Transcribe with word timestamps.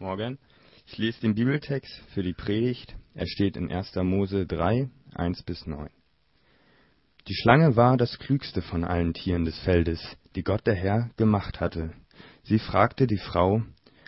Morgen. 0.00 0.38
Ich 0.86 0.96
lese 0.96 1.20
den 1.20 1.34
Bibeltext 1.34 1.92
für 2.14 2.22
die 2.22 2.32
Predigt. 2.32 2.96
Er 3.12 3.26
steht 3.26 3.58
in 3.58 3.70
1. 3.70 3.94
Mose 3.96 4.46
3, 4.46 4.88
1 5.14 5.42
bis 5.42 5.66
9. 5.66 5.90
Die 7.28 7.34
Schlange 7.34 7.76
war 7.76 7.98
das 7.98 8.18
klügste 8.18 8.62
von 8.62 8.84
allen 8.84 9.12
Tieren 9.12 9.44
des 9.44 9.58
Feldes, 9.58 10.00
die 10.36 10.42
Gott 10.42 10.66
der 10.66 10.74
Herr 10.74 11.10
gemacht 11.18 11.60
hatte. 11.60 11.92
Sie 12.44 12.58
fragte 12.58 13.06
die 13.06 13.18
Frau, 13.18 13.60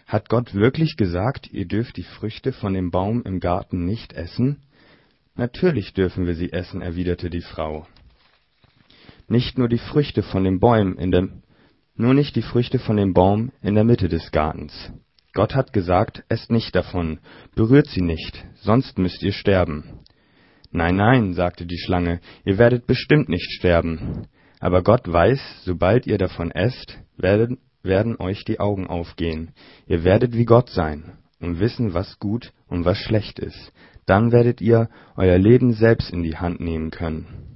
hat 0.07 0.31
Gott 0.31 0.55
wirklich 0.55 0.97
gesagt, 0.97 1.53
ihr 1.53 1.67
dürft 1.67 1.99
die 1.99 2.05
Früchte 2.05 2.53
von 2.55 2.73
dem 2.73 2.91
Baum 2.91 3.23
im 3.25 3.39
Garten 3.39 3.85
nicht 3.85 4.15
essen? 4.15 4.63
Natürlich 5.35 5.93
dürfen 5.93 6.25
wir 6.25 6.35
sie 6.35 6.55
essen, 6.55 6.81
erwiderte 6.81 7.29
die 7.29 7.43
Frau. 7.43 7.87
Nicht 9.29 9.59
nur 9.59 9.69
die 9.69 9.77
Früchte 9.77 10.23
von 10.23 10.45
den 10.45 10.59
Bäumen 10.59 10.97
in 10.97 11.11
der, 11.11 11.29
nur 11.97 12.15
nicht 12.15 12.35
die 12.35 12.41
Früchte 12.41 12.79
von 12.79 12.97
dem 12.97 13.13
Baum 13.13 13.53
in 13.61 13.75
der 13.75 13.85
Mitte 13.85 14.09
des 14.09 14.31
Gartens. 14.31 14.91
Gott 15.35 15.55
hat 15.55 15.73
gesagt, 15.73 16.25
esst 16.29 16.51
nicht 16.51 16.75
davon, 16.75 17.19
berührt 17.55 17.87
sie 17.87 18.03
nicht, 18.03 18.45
sonst 18.57 18.99
müsst 18.99 19.23
ihr 19.23 19.33
sterben. 19.33 20.01
Nein, 20.71 20.97
nein, 20.97 21.35
sagte 21.35 21.67
die 21.67 21.79
Schlange, 21.79 22.21
ihr 22.45 22.59
werdet 22.59 22.87
bestimmt 22.87 23.29
nicht 23.29 23.51
sterben. 23.53 24.27
Aber 24.61 24.83
Gott 24.83 25.11
weiß, 25.11 25.65
sobald 25.65 26.07
ihr 26.07 26.19
davon 26.19 26.51
esst, 26.51 26.99
werden, 27.17 27.59
werden 27.83 28.17
euch 28.19 28.45
die 28.45 28.61
Augen 28.61 28.87
aufgehen. 28.87 29.53
Ihr 29.87 30.05
werdet 30.05 30.35
wie 30.35 30.45
Gott 30.45 30.71
sein 30.71 31.19
und 31.41 31.61
wissen, 31.61 31.95
was 31.95 32.19
gut 32.19 32.53
und 32.69 32.85
was 32.85 32.99
schlecht 32.99 33.39
ist. 33.39 33.73
Dann 34.07 34.33
werdet 34.33 34.61
ihr 34.61 34.89
euer 35.17 35.39
Leben 35.39 35.73
selbst 35.73 36.11
in 36.11 36.23
die 36.23 36.37
Hand 36.37 36.61
nehmen 36.61 36.91
können. 36.91 37.52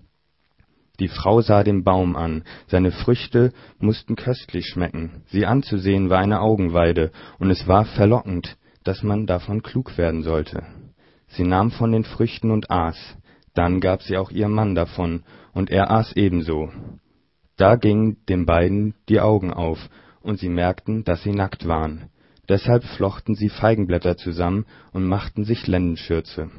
Die 0.99 1.09
Frau 1.09 1.43
sah 1.43 1.63
den 1.63 1.85
Baum 1.85 2.17
an, 2.17 2.45
seine 2.69 2.91
Früchte 2.91 3.53
mussten 3.79 4.17
köstlich 4.17 4.67
schmecken, 4.67 5.23
sie 5.27 5.45
anzusehen 5.45 6.09
war 6.09 6.19
eine 6.19 6.41
Augenweide, 6.41 7.13
und 7.39 7.51
es 7.51 7.69
war 7.69 7.85
verlockend, 7.85 8.57
dass 8.85 9.03
man 9.03 9.27
davon 9.27 9.63
klug 9.63 9.99
werden 9.99 10.23
sollte. 10.23 10.63
Sie 11.29 11.45
nahm 11.45 11.71
von 11.71 11.93
den 11.93 12.05
Früchten 12.05 12.51
und 12.51 12.71
aß, 12.71 12.97
dann 13.53 13.81
gab 13.81 14.03
sie 14.03 14.17
auch 14.17 14.31
ihrem 14.31 14.53
Mann 14.53 14.75
davon, 14.75 15.23
und 15.53 15.71
er 15.71 15.91
aß 15.91 16.13
ebenso. 16.17 16.71
Da 17.57 17.77
gingen 17.77 18.19
den 18.29 18.47
beiden 18.47 18.95
die 19.09 19.21
Augen 19.21 19.53
auf, 19.53 19.79
und 20.21 20.39
sie 20.39 20.49
merkten, 20.49 21.05
dass 21.05 21.23
sie 21.23 21.33
nackt 21.33 21.67
waren. 21.67 22.11
Deshalb 22.49 22.85
flochten 22.85 23.35
sie 23.35 23.49
Feigenblätter 23.49 24.17
zusammen 24.17 24.67
und 24.93 25.05
machten 25.05 25.45
sich 25.45 25.67
Lendenschürze. 25.67 26.51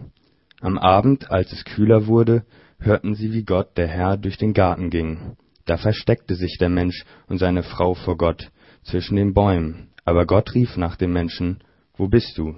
Am 0.59 0.77
Abend, 0.77 1.31
als 1.31 1.53
es 1.53 1.63
kühler 1.63 2.07
wurde, 2.07 2.43
hörten 2.79 3.15
sie, 3.15 3.31
wie 3.33 3.43
Gott, 3.43 3.77
der 3.77 3.87
Herr, 3.87 4.17
durch 4.17 4.37
den 4.37 4.53
Garten 4.53 4.89
ging. 4.89 5.35
Da 5.65 5.77
versteckte 5.77 6.35
sich 6.35 6.57
der 6.57 6.69
Mensch 6.69 7.05
und 7.27 7.37
seine 7.37 7.63
Frau 7.63 7.93
vor 7.93 8.17
Gott 8.17 8.51
zwischen 8.83 9.15
den 9.15 9.33
Bäumen. 9.33 9.89
Aber 10.05 10.25
Gott 10.25 10.53
rief 10.53 10.77
nach 10.77 10.95
dem 10.95 11.11
Menschen, 11.11 11.63
Wo 11.95 12.07
bist 12.07 12.37
du? 12.37 12.57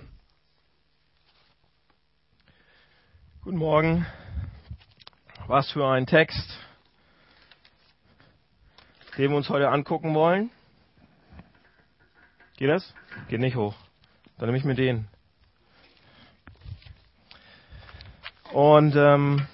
Guten 3.41 3.57
Morgen. 3.57 4.05
Was 5.47 5.71
für 5.71 5.87
ein 5.87 6.05
Text, 6.05 6.59
den 9.17 9.31
wir 9.31 9.37
uns 9.37 9.49
heute 9.49 9.69
angucken 9.69 10.13
wollen. 10.13 10.51
Geht 12.57 12.69
das? 12.69 12.93
Geht 13.29 13.39
nicht 13.39 13.55
hoch. 13.55 13.73
Dann 14.37 14.47
nehme 14.47 14.57
ich 14.57 14.65
mir 14.65 14.75
den. 14.75 15.07
Und 18.51 18.95
ähm, 18.95 19.47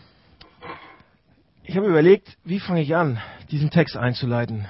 ich 1.68 1.76
habe 1.76 1.88
überlegt, 1.88 2.38
wie 2.44 2.60
fange 2.60 2.82
ich 2.82 2.96
an, 2.96 3.20
diesen 3.50 3.72
Text 3.72 3.98
einzuleiten? 3.98 4.68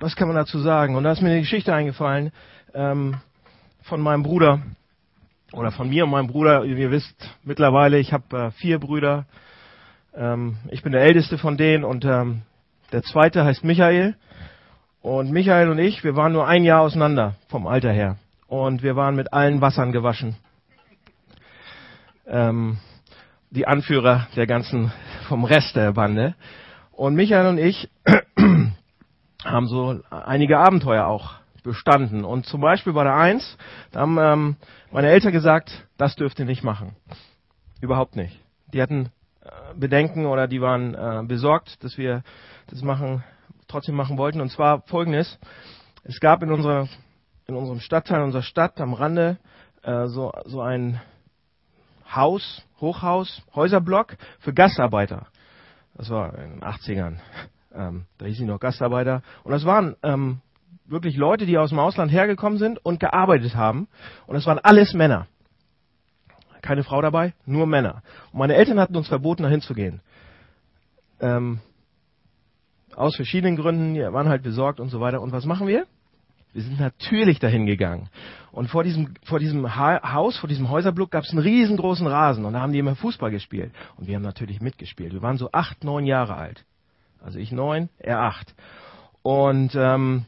Was 0.00 0.16
kann 0.16 0.28
man 0.28 0.36
dazu 0.36 0.58
sagen? 0.58 0.96
Und 0.96 1.04
da 1.04 1.12
ist 1.12 1.22
mir 1.22 1.30
eine 1.30 1.40
Geschichte 1.40 1.72
eingefallen 1.72 2.32
ähm, 2.74 3.16
von 3.82 4.00
meinem 4.00 4.22
Bruder 4.22 4.60
oder 5.52 5.70
von 5.70 5.88
mir 5.88 6.04
und 6.04 6.10
meinem 6.10 6.26
Bruder. 6.26 6.64
Ihr 6.64 6.90
wisst 6.90 7.30
mittlerweile, 7.44 7.98
ich 7.98 8.12
habe 8.12 8.36
äh, 8.36 8.50
vier 8.52 8.78
Brüder. 8.78 9.26
Ähm, 10.14 10.56
ich 10.70 10.82
bin 10.82 10.92
der 10.92 11.02
älteste 11.02 11.38
von 11.38 11.56
denen 11.56 11.84
und 11.84 12.04
ähm, 12.04 12.42
der 12.92 13.02
zweite 13.02 13.44
heißt 13.44 13.64
Michael. 13.64 14.16
Und 15.00 15.30
Michael 15.30 15.68
und 15.68 15.78
ich, 15.78 16.02
wir 16.02 16.16
waren 16.16 16.32
nur 16.32 16.48
ein 16.48 16.64
Jahr 16.64 16.80
auseinander 16.80 17.36
vom 17.48 17.66
Alter 17.66 17.92
her. 17.92 18.16
Und 18.48 18.82
wir 18.82 18.96
waren 18.96 19.14
mit 19.14 19.32
allen 19.32 19.60
Wassern 19.60 19.92
gewaschen. 19.92 20.36
Ähm, 22.26 22.78
die 23.50 23.66
Anführer 23.66 24.26
der 24.36 24.46
ganzen, 24.46 24.92
vom 25.28 25.44
Rest 25.44 25.76
der 25.76 25.92
Bande. 25.92 26.34
Und 26.90 27.14
Michael 27.14 27.46
und 27.46 27.58
ich 27.58 27.90
haben 29.44 29.68
so 29.68 30.00
einige 30.10 30.58
Abenteuer 30.58 31.06
auch 31.06 31.34
bestanden. 31.62 32.24
Und 32.24 32.46
zum 32.46 32.60
Beispiel 32.60 32.94
bei 32.94 33.04
der 33.04 33.14
Eins, 33.14 33.56
da 33.92 34.00
haben 34.00 34.18
ähm, 34.18 34.56
meine 34.90 35.08
Eltern 35.08 35.32
gesagt, 35.32 35.86
das 35.98 36.16
dürft 36.16 36.38
ihr 36.38 36.46
nicht 36.46 36.64
machen. 36.64 36.96
Überhaupt 37.80 38.16
nicht. 38.16 38.40
Die 38.72 38.80
hatten 38.80 39.10
äh, 39.42 39.50
Bedenken 39.76 40.26
oder 40.26 40.48
die 40.48 40.60
waren 40.60 40.94
äh, 40.94 41.22
besorgt, 41.26 41.84
dass 41.84 41.98
wir 41.98 42.22
das 42.68 42.82
machen, 42.82 43.22
trotzdem 43.68 43.94
machen 43.94 44.16
wollten. 44.16 44.40
Und 44.40 44.50
zwar 44.50 44.80
folgendes. 44.86 45.38
Es 46.04 46.20
gab 46.20 46.42
in 46.42 46.50
unserer, 46.50 46.88
in 47.46 47.54
unserem 47.54 47.80
Stadtteil, 47.80 48.20
in 48.20 48.24
unserer 48.24 48.42
Stadt 48.42 48.80
am 48.80 48.94
Rande, 48.94 49.36
äh, 49.82 50.06
so, 50.06 50.32
so 50.46 50.62
ein 50.62 51.00
Haus, 52.14 52.66
Hochhaus, 52.80 53.42
Häuserblock 53.54 54.16
für 54.40 54.52
Gastarbeiter. 54.52 55.26
Das 55.94 56.10
war 56.10 56.36
in 56.38 56.50
den 56.50 56.62
80ern. 56.62 57.16
Ähm, 57.74 58.06
da 58.18 58.26
hießen 58.26 58.46
die 58.46 58.52
noch 58.52 58.60
Gastarbeiter. 58.60 59.22
Und 59.44 59.52
das 59.52 59.64
waren 59.64 59.96
ähm, 60.02 60.40
wirklich 60.86 61.16
Leute, 61.16 61.44
die 61.44 61.58
aus 61.58 61.70
dem 61.70 61.78
Ausland 61.78 62.10
hergekommen 62.10 62.58
sind 62.58 62.84
und 62.84 63.00
gearbeitet 63.00 63.54
haben. 63.54 63.88
Und 64.26 64.34
das 64.34 64.46
waren 64.46 64.58
alles 64.58 64.94
Männer. 64.94 65.26
Keine 66.62 66.82
Frau 66.82 67.00
dabei, 67.02 67.34
nur 67.46 67.66
Männer. 67.66 68.02
Und 68.32 68.38
meine 68.40 68.54
Eltern 68.54 68.80
hatten 68.80 68.96
uns 68.96 69.08
verboten, 69.08 69.42
dahin 69.42 69.60
zu 69.60 69.74
gehen. 69.74 70.00
Ähm, 71.20 71.60
aus 72.94 73.16
verschiedenen 73.16 73.56
Gründen, 73.56 73.94
die 73.94 74.00
waren 74.00 74.28
halt 74.28 74.42
besorgt 74.42 74.80
und 74.80 74.88
so 74.88 75.00
weiter. 75.00 75.20
Und 75.20 75.32
was 75.32 75.44
machen 75.44 75.66
wir? 75.68 75.86
Wir 76.52 76.62
sind 76.62 76.80
natürlich 76.80 77.38
dahin 77.38 77.66
gegangen. 77.66 78.08
Und 78.52 78.68
vor 78.68 78.82
diesem, 78.82 79.14
vor 79.24 79.38
diesem 79.38 79.76
ha 79.76 80.12
Haus, 80.12 80.38
vor 80.38 80.48
diesem 80.48 80.70
Häuserblock 80.70 81.10
gab 81.10 81.24
es 81.24 81.30
einen 81.30 81.40
riesengroßen 81.40 82.06
Rasen 82.06 82.44
und 82.44 82.54
da 82.54 82.60
haben 82.60 82.72
die 82.72 82.78
immer 82.78 82.96
Fußball 82.96 83.30
gespielt. 83.30 83.72
Und 83.96 84.08
wir 84.08 84.16
haben 84.16 84.22
natürlich 84.22 84.60
mitgespielt. 84.60 85.12
Wir 85.12 85.22
waren 85.22 85.36
so 85.36 85.50
acht, 85.52 85.84
neun 85.84 86.06
Jahre 86.06 86.36
alt. 86.36 86.64
Also 87.22 87.38
ich 87.38 87.52
neun, 87.52 87.88
er 87.98 88.20
acht. 88.20 88.54
Und 89.22 89.74
ähm, 89.74 90.24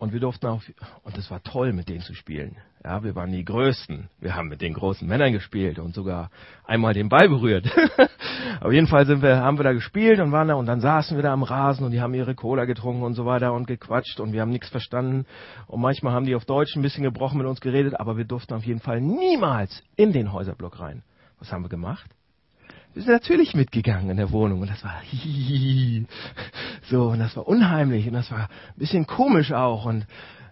und 0.00 0.14
wir 0.14 0.20
durften 0.20 0.46
auch, 0.46 0.62
und 1.04 1.18
es 1.18 1.30
war 1.30 1.42
toll, 1.42 1.74
mit 1.74 1.90
denen 1.90 2.00
zu 2.00 2.14
spielen. 2.14 2.56
Ja, 2.82 3.04
wir 3.04 3.14
waren 3.14 3.30
die 3.30 3.44
Größten. 3.44 4.08
Wir 4.20 4.34
haben 4.34 4.48
mit 4.48 4.62
den 4.62 4.72
großen 4.72 5.06
Männern 5.06 5.32
gespielt 5.32 5.78
und 5.78 5.94
sogar 5.94 6.30
einmal 6.64 6.94
den 6.94 7.10
Ball 7.10 7.28
berührt. 7.28 7.70
Auf 8.62 8.72
jeden 8.72 8.86
Fall 8.86 9.04
sind 9.04 9.20
wir, 9.20 9.36
haben 9.36 9.58
wir 9.58 9.64
da 9.64 9.74
gespielt 9.74 10.18
und 10.18 10.32
waren 10.32 10.48
da 10.48 10.54
und 10.54 10.64
dann 10.64 10.80
saßen 10.80 11.14
wir 11.14 11.22
da 11.22 11.32
am 11.34 11.42
Rasen 11.42 11.84
und 11.84 11.90
die 11.90 12.00
haben 12.00 12.14
ihre 12.14 12.34
Cola 12.34 12.64
getrunken 12.64 13.02
und 13.02 13.12
so 13.12 13.26
weiter 13.26 13.52
und 13.52 13.66
gequatscht 13.66 14.18
und 14.18 14.32
wir 14.32 14.40
haben 14.40 14.50
nichts 14.50 14.70
verstanden. 14.70 15.26
Und 15.66 15.82
manchmal 15.82 16.14
haben 16.14 16.24
die 16.24 16.34
auf 16.34 16.46
Deutsch 16.46 16.74
ein 16.74 16.80
bisschen 16.80 17.04
gebrochen 17.04 17.36
mit 17.36 17.46
uns 17.46 17.60
geredet, 17.60 18.00
aber 18.00 18.16
wir 18.16 18.24
durften 18.24 18.54
auf 18.54 18.64
jeden 18.64 18.80
Fall 18.80 19.02
niemals 19.02 19.82
in 19.96 20.14
den 20.14 20.32
Häuserblock 20.32 20.80
rein. 20.80 21.02
Was 21.38 21.52
haben 21.52 21.62
wir 21.62 21.68
gemacht? 21.68 22.10
Wir 22.94 23.02
sind 23.02 23.12
natürlich 23.12 23.54
mitgegangen 23.54 24.08
in 24.08 24.16
der 24.16 24.32
Wohnung 24.32 24.62
und 24.62 24.70
das 24.70 24.82
war 24.82 25.02
so 26.88 27.10
und 27.10 27.18
das 27.18 27.36
war 27.36 27.46
unheimlich 27.46 28.06
und 28.06 28.14
das 28.14 28.30
war 28.30 28.48
ein 28.48 28.78
bisschen 28.78 29.06
komisch 29.06 29.52
auch 29.52 29.84
und 29.84 30.06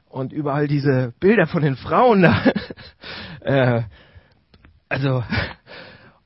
und 0.08 0.32
überall 0.32 0.66
diese 0.66 1.12
Bilder 1.20 1.46
von 1.46 1.62
den 1.62 1.76
Frauen 1.76 2.22
da. 2.22 2.52
äh, 3.41 3.82
also 4.88 5.22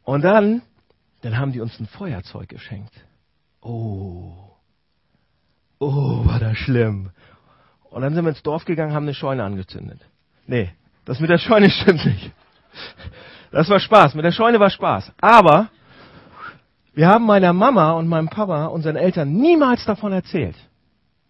und 0.05 0.23
dann 0.23 0.63
dann 1.23 1.39
haben 1.39 1.53
die 1.53 1.61
uns 1.61 1.79
ein 1.81 1.87
Feuerzeug 1.87 2.49
geschenkt. 2.49 2.93
Oh. 3.61 4.33
Oh, 5.79 6.27
war 6.27 6.39
das 6.39 6.59
schlimm. 6.59 7.11
Und 7.91 8.03
dann 8.03 8.15
sind 8.15 8.25
wir 8.25 8.31
ins 8.31 8.43
Dorf 8.43 8.65
gegangen, 8.65 8.93
haben 8.93 9.05
eine 9.05 9.15
Scheune 9.15 9.45
angezündet. 9.45 10.01
Nee, 10.47 10.71
das 11.05 11.21
mit 11.21 11.31
der 11.31 11.39
Scheune 11.39 11.71
stimmt 11.83 12.05
nicht. 12.05 12.33
Das 13.51 13.69
war 13.69 13.79
Spaß. 13.79 14.15
Mit 14.15 14.25
der 14.25 14.33
Scheune 14.33 14.59
war 14.59 14.71
Spaß. 14.71 15.13
Aber 15.21 15.69
wir 16.95 17.09
haben 17.09 17.25
meiner 17.25 17.53
Mama 17.53 17.93
und 17.93 18.09
meinem 18.09 18.29
Papa, 18.29 18.67
unseren 18.67 18.97
Eltern, 18.97 19.33
niemals 19.33 19.85
davon 19.85 20.13
erzählt. 20.13 20.57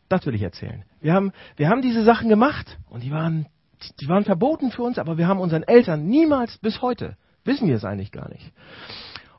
Das 0.08 0.24
will 0.26 0.34
ich 0.34 0.42
erzählen. 0.42 0.84
Wir 1.02 1.14
haben, 1.14 1.32
wir 1.56 1.68
haben 1.68 1.82
diese 1.82 2.04
Sachen 2.04 2.28
gemacht 2.28 2.78
und 2.88 3.02
die 3.02 3.10
waren, 3.10 3.46
die 4.00 4.08
waren 4.08 4.24
verboten 4.24 4.70
für 4.70 4.82
uns, 4.82 4.98
aber 4.98 5.18
wir 5.18 5.26
haben 5.26 5.40
unseren 5.40 5.64
Eltern 5.64 6.06
niemals 6.06 6.58
bis 6.58 6.80
heute, 6.80 7.16
wissen 7.44 7.66
wir 7.66 7.74
es 7.74 7.84
eigentlich 7.84 8.12
gar 8.12 8.28
nicht. 8.28 8.52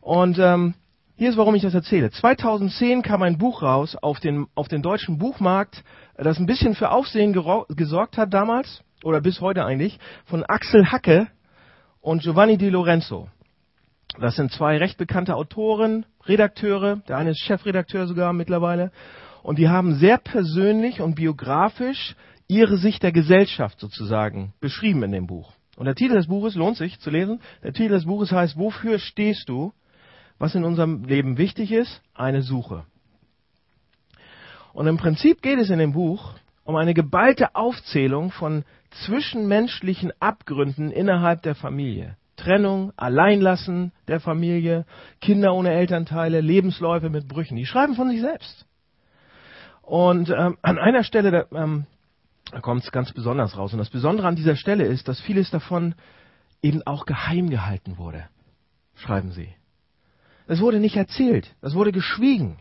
Und 0.02 0.38
ähm, 0.40 0.74
hier 1.16 1.30
ist, 1.30 1.38
warum 1.38 1.56
ich 1.56 1.62
das 1.62 1.74
erzähle. 1.74 2.12
2010 2.12 3.02
kam 3.02 3.24
ein 3.24 3.38
Buch 3.38 3.62
raus 3.62 3.96
auf 3.96 4.20
den, 4.20 4.48
auf 4.56 4.68
den 4.68 4.82
deutschen 4.82 5.18
Buchmarkt, 5.18 5.86
das 6.18 6.38
ein 6.38 6.48
bisschen 6.48 6.76
für 6.76 6.92
Aufsehen 6.92 7.34
gesorgt 7.70 8.18
hat 8.18 8.34
damals, 8.34 8.84
oder 9.04 9.22
bis 9.22 9.40
heute 9.40 9.64
eigentlich, 9.64 10.00
von 10.26 10.44
Axel 10.44 10.92
Hacke 10.92 11.28
und 12.02 12.24
Giovanni 12.24 12.58
Di 12.58 12.70
Lorenzo. 12.70 13.30
Das 14.20 14.36
sind 14.36 14.52
zwei 14.52 14.78
recht 14.78 14.98
bekannte 14.98 15.36
Autoren, 15.36 16.06
Redakteure. 16.26 16.98
Der 17.08 17.18
eine 17.18 17.32
ist 17.32 17.40
Chefredakteur 17.40 18.06
sogar 18.06 18.34
mittlerweile. 18.34 18.92
Und 19.44 19.60
die 19.60 19.68
haben 19.68 19.96
sehr 19.96 20.18
persönlich 20.18 21.02
und 21.02 21.16
biografisch 21.16 22.16
ihre 22.48 22.78
Sicht 22.78 23.04
der 23.04 23.12
Gesellschaft 23.12 23.80
sozusagen 23.80 24.54
beschrieben 24.62 25.04
in 25.04 25.12
dem 25.12 25.28
Buch. 25.28 25.52
Und 25.76 25.86
der 25.86 25.96
Titel 25.96 26.16
des 26.16 26.28
Buches 26.28 26.56
lohnt 26.56 26.78
sich 26.78 27.00
zu 27.00 27.10
lesen. 27.10 27.42
Der 27.62 27.74
Titel 27.74 27.94
des 27.94 28.06
Buches 28.06 28.32
heißt, 28.32 28.58
wofür 28.58 29.00
stehst 29.00 29.50
du? 29.50 29.74
Was 30.40 30.56
in 30.56 30.64
unserem 30.64 31.04
Leben 31.04 31.38
wichtig 31.38 31.72
ist? 31.72 32.02
Eine 32.14 32.42
Suche. 32.42 32.86
Und 34.72 34.88
im 34.88 34.98
Prinzip 34.98 35.42
geht 35.42 35.60
es 35.60 35.70
in 35.70 35.80
dem 35.80 35.94
Buch 35.94 36.34
um 36.64 36.78
eine 36.78 36.94
geballte 36.94 37.56
Aufzählung 37.56 38.32
von 38.32 38.64
zwischenmenschlichen 39.06 40.14
Abgründen 40.22 40.92
innerhalb 40.92 41.42
der 41.42 41.56
Familie. 41.56 42.16
Trennung, 42.38 42.94
Alleinlassen 42.96 43.92
der 44.08 44.22
Familie, 44.22 44.86
Kinder 45.20 45.54
ohne 45.54 45.74
Elternteile, 45.74 46.40
Lebensläufe 46.40 47.10
mit 47.10 47.28
Brüchen. 47.28 47.58
Die 47.58 47.66
schreiben 47.66 47.96
von 47.96 48.10
sich 48.10 48.22
selbst. 48.22 48.66
Und 49.84 50.30
ähm, 50.30 50.58
an 50.62 50.80
einer 50.80 51.04
Stelle, 51.04 51.32
da, 51.32 51.46
ähm, 51.64 51.86
kommt 52.62 52.84
es 52.84 52.92
ganz 52.92 53.12
besonders 53.12 53.58
raus. 53.58 53.74
Und 53.74 53.80
das 53.80 53.90
Besondere 53.90 54.28
an 54.28 54.36
dieser 54.36 54.56
Stelle 54.56 54.86
ist, 54.86 55.08
dass 55.08 55.22
vieles 55.22 55.52
davon 55.52 55.94
eben 56.62 56.82
auch 56.88 57.06
geheim 57.06 57.50
gehalten 57.50 57.98
wurde, 57.98 58.26
schreiben 58.96 59.32
sie. 59.32 59.50
Es 60.48 60.62
wurde 60.62 60.80
nicht 60.80 60.96
erzählt, 60.96 61.54
es 61.62 61.74
wurde 61.74 61.92
geschwiegen. 61.92 62.58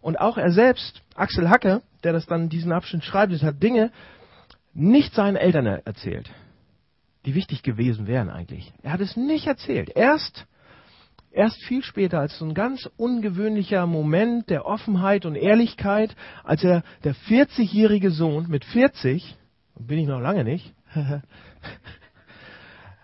Und 0.00 0.18
auch 0.20 0.38
er 0.38 0.50
selbst, 0.50 1.02
Axel 1.14 1.50
Hacke, 1.50 1.82
der 2.04 2.12
das 2.12 2.26
dann 2.26 2.48
diesen 2.48 2.72
Abschnitt 2.72 3.04
schreibt, 3.04 3.32
hat 3.42 3.62
Dinge 3.62 3.90
nicht 4.72 5.14
seinen 5.14 5.36
Eltern 5.36 5.66
erzählt, 5.66 6.30
die 7.24 7.34
wichtig 7.34 7.62
gewesen 7.62 8.06
wären 8.06 8.30
eigentlich. 8.30 8.72
Er 8.82 8.92
hat 8.92 9.00
es 9.00 9.16
nicht 9.16 9.46
erzählt. 9.46 9.90
Erst, 9.94 10.46
erst 11.36 11.62
viel 11.64 11.82
später, 11.82 12.18
als 12.18 12.38
so 12.38 12.44
ein 12.44 12.54
ganz 12.54 12.88
ungewöhnlicher 12.96 13.86
Moment 13.86 14.48
der 14.48 14.66
Offenheit 14.66 15.26
und 15.26 15.36
Ehrlichkeit, 15.36 16.16
als 16.42 16.64
er, 16.64 16.82
der 17.04 17.14
40-jährige 17.14 18.10
Sohn 18.10 18.48
mit 18.48 18.64
40, 18.64 19.36
bin 19.78 19.98
ich 19.98 20.08
noch 20.08 20.20
lange 20.20 20.44
nicht, 20.44 20.74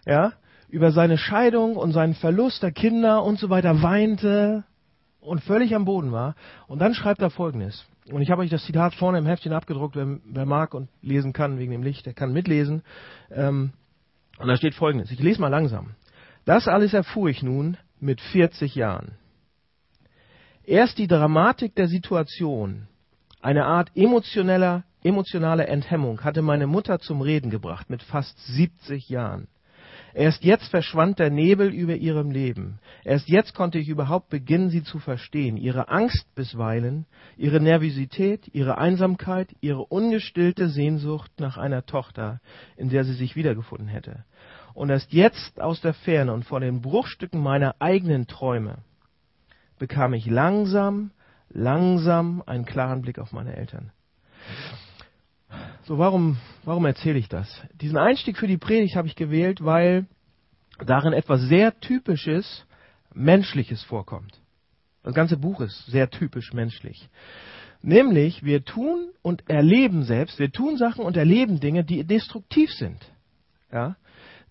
ja, 0.07 0.33
über 0.69 0.91
seine 0.91 1.19
Scheidung 1.19 1.77
und 1.77 1.93
seinen 1.93 2.15
Verlust 2.15 2.63
der 2.63 2.73
Kinder 2.73 3.23
und 3.23 3.39
so 3.39 3.51
weiter 3.51 3.83
weinte 3.83 4.65
und 5.21 5.43
völlig 5.43 5.75
am 5.75 5.85
Boden 5.85 6.11
war. 6.11 6.35
Und 6.67 6.81
dann 6.81 6.95
schreibt 6.95 7.21
er 7.21 7.29
Folgendes. 7.29 7.85
Und 8.11 8.23
ich 8.23 8.31
habe 8.31 8.41
euch 8.41 8.51
das 8.51 8.65
Zitat 8.65 8.95
vorne 8.95 9.19
im 9.19 9.27
Heftchen 9.27 9.53
abgedruckt, 9.53 9.95
wer, 9.95 10.19
wer, 10.25 10.47
mag 10.47 10.73
und 10.73 10.89
lesen 11.03 11.35
kann 11.35 11.59
wegen 11.59 11.71
dem 11.71 11.83
Licht, 11.83 12.07
der 12.07 12.15
kann 12.15 12.33
mitlesen. 12.33 12.83
Ähm, 13.31 13.73
und 14.39 14.49
da 14.49 14.57
steht 14.57 14.75
Folgendes. 14.75 15.11
Ich 15.11 15.21
lese 15.21 15.41
mal 15.41 15.49
langsam. 15.49 15.91
Das 16.47 16.67
alles 16.67 16.95
erfuhr 16.95 17.29
ich 17.29 17.43
nun 17.43 17.77
mit 18.03 18.21
40 18.21 18.75
Jahren. 18.75 19.13
Erst 20.65 20.99
die 20.99 21.07
Dramatik 21.07 21.75
der 21.75 21.89
Situation, 21.89 22.89
eine 23.41 23.65
Art 23.65 23.91
emotioneller, 23.95 24.85
emotionale 25.03 25.67
Enthemmung, 25.67 26.23
hatte 26.23 26.43
meine 26.43 26.67
Mutter 26.67 26.99
zum 26.99 27.21
Reden 27.21 27.51
gebracht 27.51 27.91
mit 27.91 28.03
fast 28.03 28.39
70 28.47 29.09
Jahren. 29.09 29.49
Erst 30.15 30.45
jetzt 30.45 30.69
verschwand 30.69 31.19
der 31.19 31.31
Nebel 31.31 31.73
über 31.73 31.97
ihrem 31.97 32.31
Leben. 32.31 32.81
Erst 33.03 33.29
jetzt 33.29 33.55
konnte 33.55 33.79
ich 33.79 33.89
überhaupt 33.89 34.29
beginnen, 34.29 34.69
sie 34.69 34.83
zu 34.83 34.99
verstehen. 34.99 35.57
Ihre 35.57 35.89
Angst 35.89 36.35
bisweilen, 36.35 37.07
ihre 37.37 37.61
Nervosität, 37.61 38.47
ihre 38.53 38.77
Einsamkeit, 38.79 39.55
ihre 39.61 39.85
ungestillte 39.85 40.69
Sehnsucht 40.69 41.33
nach 41.39 41.57
einer 41.57 41.87
Tochter, 41.87 42.41
in 42.77 42.91
der 42.91 43.05
sie 43.05 43.15
sich 43.15 43.37
wiedergefunden 43.37 43.89
hätte. 43.89 44.25
Und 44.75 44.91
erst 44.91 45.13
jetzt 45.13 45.61
aus 45.61 45.81
der 45.81 45.95
Ferne 45.95 46.33
und 46.33 46.45
vor 46.45 46.61
den 46.61 46.81
Bruchstücken 46.81 47.41
meiner 47.41 47.77
eigenen 47.79 48.27
Träume 48.27 48.79
bekam 49.79 50.15
ich 50.15 50.27
langsam, 50.27 51.11
langsam 51.51 52.43
einen 52.47 52.65
klaren 52.65 53.03
Blick 53.03 53.19
auf 53.19 53.33
meine 53.33 53.57
Eltern. 53.57 53.93
So, 55.85 55.99
warum, 55.99 56.39
warum 56.65 56.87
erzähle 56.87 57.19
ich 57.19 57.29
das? 57.29 57.61
Diesen 57.75 57.99
Einstieg 57.99 58.39
für 58.39 58.47
die 58.47 58.59
Predigt 58.59 58.97
habe 58.97 59.09
ich 59.09 59.17
gewählt, 59.17 59.65
weil 59.65 60.07
darin 60.79 61.13
etwas 61.13 61.43
sehr 61.43 61.79
Typisches, 61.81 62.65
Menschliches 63.13 63.83
vorkommt. 63.83 64.41
Das 65.03 65.15
ganze 65.15 65.37
Buch 65.37 65.61
ist 65.61 65.87
sehr 65.87 66.09
typisch 66.09 66.53
menschlich. 66.53 67.09
Nämlich, 67.83 68.45
wir 68.45 68.65
tun 68.65 69.11
und 69.23 69.49
erleben 69.51 70.05
selbst, 70.05 70.39
wir 70.39 70.53
tun 70.53 70.77
Sachen 70.77 71.05
und 71.05 71.17
erleben 71.17 71.59
Dinge, 71.59 71.85
die 71.85 72.05
destruktiv 72.05 72.71
sind. 72.73 73.05
Ja? 73.73 73.97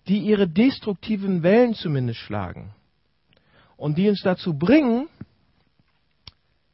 Die 0.08 0.18
ihre 0.18 0.48
destruktiven 0.48 1.42
Wellen 1.42 1.74
zumindest 1.74 2.20
schlagen. 2.20 2.74
Und 3.76 3.98
die 3.98 4.08
uns 4.08 4.22
dazu 4.22 4.58
bringen, 4.58 5.08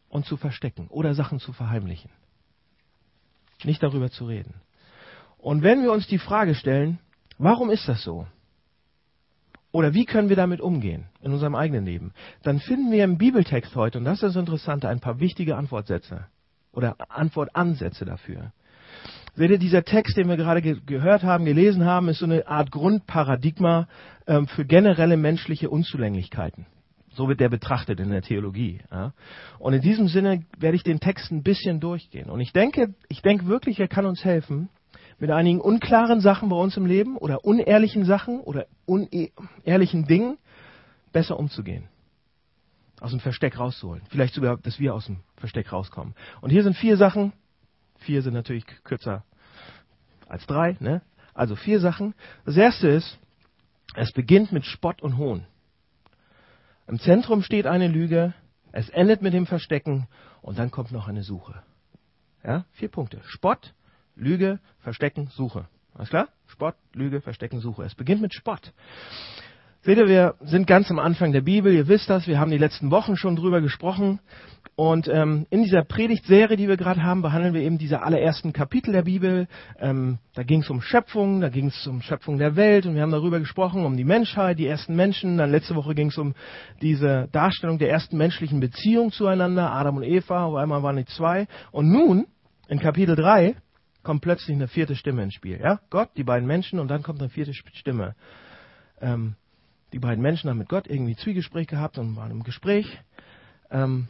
uns 0.08 0.26
zu 0.26 0.36
verstecken 0.36 0.88
oder 0.88 1.14
Sachen 1.14 1.38
zu 1.38 1.52
verheimlichen 1.52 2.10
nicht 3.64 3.82
darüber 3.82 4.10
zu 4.10 4.26
reden. 4.26 4.54
Und 5.36 5.62
wenn 5.62 5.82
wir 5.82 5.92
uns 5.92 6.06
die 6.06 6.18
Frage 6.18 6.54
stellen, 6.54 6.98
warum 7.38 7.70
ist 7.70 7.88
das 7.88 8.02
so? 8.02 8.26
Oder 9.70 9.94
wie 9.94 10.06
können 10.06 10.28
wir 10.28 10.36
damit 10.36 10.60
umgehen 10.60 11.06
in 11.20 11.32
unserem 11.32 11.54
eigenen 11.54 11.84
Leben? 11.84 12.12
Dann 12.42 12.58
finden 12.58 12.90
wir 12.90 13.04
im 13.04 13.18
Bibeltext 13.18 13.74
heute, 13.76 13.98
und 13.98 14.04
das 14.04 14.22
ist 14.22 14.34
das 14.34 14.36
Interessante, 14.36 14.88
ein 14.88 15.00
paar 15.00 15.20
wichtige 15.20 15.56
Antwortsätze 15.56 16.26
oder 16.72 16.96
Antwortansätze 17.10 18.04
dafür. 18.04 18.52
Seht 19.34 19.50
ihr, 19.50 19.58
dieser 19.58 19.84
Text, 19.84 20.16
den 20.16 20.28
wir 20.28 20.36
gerade 20.36 20.62
ge 20.62 20.78
gehört 20.84 21.22
haben, 21.22 21.44
gelesen 21.44 21.84
haben, 21.84 22.08
ist 22.08 22.18
so 22.18 22.24
eine 22.24 22.46
Art 22.46 22.70
Grundparadigma 22.70 23.88
ähm, 24.26 24.46
für 24.46 24.64
generelle 24.64 25.16
menschliche 25.16 25.70
Unzulänglichkeiten. 25.70 26.66
So 27.10 27.28
wird 27.28 27.40
der 27.40 27.48
betrachtet 27.48 28.00
in 28.00 28.10
der 28.10 28.22
Theologie. 28.22 28.80
Ja. 28.90 29.12
Und 29.58 29.72
in 29.72 29.80
diesem 29.80 30.08
Sinne 30.08 30.44
werde 30.58 30.76
ich 30.76 30.84
den 30.84 31.00
Text 31.00 31.32
ein 31.32 31.42
bisschen 31.42 31.80
durchgehen. 31.80 32.30
Und 32.30 32.40
ich 32.40 32.52
denke, 32.52 32.94
ich 33.08 33.22
denke 33.22 33.46
wirklich, 33.46 33.80
er 33.80 33.88
kann 33.88 34.06
uns 34.06 34.24
helfen, 34.24 34.68
mit 35.18 35.30
einigen 35.30 35.60
unklaren 35.60 36.20
Sachen 36.20 36.48
bei 36.48 36.56
uns 36.56 36.76
im 36.76 36.86
Leben 36.86 37.16
oder 37.16 37.44
unehrlichen 37.44 38.04
Sachen 38.04 38.40
oder 38.40 38.66
unehrlichen 38.86 40.06
Dingen 40.06 40.38
besser 41.12 41.38
umzugehen. 41.38 41.88
Aus 43.00 43.10
dem 43.10 43.20
Versteck 43.20 43.58
rauszuholen. 43.58 44.02
Vielleicht 44.10 44.34
sogar, 44.34 44.56
dass 44.56 44.78
wir 44.78 44.94
aus 44.94 45.06
dem 45.06 45.18
Versteck 45.36 45.72
rauskommen. 45.72 46.14
Und 46.40 46.50
hier 46.50 46.62
sind 46.62 46.76
vier 46.76 46.96
Sachen. 46.96 47.32
Vier 47.98 48.22
sind 48.22 48.34
natürlich 48.34 48.66
kürzer 48.84 49.24
als 50.28 50.46
drei. 50.46 50.76
Ne? 50.80 51.02
Also 51.34 51.56
vier 51.56 51.80
Sachen. 51.80 52.14
Das 52.44 52.56
erste 52.56 52.88
ist, 52.88 53.18
es 53.94 54.12
beginnt 54.12 54.52
mit 54.52 54.64
Spott 54.64 55.02
und 55.02 55.16
Hohn. 55.16 55.46
Im 56.86 56.98
Zentrum 56.98 57.42
steht 57.42 57.66
eine 57.66 57.88
Lüge, 57.88 58.34
es 58.72 58.88
endet 58.90 59.22
mit 59.22 59.34
dem 59.34 59.46
Verstecken 59.46 60.08
und 60.40 60.58
dann 60.58 60.70
kommt 60.70 60.92
noch 60.92 61.08
eine 61.08 61.22
Suche. 61.22 61.62
Ja, 62.44 62.64
vier 62.72 62.88
Punkte. 62.88 63.20
Spott, 63.24 63.74
Lüge, 64.14 64.60
Verstecken, 64.80 65.28
Suche. 65.28 65.68
Alles 65.94 66.10
klar? 66.10 66.28
Spott, 66.46 66.76
Lüge, 66.92 67.20
Verstecken, 67.20 67.60
Suche. 67.60 67.84
Es 67.84 67.94
beginnt 67.94 68.22
mit 68.22 68.32
Spott. 68.32 68.72
Seht 69.82 69.96
ihr, 69.96 70.08
wir 70.08 70.34
sind 70.40 70.66
ganz 70.66 70.90
am 70.90 70.98
Anfang 70.98 71.32
der 71.32 71.40
Bibel, 71.40 71.72
ihr 71.72 71.86
wisst 71.86 72.10
das, 72.10 72.26
wir 72.26 72.40
haben 72.40 72.50
die 72.50 72.58
letzten 72.58 72.90
Wochen 72.90 73.16
schon 73.16 73.36
drüber 73.36 73.60
gesprochen. 73.60 74.18
Und 74.74 75.06
ähm, 75.08 75.46
in 75.50 75.62
dieser 75.62 75.84
Predigtserie, 75.84 76.56
die 76.56 76.66
wir 76.66 76.76
gerade 76.76 77.02
haben, 77.02 77.22
behandeln 77.22 77.54
wir 77.54 77.62
eben 77.62 77.78
diese 77.78 78.02
allerersten 78.02 78.52
Kapitel 78.52 78.92
der 78.92 79.02
Bibel. 79.02 79.46
Ähm, 79.78 80.18
da 80.34 80.42
ging 80.42 80.62
es 80.62 80.70
um 80.70 80.80
Schöpfung, 80.80 81.40
da 81.40 81.48
ging 81.48 81.68
es 81.68 81.86
um 81.86 82.02
Schöpfung 82.02 82.38
der 82.38 82.56
Welt 82.56 82.86
und 82.86 82.96
wir 82.96 83.02
haben 83.02 83.12
darüber 83.12 83.38
gesprochen, 83.38 83.84
um 83.84 83.96
die 83.96 84.04
Menschheit, 84.04 84.58
die 84.58 84.66
ersten 84.66 84.96
Menschen. 84.96 85.38
Dann 85.38 85.50
letzte 85.50 85.76
Woche 85.76 85.94
ging 85.94 86.08
es 86.08 86.18
um 86.18 86.34
diese 86.82 87.28
Darstellung 87.30 87.78
der 87.78 87.90
ersten 87.90 88.16
menschlichen 88.16 88.58
Beziehung 88.58 89.12
zueinander, 89.12 89.72
Adam 89.72 89.96
und 89.96 90.02
Eva, 90.02 90.44
auf 90.44 90.56
einmal 90.56 90.82
waren 90.82 90.96
die 90.96 91.06
zwei. 91.06 91.46
Und 91.70 91.90
nun, 91.90 92.26
in 92.68 92.80
Kapitel 92.80 93.14
3, 93.14 93.54
kommt 94.02 94.22
plötzlich 94.22 94.56
eine 94.56 94.68
vierte 94.68 94.96
Stimme 94.96 95.22
ins 95.22 95.34
Spiel. 95.34 95.60
Ja? 95.62 95.80
Gott, 95.90 96.10
die 96.16 96.24
beiden 96.24 96.48
Menschen 96.48 96.80
und 96.80 96.88
dann 96.88 97.02
kommt 97.02 97.20
eine 97.20 97.30
vierte 97.30 97.52
Stimme. 97.54 98.16
Ähm, 99.00 99.34
die 99.92 99.98
beiden 99.98 100.22
Menschen 100.22 100.50
haben 100.50 100.58
mit 100.58 100.68
Gott 100.68 100.86
irgendwie 100.86 101.16
Zwiegespräch 101.16 101.66
gehabt 101.66 101.98
und 101.98 102.16
waren 102.16 102.30
im 102.30 102.42
Gespräch. 102.42 102.86
Ähm, 103.70 104.08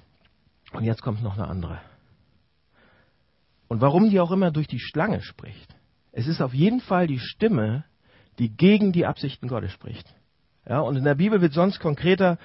und 0.73 0.85
jetzt 0.85 1.03
kommt 1.03 1.23
noch 1.23 1.37
eine 1.37 1.49
andere. 1.49 1.81
Und 3.69 3.81
warum 3.81 4.11
die 4.11 4.21
auch 4.21 4.31
immer 4.31 4.51
durch 4.51 4.67
die 4.67 4.81
Schlange 4.81 5.23
spricht. 5.23 5.75
Es 6.13 6.27
ist 6.27 6.41
auf 6.41 6.55
jeden 6.55 6.81
Fall 6.81 7.07
die 7.07 7.21
Stimme, 7.21 7.85
die 8.39 8.49
gegen 8.49 8.93
die 8.93 9.07
Absichten 9.07 9.49
Gottes 9.49 9.73
spricht. 9.73 10.15
Ja, 10.69 10.81
und 10.81 10.97
in 10.97 11.05
der 11.05 11.15
Bibel 11.15 11.41
wird 11.41 11.53
sonst 11.53 11.81
konkreter 11.81 12.39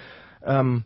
ähm, 0.44 0.86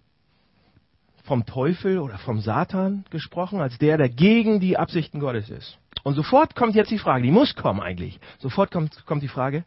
vom 1.24 1.46
Teufel 1.46 2.00
oder 2.00 2.18
vom 2.20 2.40
Satan 2.40 3.04
gesprochen, 3.10 3.60
als 3.60 3.78
der, 3.78 3.98
der 3.98 4.10
gegen 4.10 4.60
die 4.60 4.78
Absichten 4.78 5.20
Gottes 5.20 5.50
ist. 5.50 5.78
Und 6.04 6.16
sofort 6.16 6.56
kommt 6.56 6.76
jetzt 6.76 6.92
die 6.92 7.00
Frage, 7.00 7.24
die 7.24 7.32
muss 7.32 7.56
kommen 7.56 7.82
eigentlich. 7.82 8.20
Sofort 8.40 8.72
kommt, 8.72 9.06
kommt 9.06 9.24
die 9.24 9.28
Frage, 9.28 9.66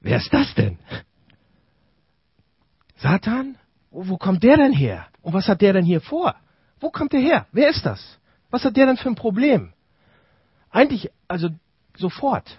wer 0.00 0.16
ist 0.16 0.32
das 0.32 0.54
denn? 0.54 0.78
Satan? 3.00 3.56
Wo, 3.90 4.16
kommt 4.18 4.42
der 4.42 4.56
denn 4.56 4.72
her? 4.72 5.06
Und 5.22 5.32
was 5.32 5.48
hat 5.48 5.60
der 5.60 5.72
denn 5.72 5.84
hier 5.84 6.00
vor? 6.00 6.34
Wo 6.78 6.90
kommt 6.90 7.12
der 7.12 7.20
her? 7.20 7.46
Wer 7.52 7.68
ist 7.70 7.84
das? 7.84 8.18
Was 8.50 8.64
hat 8.64 8.76
der 8.76 8.86
denn 8.86 8.96
für 8.96 9.08
ein 9.08 9.16
Problem? 9.16 9.72
Eigentlich, 10.70 11.10
also 11.26 11.48
sofort. 11.96 12.58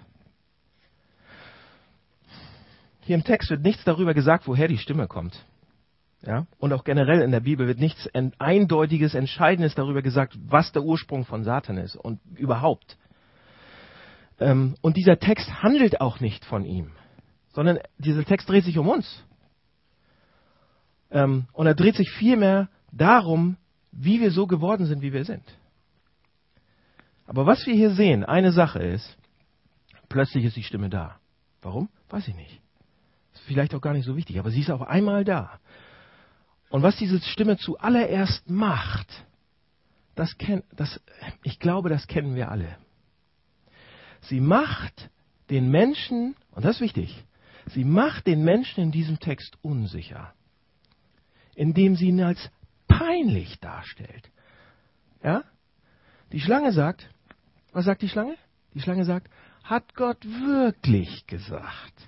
Hier 3.02 3.16
im 3.16 3.24
Text 3.24 3.50
wird 3.50 3.62
nichts 3.62 3.84
darüber 3.84 4.14
gesagt, 4.14 4.48
woher 4.48 4.68
die 4.68 4.78
Stimme 4.78 5.08
kommt. 5.08 5.46
Ja? 6.26 6.46
Und 6.60 6.74
auch 6.74 6.84
generell 6.84 7.22
in 7.22 7.32
der 7.32 7.40
Bibel 7.40 7.68
wird 7.68 7.80
nichts 7.80 8.10
Eindeutiges, 8.38 9.16
Entscheidendes 9.16 9.76
darüber 9.76 10.02
gesagt, 10.02 10.38
was 10.40 10.72
der 10.72 10.84
Ursprung 10.84 11.26
von 11.26 11.44
Satan 11.44 11.78
ist 11.78 11.96
und 11.96 12.20
überhaupt. 12.36 12.98
Ähm, 14.40 14.76
und 14.82 14.98
dieser 14.98 15.18
Text 15.18 15.64
handelt 15.64 16.02
auch 16.02 16.20
nicht 16.20 16.46
von 16.46 16.66
ihm, 16.66 16.92
sondern 17.54 17.80
dieser 17.98 18.26
Text 18.26 18.50
dreht 18.50 18.66
sich 18.66 18.78
um 18.78 18.88
uns. 18.88 19.24
Ähm, 21.12 21.48
und 21.54 21.68
er 21.68 21.76
dreht 21.76 21.96
sich 21.96 22.10
vielmehr 22.12 22.70
darum, 22.92 23.58
wie 23.92 24.22
wir 24.22 24.32
so 24.32 24.48
geworden 24.48 24.86
sind, 24.86 25.02
wie 25.02 25.14
wir 25.14 25.26
sind. 25.26 25.44
Aber 27.28 27.46
was 27.46 27.66
wir 27.66 27.74
hier 27.74 27.92
sehen, 27.92 28.26
eine 28.26 28.52
Sache 28.52 28.80
ist, 28.80 29.18
plötzlich 30.10 30.46
ist 30.46 30.56
die 30.56 30.64
Stimme 30.64 30.90
da. 30.90 31.18
Warum? 31.62 31.90
Weiß 32.10 32.28
ich 32.28 32.36
nicht. 32.36 32.62
Ist 33.34 33.44
vielleicht 33.44 33.74
auch 33.76 33.82
gar 33.82 33.94
nicht 33.94 34.06
so 34.06 34.16
wichtig, 34.16 34.40
aber 34.40 34.52
sie 34.52 34.62
ist 34.62 34.72
auf 34.72 34.82
einmal 34.82 35.24
da. 35.24 35.60
Und 36.70 36.84
was 36.84 36.96
diese 36.96 37.20
Stimme 37.20 37.58
zuallererst 37.58 38.50
macht, 38.50 39.08
das 40.16 40.38
kennt, 40.38 40.64
das, 40.76 41.00
ich 41.44 41.60
glaube, 41.60 41.90
das 41.90 42.08
kennen 42.08 42.36
wir 42.36 42.50
alle. 42.50 42.78
Sie 44.22 44.40
macht 44.40 45.10
den 45.50 45.70
Menschen, 45.70 46.36
und 46.52 46.64
das 46.64 46.76
ist 46.76 46.82
wichtig, 46.82 47.24
sie 47.68 47.84
macht 47.84 48.28
den 48.28 48.44
Menschen 48.44 48.84
in 48.84 48.92
diesem 48.92 49.20
Text 49.20 49.58
unsicher, 49.62 50.34
indem 51.56 51.96
sie 51.96 52.08
ihn 52.08 52.22
als 52.22 52.50
peinlich 52.88 53.60
darstellt. 53.60 54.30
Ja? 55.24 55.44
Die 56.32 56.40
Schlange 56.40 56.72
sagt, 56.72 57.10
was 57.74 57.86
sagt 57.86 58.02
die 58.02 58.10
Schlange? 58.10 58.36
Die 58.74 58.82
Schlange 58.82 59.06
sagt, 59.06 59.30
hat 59.64 59.96
Gott 59.96 60.24
wirklich 60.26 61.28
gesagt? 61.28 62.08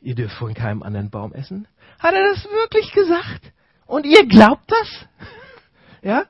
Ihr 0.00 0.14
dürft 0.14 0.36
von 0.36 0.54
keinem 0.54 0.82
anderen 0.82 1.10
Baum 1.10 1.32
essen? 1.32 1.68
Hat 1.98 2.14
er 2.14 2.22
das 2.30 2.44
wirklich 2.44 2.92
gesagt? 2.92 3.52
Und 3.86 4.06
ihr 4.06 4.26
glaubt 4.26 4.70
das? 4.70 5.06
ja? 6.02 6.24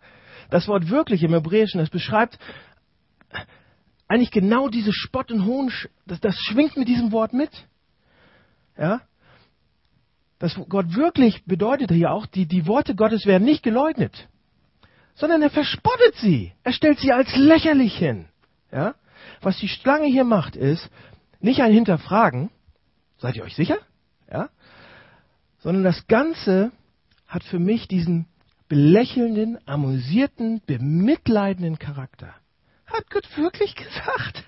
Das 0.51 0.67
Wort 0.67 0.89
wirklich 0.89 1.23
im 1.23 1.33
Hebräischen, 1.33 1.79
das 1.79 1.91
beschreibt 1.91 2.39
eigentlich 4.09 4.33
genau 4.33 4.69
diese 4.69 4.93
Spott 4.93 5.31
und 5.31 5.45
Hohn, 5.45 5.73
das, 6.05 6.21
das 6.21 6.35
schwingt 6.37 6.77
mit 6.77 6.89
diesem 6.89 7.13
Wort 7.13 7.33
mit. 7.33 7.51
Ja? 8.77 9.03
Das 10.41 10.59
Gott 10.71 10.97
wirklich 10.97 11.45
bedeutet 11.45 11.93
hier 11.93 12.11
auch, 12.11 12.25
die, 12.25 12.47
die 12.47 12.67
Worte 12.67 12.95
Gottes 12.95 13.27
werden 13.27 13.45
nicht 13.45 13.63
geleugnet, 13.63 14.27
sondern 15.15 15.43
er 15.43 15.51
verspottet 15.51 16.17
sie. 16.17 16.53
Er 16.65 16.73
stellt 16.73 16.99
sie 16.99 17.13
als 17.13 17.37
lächerlich 17.37 17.97
hin. 17.97 18.25
Ja? 18.73 18.95
Was 19.43 19.59
die 19.59 19.69
Schlange 19.69 20.07
hier 20.07 20.25
macht, 20.25 20.57
ist 20.57 20.91
nicht 21.41 21.61
ein 21.61 21.73
Hinterfragen, 21.73 22.51
seid 23.19 23.37
ihr 23.37 23.45
euch 23.45 23.55
sicher? 23.55 23.77
Ja? 24.33 24.49
Sondern 25.59 25.85
das 25.85 26.07
Ganze 26.07 26.73
hat 27.27 27.45
für 27.45 27.59
mich 27.59 27.87
diesen 27.87 28.27
belächelnden, 28.67 29.59
amüsierten, 29.67 30.63
bemitleidenden 30.65 31.79
Charakter. 31.79 32.35
Hat 32.87 33.11
Gott 33.11 33.29
wirklich 33.37 33.75
gesagt? 33.75 34.45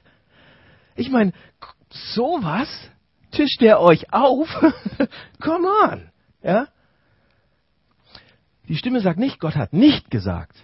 Ich 0.96 1.10
meine, 1.10 1.32
sowas 1.90 2.68
tischt 3.32 3.62
er 3.62 3.80
euch 3.80 4.12
auf? 4.12 4.48
Come 5.40 5.68
on. 5.68 6.10
Ja? 6.42 6.68
Die 8.68 8.76
Stimme 8.76 9.00
sagt 9.00 9.18
nicht, 9.18 9.40
Gott 9.40 9.56
hat 9.56 9.72
nicht 9.72 10.10
gesagt. 10.10 10.56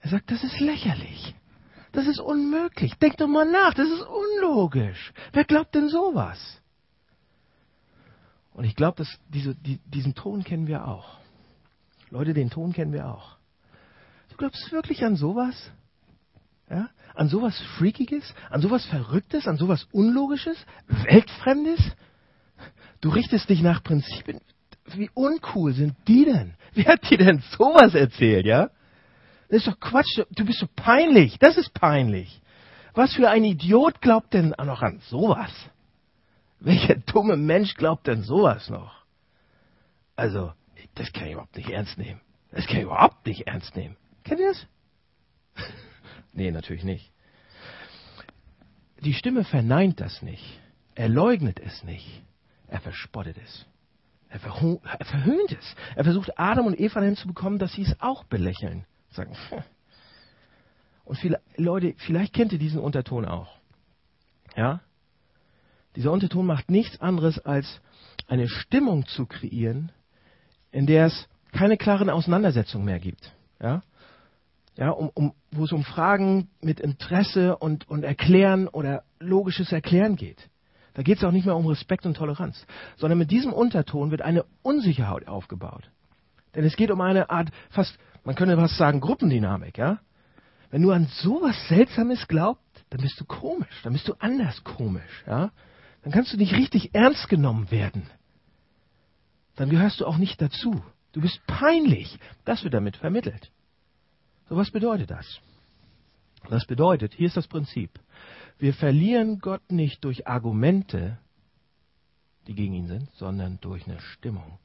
Er 0.00 0.10
sagt, 0.10 0.30
das 0.30 0.44
ist 0.44 0.60
lächerlich. 0.60 1.34
Das 1.92 2.06
ist 2.06 2.20
unmöglich. 2.20 2.94
Denkt 2.94 3.20
doch 3.20 3.28
mal 3.28 3.50
nach, 3.50 3.74
das 3.74 3.88
ist 3.88 4.02
unlogisch. 4.02 5.12
Wer 5.32 5.44
glaubt 5.44 5.74
denn 5.74 5.88
sowas? 5.88 6.60
Und 8.54 8.64
ich 8.64 8.74
glaube, 8.74 9.04
diese, 9.28 9.54
die, 9.54 9.78
diesen 9.86 10.14
Ton 10.14 10.44
kennen 10.44 10.66
wir 10.66 10.86
auch. 10.86 11.18
Leute, 12.10 12.34
den 12.34 12.50
Ton 12.50 12.72
kennen 12.72 12.92
wir 12.92 13.08
auch. 13.08 13.36
Du 14.30 14.36
glaubst 14.36 14.70
wirklich 14.72 15.04
an 15.04 15.16
sowas? 15.16 15.70
Ja? 16.72 16.88
An 17.14 17.28
sowas 17.28 17.60
Freakiges? 17.76 18.34
An 18.48 18.62
sowas 18.62 18.86
Verrücktes? 18.86 19.46
An 19.46 19.58
sowas 19.58 19.86
Unlogisches? 19.92 20.56
Weltfremdes? 20.86 21.80
Du 23.02 23.10
richtest 23.10 23.50
dich 23.50 23.60
nach 23.60 23.82
Prinzipien. 23.82 24.40
Wie 24.94 25.10
uncool 25.12 25.74
sind 25.74 25.94
die 26.08 26.24
denn? 26.24 26.54
Wer 26.74 26.86
hat 26.86 27.10
dir 27.10 27.18
denn 27.18 27.42
sowas 27.58 27.94
erzählt, 27.94 28.46
ja? 28.46 28.70
Das 29.48 29.58
ist 29.58 29.66
doch 29.66 29.78
Quatsch. 29.78 30.22
Du 30.30 30.46
bist 30.46 30.60
so 30.60 30.66
peinlich. 30.74 31.38
Das 31.38 31.58
ist 31.58 31.74
peinlich. 31.74 32.40
Was 32.94 33.12
für 33.14 33.28
ein 33.28 33.44
Idiot 33.44 34.00
glaubt 34.00 34.32
denn 34.32 34.54
noch 34.64 34.80
an 34.80 35.00
sowas? 35.10 35.52
Welcher 36.58 36.94
dumme 36.94 37.36
Mensch 37.36 37.74
glaubt 37.74 38.06
denn 38.06 38.22
sowas 38.22 38.70
noch? 38.70 39.04
Also, 40.16 40.52
das 40.94 41.12
kann 41.12 41.26
ich 41.26 41.32
überhaupt 41.32 41.56
nicht 41.56 41.68
ernst 41.68 41.98
nehmen. 41.98 42.20
Das 42.50 42.66
kann 42.66 42.78
ich 42.78 42.84
überhaupt 42.84 43.26
nicht 43.26 43.46
ernst 43.46 43.76
nehmen. 43.76 43.96
Kennt 44.24 44.40
ihr 44.40 44.48
das? 44.48 44.66
nee, 46.32 46.50
natürlich 46.50 46.84
nicht. 46.84 47.12
Die 49.00 49.14
Stimme 49.14 49.44
verneint 49.44 50.00
das 50.00 50.22
nicht. 50.22 50.60
Er 50.94 51.08
leugnet 51.08 51.58
es 51.60 51.82
nicht. 51.82 52.22
Er 52.68 52.80
verspottet 52.80 53.36
es. 53.38 53.66
Er, 54.28 54.40
er 54.42 55.04
verhöhnt 55.04 55.52
es. 55.52 55.74
Er 55.96 56.04
versucht 56.04 56.38
Adam 56.38 56.66
und 56.66 56.78
Eva 56.80 57.00
hinzubekommen, 57.00 57.58
dass 57.58 57.72
sie 57.72 57.82
es 57.82 58.00
auch 58.00 58.24
belächeln. 58.24 58.86
Sagen, 59.10 59.36
und 61.04 61.18
viele 61.18 61.40
Leute, 61.56 61.94
vielleicht 61.98 62.32
kennt 62.32 62.52
ihr 62.52 62.58
diesen 62.58 62.80
Unterton 62.80 63.26
auch. 63.26 63.58
Ja? 64.56 64.80
Dieser 65.96 66.12
Unterton 66.12 66.46
macht 66.46 66.70
nichts 66.70 67.00
anderes 67.00 67.38
als 67.38 67.80
eine 68.28 68.48
Stimmung 68.48 69.06
zu 69.06 69.26
kreieren, 69.26 69.92
in 70.70 70.86
der 70.86 71.06
es 71.06 71.28
keine 71.52 71.76
klaren 71.76 72.08
Auseinandersetzungen 72.08 72.86
mehr 72.86 73.00
gibt. 73.00 73.34
Ja? 73.60 73.82
Ja, 74.76 74.90
um, 74.90 75.10
um, 75.12 75.34
wo 75.50 75.64
es 75.64 75.72
um 75.72 75.84
Fragen 75.84 76.48
mit 76.60 76.80
Interesse 76.80 77.56
und, 77.56 77.88
und 77.88 78.04
Erklären 78.04 78.68
oder 78.68 79.02
logisches 79.20 79.70
Erklären 79.70 80.16
geht. 80.16 80.48
Da 80.94 81.02
geht 81.02 81.18
es 81.18 81.24
auch 81.24 81.32
nicht 81.32 81.46
mehr 81.46 81.56
um 81.56 81.66
Respekt 81.66 82.06
und 82.06 82.16
Toleranz, 82.16 82.66
sondern 82.96 83.18
mit 83.18 83.30
diesem 83.30 83.52
Unterton 83.52 84.10
wird 84.10 84.22
eine 84.22 84.44
Unsicherheit 84.62 85.28
aufgebaut. 85.28 85.90
Denn 86.54 86.64
es 86.64 86.76
geht 86.76 86.90
um 86.90 87.00
eine 87.00 87.30
Art 87.30 87.50
fast 87.70 87.98
man 88.24 88.34
könnte 88.34 88.56
was 88.56 88.76
sagen, 88.76 89.00
Gruppendynamik, 89.00 89.78
ja? 89.78 89.98
Wenn 90.70 90.82
du 90.82 90.90
an 90.90 91.06
sowas 91.06 91.56
Seltsames 91.68 92.28
glaubst, 92.28 92.62
dann 92.90 93.00
bist 93.00 93.20
du 93.20 93.24
komisch, 93.24 93.82
dann 93.82 93.92
bist 93.92 94.08
du 94.08 94.14
anders 94.18 94.62
komisch, 94.64 95.24
ja? 95.26 95.50
Dann 96.02 96.12
kannst 96.12 96.32
du 96.32 96.36
nicht 96.36 96.54
richtig 96.54 96.94
ernst 96.94 97.28
genommen 97.28 97.70
werden. 97.70 98.08
Dann 99.56 99.70
gehörst 99.70 100.00
du 100.00 100.06
auch 100.06 100.16
nicht 100.16 100.40
dazu. 100.40 100.82
Du 101.12 101.20
bist 101.20 101.40
peinlich. 101.46 102.18
Das 102.44 102.64
wird 102.64 102.74
damit 102.74 102.96
vermittelt. 102.96 103.52
So 104.48 104.56
was 104.56 104.70
bedeutet 104.70 105.10
das? 105.10 105.40
Das 106.48 106.66
bedeutet, 106.66 107.14
hier 107.14 107.28
ist 107.28 107.36
das 107.36 107.46
Prinzip. 107.46 107.90
Wir 108.58 108.74
verlieren 108.74 109.38
Gott 109.38 109.70
nicht 109.70 110.04
durch 110.04 110.26
Argumente, 110.26 111.18
die 112.46 112.54
gegen 112.54 112.74
ihn 112.74 112.88
sind, 112.88 113.08
sondern 113.14 113.58
durch 113.60 113.86
eine 113.86 114.00
Stimmung 114.00 114.58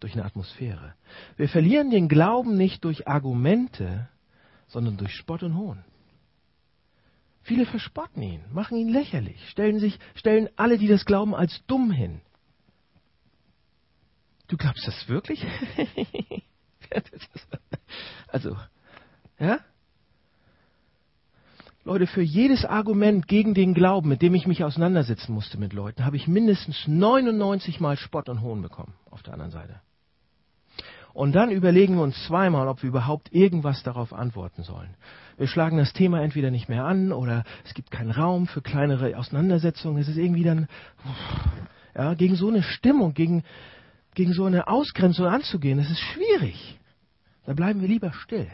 durch 0.00 0.14
eine 0.14 0.24
Atmosphäre. 0.24 0.94
Wir 1.36 1.48
verlieren 1.48 1.90
den 1.90 2.08
Glauben 2.08 2.56
nicht 2.56 2.84
durch 2.84 3.06
Argumente, 3.06 4.08
sondern 4.66 4.96
durch 4.96 5.14
Spott 5.14 5.42
und 5.42 5.56
Hohn. 5.56 5.84
Viele 7.42 7.66
verspotten 7.66 8.22
ihn, 8.22 8.42
machen 8.52 8.76
ihn 8.76 8.88
lächerlich, 8.88 9.48
stellen 9.50 9.78
sich, 9.78 9.98
stellen 10.14 10.48
alle, 10.56 10.78
die 10.78 10.88
das 10.88 11.04
glauben, 11.04 11.34
als 11.34 11.62
dumm 11.66 11.90
hin. 11.90 12.20
Du 14.48 14.56
glaubst 14.56 14.86
das 14.86 15.08
wirklich? 15.08 15.44
also, 18.28 18.56
ja? 19.38 19.60
Leute, 21.84 22.06
für 22.06 22.22
jedes 22.22 22.64
Argument 22.66 23.26
gegen 23.26 23.54
den 23.54 23.72
Glauben, 23.72 24.08
mit 24.08 24.20
dem 24.20 24.34
ich 24.34 24.46
mich 24.46 24.62
auseinandersetzen 24.62 25.32
musste 25.32 25.58
mit 25.58 25.72
Leuten, 25.72 26.04
habe 26.04 26.16
ich 26.16 26.28
mindestens 26.28 26.86
99 26.86 27.80
Mal 27.80 27.96
Spott 27.96 28.28
und 28.28 28.42
Hohn 28.42 28.60
bekommen 28.60 28.92
auf 29.10 29.22
der 29.22 29.32
anderen 29.32 29.50
Seite. 29.50 29.80
Und 31.12 31.32
dann 31.32 31.50
überlegen 31.50 31.96
wir 31.96 32.02
uns 32.02 32.22
zweimal, 32.26 32.68
ob 32.68 32.82
wir 32.82 32.88
überhaupt 32.88 33.32
irgendwas 33.32 33.82
darauf 33.82 34.12
antworten 34.12 34.62
sollen. 34.62 34.94
Wir 35.38 35.48
schlagen 35.48 35.76
das 35.78 35.92
Thema 35.92 36.22
entweder 36.22 36.50
nicht 36.50 36.68
mehr 36.68 36.84
an 36.84 37.12
oder 37.12 37.44
es 37.64 37.74
gibt 37.74 37.90
keinen 37.90 38.10
Raum 38.10 38.46
für 38.46 38.62
kleinere 38.62 39.16
Auseinandersetzungen. 39.16 40.00
Es 40.00 40.08
ist 40.08 40.18
irgendwie 40.18 40.44
dann, 40.44 40.68
ja, 41.94 42.14
gegen 42.14 42.36
so 42.36 42.48
eine 42.48 42.62
Stimmung, 42.62 43.14
gegen, 43.14 43.42
gegen 44.14 44.32
so 44.32 44.44
eine 44.44 44.68
Ausgrenzung 44.68 45.26
anzugehen, 45.26 45.78
das 45.78 45.90
ist 45.90 46.00
schwierig. 46.00 46.79
Da 47.44 47.54
bleiben 47.54 47.80
wir 47.80 47.88
lieber 47.88 48.12
still. 48.12 48.50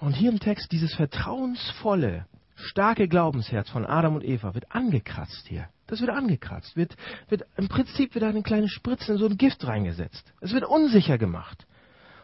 Und 0.00 0.12
hier 0.12 0.30
im 0.30 0.38
Text 0.38 0.70
dieses 0.70 0.94
vertrauensvolle, 0.94 2.26
starke 2.54 3.08
Glaubensherz 3.08 3.68
von 3.70 3.84
Adam 3.84 4.14
und 4.14 4.24
Eva 4.24 4.54
wird 4.54 4.70
angekratzt 4.72 5.46
hier. 5.48 5.68
Das 5.86 6.00
wird 6.00 6.10
angekratzt. 6.10 6.76
Wird, 6.76 6.96
wird, 7.28 7.44
Im 7.56 7.68
Prinzip 7.68 8.14
wird 8.14 8.22
da 8.22 8.28
eine 8.28 8.42
kleine 8.42 8.68
Spritze 8.68 9.12
in 9.12 9.18
so 9.18 9.26
ein 9.26 9.38
Gift 9.38 9.66
reingesetzt. 9.66 10.32
Es 10.40 10.52
wird 10.52 10.64
unsicher 10.64 11.18
gemacht. 11.18 11.66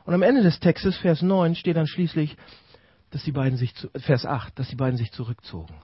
Und 0.04 0.12
am 0.14 0.22
Ende 0.22 0.42
des 0.42 0.60
Textes, 0.60 0.96
Vers 0.98 1.22
9, 1.22 1.54
steht 1.54 1.76
dann 1.76 1.86
schließlich, 1.86 2.36
dass 3.10 3.24
die 3.24 3.32
beiden 3.32 3.56
sich, 3.56 3.74
zu, 3.74 3.88
Vers 3.96 4.26
8, 4.26 4.58
dass 4.58 4.68
die 4.68 4.76
beiden 4.76 4.98
sich 4.98 5.12
zurückzogen. 5.12 5.74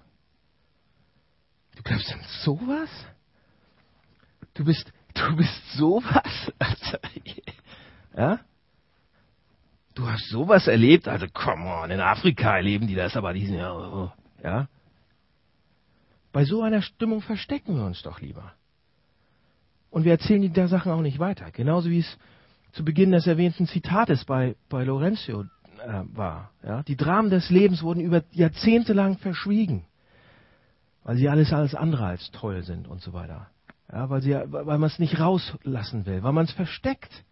Du 1.77 1.83
glaubst 1.83 2.13
an 2.13 2.21
sowas? 2.45 2.91
Du 4.55 4.65
bist, 4.65 4.93
du 5.15 5.37
bist 5.37 5.73
sowas? 5.73 6.53
ja? 8.17 8.41
Du 9.95 10.09
hast 10.09 10.29
sowas 10.31 10.67
erlebt? 10.67 11.09
Also, 11.09 11.27
come 11.33 11.67
on, 11.67 11.91
in 11.91 12.01
Afrika 12.01 12.57
erleben 12.57 12.87
die 12.87 12.95
das, 12.95 13.17
aber 13.17 13.33
die 13.33 13.47
sind 13.47 13.57
ja, 13.57 13.73
oh, 13.73 14.13
ja. 14.43 14.69
Bei 16.33 16.45
so 16.45 16.63
einer 16.63 16.81
Stimmung 16.81 17.23
verstecken 17.23 17.77
wir 17.77 17.85
uns 17.85 18.03
doch 18.03 18.21
lieber. 18.21 18.53
Und 19.91 20.05
wir 20.05 20.13
erzählen 20.13 20.41
die 20.41 20.69
Sachen 20.69 20.93
auch 20.93 21.01
nicht 21.01 21.19
weiter. 21.19 21.51
Genauso 21.51 21.91
wie 21.91 21.99
es 21.99 22.19
zu 22.73 22.85
Beginn 22.85 23.11
des 23.11 23.27
erwähnten 23.27 23.67
Zitates 23.67 24.25
bei, 24.25 24.55
bei 24.69 24.85
Lorenzo 24.85 25.43
äh, 25.43 26.03
war. 26.13 26.53
Ja? 26.63 26.83
Die 26.85 26.97
Dramen 26.97 27.31
des 27.31 27.51
Lebens 27.51 27.83
wurden 27.83 28.01
über 28.01 28.23
Jahrzehnte 28.31 28.93
lang 28.93 29.19
verschwiegen, 29.19 29.85
weil 31.03 31.17
sie 31.17 31.29
alles 31.29 31.53
alles 31.53 31.75
andere 31.75 32.07
als 32.07 32.31
toll 32.31 32.63
sind 32.63 32.87
und 32.87 33.01
so 33.03 33.13
weiter. 33.13 33.49
Ja, 33.93 34.09
weil, 34.09 34.23
sie, 34.23 34.31
weil 34.31 34.79
man 34.79 34.85
es 34.85 35.01
nicht 35.01 35.19
rauslassen 35.19 36.07
will, 36.07 36.23
weil 36.23 36.33
man 36.33 36.45
es 36.45 36.53
versteckt. 36.53 37.25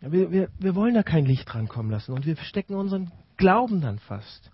Wir, 0.00 0.30
wir, 0.30 0.48
wir 0.58 0.74
wollen 0.74 0.94
da 0.94 1.02
kein 1.02 1.24
Licht 1.24 1.52
dran 1.52 1.68
kommen 1.68 1.90
lassen 1.90 2.12
und 2.12 2.24
wir 2.24 2.36
verstecken 2.36 2.74
unseren 2.74 3.10
Glauben 3.36 3.80
dann 3.80 3.98
fast. 3.98 4.50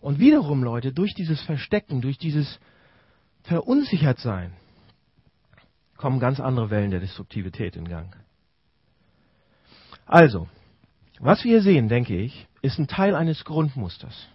Und 0.00 0.18
wiederum, 0.18 0.62
Leute, 0.62 0.92
durch 0.92 1.14
dieses 1.14 1.40
Verstecken, 1.42 2.00
durch 2.00 2.18
dieses 2.18 2.58
Verunsichertsein, 3.44 4.52
kommen 5.96 6.18
ganz 6.18 6.40
andere 6.40 6.70
Wellen 6.70 6.90
der 6.90 7.00
Destruktivität 7.00 7.76
in 7.76 7.88
Gang. 7.88 8.16
Also, 10.04 10.48
was 11.20 11.44
wir 11.44 11.52
hier 11.52 11.62
sehen, 11.62 11.88
denke 11.88 12.16
ich, 12.16 12.48
ist 12.60 12.78
ein 12.78 12.88
Teil 12.88 13.14
eines 13.14 13.44
Grundmusters, 13.44 14.26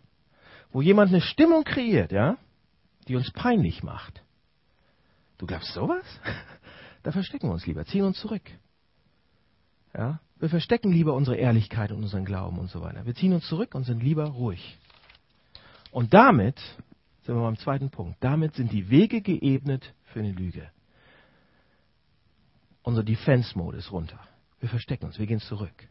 wo 0.72 0.82
jemand 0.82 1.10
eine 1.10 1.22
Stimmung 1.22 1.66
kreiert, 1.66 2.14
ja, 2.14 2.38
die 3.08 3.16
uns 3.16 3.32
peinlich 3.32 3.84
macht. 3.84 4.24
Du 5.38 5.46
glaubst 5.46 5.74
sowas? 5.74 6.06
Da 7.04 7.14
verstecken 7.14 7.48
wir 7.48 7.54
uns 7.54 7.66
lieber, 7.66 7.86
ziehen 7.86 8.04
uns 8.04 8.20
zurück. 8.20 8.42
Ja, 9.98 10.20
wir 10.40 10.50
verstecken 10.50 10.92
lieber 10.92 11.16
unsere 11.16 11.38
Ehrlichkeit 11.38 11.92
und 11.92 12.04
unseren 12.04 12.24
Glauben 12.24 12.60
und 12.60 12.70
so 12.70 12.82
weiter. 12.82 13.06
Wir 13.08 13.16
ziehen 13.16 13.34
uns 13.34 13.48
zurück 13.48 13.74
und 13.74 13.84
sind 13.84 14.04
lieber 14.04 14.26
ruhig. 14.26 14.78
Und 15.92 16.14
damit 16.14 16.60
sind 17.24 17.36
wir 17.36 17.42
beim 17.42 17.58
zweiten 17.58 17.90
Punkt. 17.90 18.18
Damit 18.20 18.54
sind 18.54 18.72
die 18.72 18.92
Wege 18.92 19.22
geebnet 19.22 19.96
für 20.06 20.20
eine 20.20 20.32
Lüge. 20.32 20.70
Unser 22.84 23.04
Defense-Mode 23.04 23.80
ist 23.80 23.92
runter. 23.92 24.20
Wir 24.60 24.70
verstecken 24.70 25.06
uns, 25.06 25.18
wir 25.18 25.26
gehen 25.26 25.40
zurück. 25.40 25.88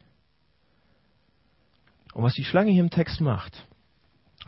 Und 2.14 2.22
was 2.22 2.34
die 2.34 2.44
Schlange 2.44 2.70
hier 2.70 2.82
im 2.82 2.90
Text 2.90 3.20
macht, 3.20 3.66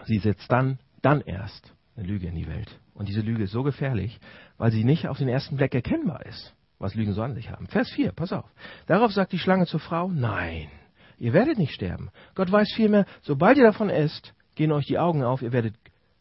sie 0.07 0.19
setzt 0.19 0.51
dann, 0.51 0.79
dann 1.03 1.21
erst 1.21 1.75
eine 1.97 2.07
Lüge 2.07 2.29
in 2.29 2.37
die 2.37 2.47
Welt. 2.47 2.79
Und 2.95 3.09
diese 3.09 3.21
Lüge 3.21 3.43
ist 3.43 3.53
so 3.53 3.65
gefährlich, 3.65 4.19
weil 4.57 4.71
sie 4.71 4.85
nicht 4.85 5.09
auf 5.09 5.19
den 5.19 5.29
ersten 5.29 5.57
Blick 5.57 5.75
erkennbar 5.75 6.25
ist, 6.25 6.55
was 6.79 6.95
Lügen 6.95 7.13
so 7.13 7.23
an 7.23 7.35
sich 7.35 7.51
haben. 7.51 7.67
Vers 7.67 7.91
4, 7.91 8.13
pass 8.13 8.33
auf. 8.33 8.51
Darauf 8.87 9.13
sagt 9.13 9.33
die 9.33 9.39
Schlange 9.39 9.67
zur 9.67 9.81
Frau, 9.81 10.09
nein, 10.09 10.69
ihr 11.19 11.33
werdet 11.33 11.59
nicht 11.59 11.73
sterben. 11.73 12.11
Gott 12.35 12.51
weiß 12.51 12.73
vielmehr, 12.75 13.07
sobald 13.23 13.59
ihr 13.59 13.65
davon 13.65 13.91
esst, 13.91 14.35
gehen 14.55 14.73
euch 14.73 14.87
die 14.87 14.99
Augen 14.99 15.25
auf, 15.25 15.43
ihr 15.43 15.53
werdet 15.53 15.75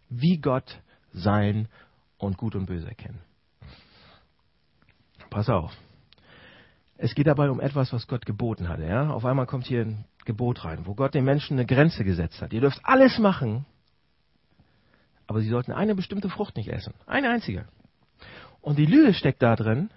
wie 0.10 0.40
Gott 0.40 0.82
sein 1.12 1.68
und 2.18 2.38
Gut 2.38 2.56
und 2.56 2.66
Böse 2.66 2.88
erkennen. 2.88 3.20
Pass 5.30 5.50
auf. 5.50 5.72
Es 6.98 7.14
geht 7.14 7.28
dabei 7.28 7.50
um 7.50 7.60
etwas, 7.60 7.94
was 7.94 8.08
Gott 8.08 8.26
geboten 8.26 8.70
hatte. 8.70 8.86
Ja? 8.86 9.10
Auf 9.12 9.26
einmal 9.26 9.46
kommt 9.46 9.68
hier 9.68 9.82
ein 9.82 10.06
Gebot 10.26 10.66
rein, 10.66 10.86
wo 10.86 10.96
Gott 10.96 11.14
den 11.14 11.26
Menschen 11.26 11.58
eine 11.58 11.66
Grenze 11.66 12.04
gesetzt 12.04 12.42
hat. 12.42 12.54
Ihr 12.54 12.62
dürft 12.62 12.80
alles 12.84 13.20
machen, 13.20 13.66
aber 15.28 15.42
sie 15.42 15.50
sollten 15.50 15.72
eine 15.72 15.94
bestimmte 15.94 16.30
Frucht 16.30 16.56
nicht 16.56 16.70
essen. 16.70 16.94
Eine 17.06 17.30
einzige. 17.30 17.68
Und 18.62 18.80
die 18.80 18.86
Lüge 18.86 19.14
steckt 19.14 19.42
da 19.42 19.56
drin, 19.56 19.90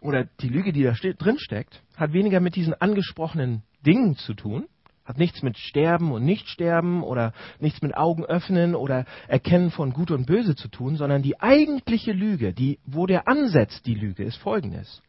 oder 0.00 0.24
die 0.40 0.48
Lüge, 0.48 0.72
die 0.72 0.82
da 0.82 0.92
drin 0.92 1.38
steckt, 1.38 1.82
hat 1.96 2.12
weniger 2.12 2.40
mit 2.40 2.56
diesen 2.56 2.74
angesprochenen 2.74 3.62
Dingen 3.84 4.16
zu 4.16 4.34
tun, 4.34 4.66
hat 5.04 5.18
nichts 5.18 5.42
mit 5.42 5.58
Sterben 5.58 6.12
und 6.12 6.24
Nichtsterben 6.24 7.02
oder 7.02 7.32
nichts 7.58 7.82
mit 7.82 7.96
Augen 7.96 8.24
öffnen 8.24 8.74
oder 8.74 9.06
Erkennen 9.28 9.70
von 9.70 9.92
Gut 9.92 10.10
und 10.10 10.26
Böse 10.26 10.54
zu 10.54 10.68
tun, 10.68 10.96
sondern 10.96 11.22
die 11.22 11.40
eigentliche 11.40 12.12
Lüge, 12.12 12.52
die, 12.52 12.78
wo 12.86 13.06
der 13.06 13.26
ansetzt, 13.26 13.86
die 13.86 13.94
Lüge, 13.94 14.22
ist 14.22 14.36
folgendes. 14.36 15.02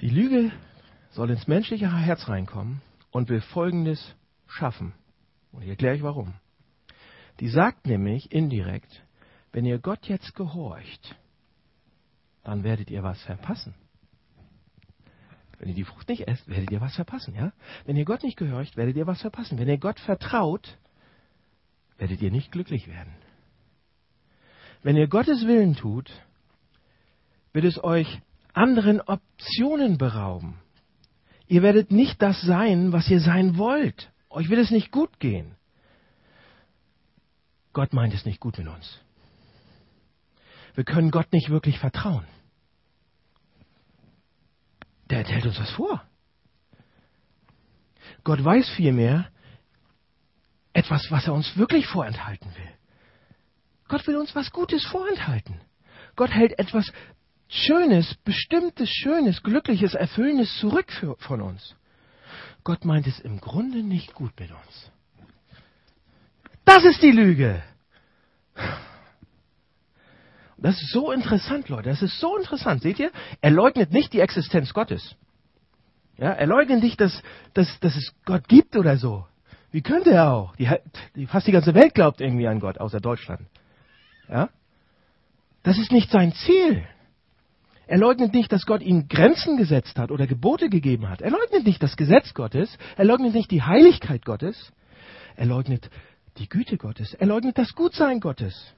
Die 0.00 0.10
Lüge 0.10 0.52
soll 1.10 1.30
ins 1.30 1.48
menschliche 1.48 1.92
Herz 1.92 2.28
reinkommen 2.28 2.82
und 3.10 3.28
will 3.28 3.40
folgendes 3.40 4.14
schaffen. 4.46 4.92
Und 5.52 5.62
ich 5.62 5.68
erkläre 5.68 5.96
euch 5.96 6.02
warum. 6.02 6.34
Die 7.40 7.48
sagt 7.48 7.86
nämlich 7.86 8.30
indirekt, 8.30 9.02
wenn 9.52 9.64
ihr 9.64 9.78
Gott 9.78 10.06
jetzt 10.06 10.34
gehorcht, 10.34 11.16
dann 12.46 12.62
werdet 12.62 12.90
ihr 12.92 13.02
was 13.02 13.20
verpassen. 13.22 13.74
Wenn 15.58 15.68
ihr 15.70 15.74
die 15.74 15.82
Frucht 15.82 16.08
nicht 16.08 16.28
esst, 16.28 16.46
werdet 16.48 16.70
ihr 16.70 16.80
was 16.80 16.94
verpassen, 16.94 17.34
ja? 17.34 17.52
Wenn 17.86 17.96
ihr 17.96 18.04
Gott 18.04 18.22
nicht 18.22 18.36
gehorcht, 18.36 18.76
werdet 18.76 18.94
ihr 18.94 19.08
was 19.08 19.20
verpassen. 19.20 19.58
Wenn 19.58 19.68
ihr 19.68 19.78
Gott 19.78 19.98
vertraut, 19.98 20.78
werdet 21.98 22.22
ihr 22.22 22.30
nicht 22.30 22.52
glücklich 22.52 22.86
werden. 22.86 23.12
Wenn 24.84 24.96
ihr 24.96 25.08
Gottes 25.08 25.44
Willen 25.48 25.74
tut, 25.74 26.08
wird 27.52 27.64
es 27.64 27.82
euch 27.82 28.22
anderen 28.52 29.00
Optionen 29.00 29.98
berauben. 29.98 30.60
Ihr 31.48 31.62
werdet 31.62 31.90
nicht 31.90 32.22
das 32.22 32.40
sein, 32.42 32.92
was 32.92 33.10
ihr 33.10 33.20
sein 33.20 33.58
wollt. 33.58 34.12
Euch 34.30 34.50
wird 34.50 34.60
es 34.60 34.70
nicht 34.70 34.92
gut 34.92 35.18
gehen. 35.18 35.56
Gott 37.72 37.92
meint 37.92 38.14
es 38.14 38.24
nicht 38.24 38.38
gut 38.38 38.56
mit 38.58 38.68
uns. 38.68 39.00
Wir 40.76 40.84
können 40.84 41.10
Gott 41.10 41.32
nicht 41.32 41.50
wirklich 41.50 41.80
vertrauen. 41.80 42.24
Der 45.10 45.18
erzählt 45.18 45.46
uns 45.46 45.58
was 45.58 45.70
vor. 45.70 46.02
Gott 48.24 48.44
weiß 48.44 48.68
vielmehr 48.70 49.30
etwas, 50.72 51.10
was 51.10 51.26
er 51.26 51.34
uns 51.34 51.56
wirklich 51.56 51.86
vorenthalten 51.86 52.50
will. 52.56 52.72
Gott 53.88 54.06
will 54.06 54.16
uns 54.16 54.34
was 54.34 54.50
Gutes 54.50 54.84
vorenthalten. 54.84 55.60
Gott 56.16 56.30
hält 56.30 56.58
etwas 56.58 56.92
Schönes, 57.48 58.16
Bestimmtes, 58.24 58.90
Schönes, 58.90 59.42
Glückliches, 59.42 59.94
Erfüllendes 59.94 60.58
zurück 60.58 60.90
für, 60.90 61.16
von 61.18 61.40
uns. 61.40 61.76
Gott 62.64 62.84
meint 62.84 63.06
es 63.06 63.20
im 63.20 63.40
Grunde 63.40 63.82
nicht 63.84 64.12
gut 64.14 64.32
mit 64.40 64.50
uns. 64.50 64.90
Das 66.64 66.84
ist 66.84 67.00
die 67.00 67.12
Lüge. 67.12 67.62
Das 70.58 70.80
ist 70.80 70.90
so 70.90 71.12
interessant, 71.12 71.68
Leute. 71.68 71.90
Das 71.90 72.02
ist 72.02 72.18
so 72.18 72.36
interessant. 72.36 72.82
Seht 72.82 72.98
ihr? 72.98 73.10
Er 73.40 73.50
leugnet 73.50 73.92
nicht 73.92 74.12
die 74.12 74.20
Existenz 74.20 74.72
Gottes. 74.72 75.14
Ja, 76.16 76.30
er 76.30 76.46
leugnet 76.46 76.82
nicht, 76.82 77.00
dass, 77.00 77.22
dass, 77.52 77.78
dass 77.80 77.94
es 77.94 78.14
Gott 78.24 78.48
gibt 78.48 78.76
oder 78.76 78.96
so. 78.96 79.26
Wie 79.70 79.82
könnte 79.82 80.12
er 80.12 80.32
auch? 80.32 80.56
Die, 80.56 80.68
die, 81.14 81.26
fast 81.26 81.46
die 81.46 81.52
ganze 81.52 81.74
Welt 81.74 81.94
glaubt 81.94 82.22
irgendwie 82.22 82.48
an 82.48 82.60
Gott, 82.60 82.78
außer 82.78 83.00
Deutschland. 83.00 83.42
Ja? 84.28 84.48
Das 85.62 85.78
ist 85.78 85.92
nicht 85.92 86.10
sein 86.10 86.32
Ziel. 86.32 86.86
Er 87.86 87.98
leugnet 87.98 88.32
nicht, 88.32 88.50
dass 88.50 88.66
Gott 88.66 88.82
ihnen 88.82 89.08
Grenzen 89.08 89.56
gesetzt 89.58 89.98
hat 89.98 90.10
oder 90.10 90.26
Gebote 90.26 90.70
gegeben 90.70 91.08
hat. 91.08 91.20
Er 91.20 91.30
leugnet 91.30 91.64
nicht 91.64 91.82
das 91.82 91.96
Gesetz 91.96 92.34
Gottes. 92.34 92.78
Er 92.96 93.04
leugnet 93.04 93.34
nicht 93.34 93.50
die 93.50 93.62
Heiligkeit 93.62 94.24
Gottes. 94.24 94.72
Er 95.36 95.46
leugnet 95.46 95.90
die 96.38 96.48
Güte 96.48 96.78
Gottes. 96.78 97.14
Er 97.14 97.26
leugnet 97.26 97.58
das 97.58 97.74
Gutsein 97.74 98.20
Gottes. 98.20 98.74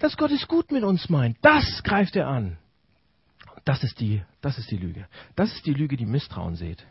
Dass 0.00 0.16
Gott 0.16 0.32
es 0.32 0.48
gut 0.48 0.72
mit 0.72 0.82
uns 0.82 1.08
meint, 1.10 1.36
das 1.42 1.82
greift 1.84 2.16
er 2.16 2.26
an. 2.26 2.58
Das 3.64 3.84
ist 3.84 4.00
die, 4.00 4.22
das 4.40 4.58
ist 4.58 4.70
die 4.70 4.78
Lüge. 4.78 5.06
Das 5.36 5.52
ist 5.54 5.66
die 5.66 5.74
Lüge, 5.74 5.96
die 5.96 6.06
Misstrauen 6.06 6.56
seht. 6.56 6.84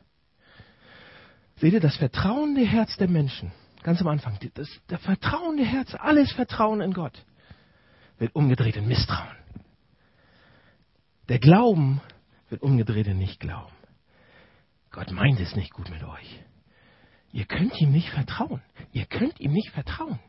Seht 1.58 1.74
ihr, 1.74 1.80
das 1.80 1.98
vertrauende 1.98 2.66
Herz 2.66 2.96
der 2.98 3.10
Menschen, 3.10 3.52
ganz 3.82 4.00
am 4.00 4.08
Anfang, 4.08 4.38
das, 4.54 4.70
der 4.90 5.00
vertrauende 5.00 5.66
Herz, 5.66 5.94
alles 5.96 6.32
Vertrauen 6.32 6.82
in 6.82 6.94
Gott, 6.94 7.26
wird 8.20 8.36
umgedreht 8.36 8.78
in 8.78 8.88
Misstrauen. 8.88 9.36
Der 11.28 11.40
Glauben 11.40 12.02
wird 12.50 12.62
umgedreht 12.62 13.08
in 13.08 13.18
Nicht-Glauben. 13.18 13.74
Gott 14.92 15.12
meint 15.12 15.40
es 15.40 15.56
nicht 15.56 15.74
gut 15.74 15.90
mit 15.90 16.04
euch. 16.04 16.44
Ihr 17.32 17.46
könnt 17.46 17.80
ihm 17.82 17.92
nicht 17.92 18.10
vertrauen. 18.10 18.62
Ihr 18.92 19.06
könnt 19.06 19.40
ihm 19.40 19.52
nicht 19.52 19.70
vertrauen. 19.72 20.20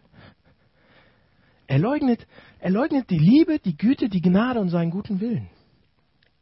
Er 1.70 1.78
leugnet, 1.78 2.26
er 2.58 2.70
leugnet 2.70 3.10
die 3.10 3.18
Liebe, 3.20 3.60
die 3.60 3.76
Güte, 3.76 4.08
die 4.08 4.20
Gnade 4.20 4.58
und 4.58 4.70
seinen 4.70 4.90
guten 4.90 5.20
Willen. 5.20 5.48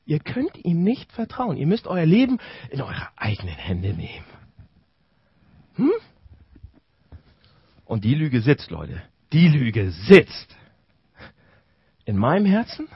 Ihr 0.07 0.21
könnt 0.21 0.57
ihm 0.65 0.83
nicht 0.83 1.13
vertrauen. 1.13 1.59
Ihr 1.59 1.67
müsst 1.67 1.87
euer 1.87 2.07
Leben 2.07 2.39
in 2.71 2.81
eure 2.81 3.09
eigenen 3.15 3.55
Hände 3.55 3.93
nehmen. 3.93 4.25
Hm? 5.75 5.93
Und 7.85 8.05
die 8.05 8.15
Lüge 8.15 8.41
sitzt, 8.41 8.71
Leute. 8.71 9.03
Die 9.35 9.49
Lüge 9.49 9.91
sitzt. 9.91 10.57
In 12.07 12.17
meinem 12.17 12.47
Herzen 12.47 12.89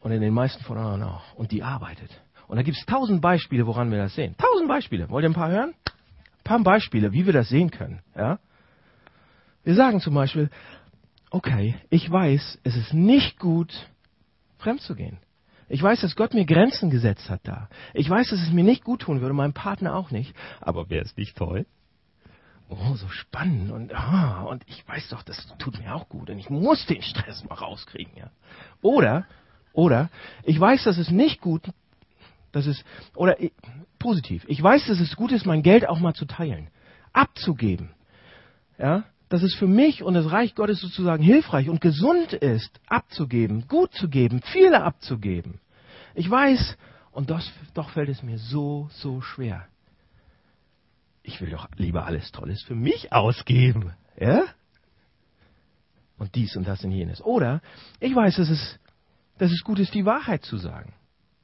und 0.00 0.12
in 0.12 0.22
den 0.22 0.32
meisten 0.32 0.64
von 0.64 0.78
anderen 0.78 1.02
auch. 1.02 1.34
Und 1.34 1.52
die 1.52 1.62
arbeitet. 1.62 2.22
Und 2.48 2.56
da 2.56 2.62
gibt 2.62 2.78
es 2.78 2.86
tausend 2.86 3.20
Beispiele, 3.20 3.66
woran 3.66 3.90
wir 3.90 3.98
das 3.98 4.14
sehen. 4.14 4.34
Tausend 4.38 4.66
Beispiele. 4.66 5.10
Wollt 5.10 5.26
ihr 5.26 5.28
ein 5.28 5.34
paar 5.34 5.50
hören? 5.50 5.74
Ein 5.84 6.42
paar 6.42 6.62
Beispiele, 6.62 7.12
wie 7.12 7.26
wir 7.26 7.34
das 7.34 7.50
sehen 7.50 7.70
können. 7.70 8.00
Ja? 8.16 8.38
Wir 9.66 9.74
sagen 9.74 9.98
zum 9.98 10.14
Beispiel, 10.14 10.48
okay, 11.30 11.74
ich 11.90 12.08
weiß, 12.08 12.60
es 12.62 12.76
ist 12.76 12.94
nicht 12.94 13.40
gut, 13.40 13.74
fremd 14.58 14.80
zu 14.80 14.94
gehen. 14.94 15.18
Ich 15.68 15.82
weiß, 15.82 16.02
dass 16.02 16.14
Gott 16.14 16.34
mir 16.34 16.46
Grenzen 16.46 16.88
gesetzt 16.88 17.28
hat 17.28 17.40
da. 17.42 17.68
Ich 17.92 18.08
weiß, 18.08 18.30
dass 18.30 18.40
es 18.42 18.52
mir 18.52 18.62
nicht 18.62 18.84
gut 18.84 19.00
tun 19.02 19.20
würde, 19.20 19.34
meinem 19.34 19.54
Partner 19.54 19.96
auch 19.96 20.12
nicht. 20.12 20.36
Aber 20.60 20.88
wäre 20.88 21.04
es 21.04 21.16
nicht 21.16 21.36
toll? 21.36 21.66
Oh, 22.68 22.94
so 22.94 23.08
spannend 23.08 23.72
und 23.72 23.92
ah, 23.92 24.42
und 24.42 24.62
ich 24.68 24.86
weiß 24.86 25.08
doch, 25.08 25.24
das 25.24 25.48
tut 25.58 25.80
mir 25.80 25.96
auch 25.96 26.08
gut 26.08 26.30
und 26.30 26.38
ich 26.38 26.48
muss 26.48 26.86
den 26.86 27.02
Stress 27.02 27.42
mal 27.42 27.56
rauskriegen, 27.56 28.12
ja. 28.16 28.30
Oder 28.82 29.26
oder 29.72 30.10
ich 30.44 30.60
weiß, 30.60 30.84
dass 30.84 30.96
es 30.96 31.10
nicht 31.10 31.40
gut, 31.40 31.62
dass 32.52 32.66
es 32.66 32.84
oder 33.16 33.36
positiv. 33.98 34.44
Ich 34.46 34.62
weiß, 34.62 34.86
dass 34.86 35.00
es 35.00 35.16
gut 35.16 35.32
ist, 35.32 35.44
mein 35.44 35.64
Geld 35.64 35.88
auch 35.88 35.98
mal 35.98 36.14
zu 36.14 36.24
teilen, 36.24 36.70
abzugeben. 37.12 37.90
Ja? 38.78 39.04
Dass 39.28 39.42
es 39.42 39.54
für 39.54 39.66
mich 39.66 40.02
und 40.02 40.14
das 40.14 40.30
Reich 40.30 40.54
Gottes 40.54 40.80
sozusagen 40.80 41.22
hilfreich 41.22 41.68
und 41.68 41.80
gesund 41.80 42.32
ist, 42.32 42.70
abzugeben, 42.86 43.66
gut 43.66 43.92
zu 43.92 44.08
geben, 44.08 44.40
viele 44.52 44.82
abzugeben. 44.82 45.60
Ich 46.14 46.30
weiß, 46.30 46.76
und 47.10 47.30
das, 47.30 47.50
doch 47.74 47.90
fällt 47.90 48.08
es 48.08 48.22
mir 48.22 48.38
so, 48.38 48.88
so 48.92 49.20
schwer. 49.20 49.66
Ich 51.22 51.40
will 51.40 51.50
doch 51.50 51.68
lieber 51.76 52.06
alles 52.06 52.30
Tolles 52.30 52.62
für 52.62 52.76
mich 52.76 53.12
ausgeben. 53.12 53.94
Ja? 54.18 54.44
Und 56.18 56.34
dies 56.34 56.56
und 56.56 56.68
das 56.68 56.84
und 56.84 56.92
jenes. 56.92 57.20
Oder 57.20 57.62
ich 58.00 58.14
weiß, 58.14 58.36
dass 58.36 58.48
es, 58.48 58.78
dass 59.38 59.50
es 59.50 59.64
gut 59.64 59.78
ist, 59.78 59.92
die 59.94 60.04
Wahrheit 60.04 60.44
zu 60.44 60.56
sagen. 60.56 60.94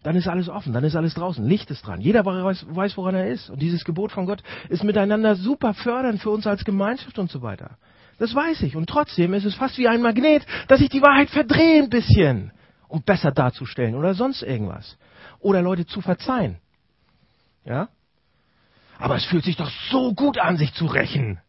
Dann 0.03 0.17
ist 0.17 0.27
alles 0.27 0.49
offen, 0.49 0.73
dann 0.73 0.83
ist 0.83 0.97
alles 0.97 1.15
draußen, 1.15 1.47
Licht 1.47 1.71
ist 1.71 1.87
dran. 1.87 2.01
Jeder 2.01 2.25
weiß, 2.25 2.67
weiß, 2.69 2.97
woran 2.97 3.15
er 3.15 3.29
ist. 3.29 3.51
Und 3.51 3.62
dieses 3.62 3.85
Gebot 3.85 4.11
von 4.11 4.27
Gott 4.27 4.43
ist 4.69 4.83
miteinander 4.83 5.37
super 5.37 5.75
fördernd 5.75 6.21
für 6.21 6.31
uns 6.31 6.47
als 6.47 6.65
Gemeinschaft 6.65 7.19
und 7.19 7.31
so 7.31 7.41
weiter. 7.43 7.79
Das 8.19 8.35
weiß 8.35 8.62
ich. 8.62 8.75
Und 8.75 8.88
trotzdem 8.88 9.33
ist 9.33 9.45
es 9.45 9.55
fast 9.55 9.79
wie 9.79 9.88
ein 9.88 10.03
Magnet, 10.03 10.45
dass 10.67 10.81
ich 10.81 10.88
die 10.88 11.03
Wahrheit 11.03 11.31
verdrehe 11.31 11.83
ein 11.83 11.88
bisschen, 11.88 12.53
um 12.88 13.03
besser 13.03 13.31
darzustellen 13.31 13.95
oder 13.95 14.15
sonst 14.15 14.43
irgendwas. 14.43 14.99
Oder 15.38 15.62
Leute 15.62 15.87
zu 15.87 16.01
verzeihen. 16.01 16.59
Ja? 17.65 17.88
Aber 18.99 19.17
es 19.17 19.25
fühlt 19.25 19.45
sich 19.45 19.57
doch 19.57 19.71
so 19.91 20.15
gut 20.15 20.38
an, 20.38 20.57
sich 20.57 20.75
zu 20.75 20.87
rächen. 20.87 21.41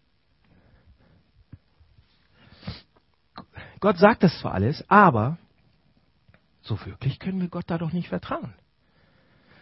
Gott 3.79 3.97
sagt 3.97 4.23
das 4.23 4.39
zwar 4.39 4.53
alles, 4.53 4.83
aber 4.89 5.37
so 6.63 6.83
wirklich 6.85 7.19
können 7.19 7.41
wir 7.41 7.49
Gott 7.49 7.65
da 7.67 7.77
doch 7.77 7.91
nicht 7.91 8.07
vertrauen. 8.07 8.53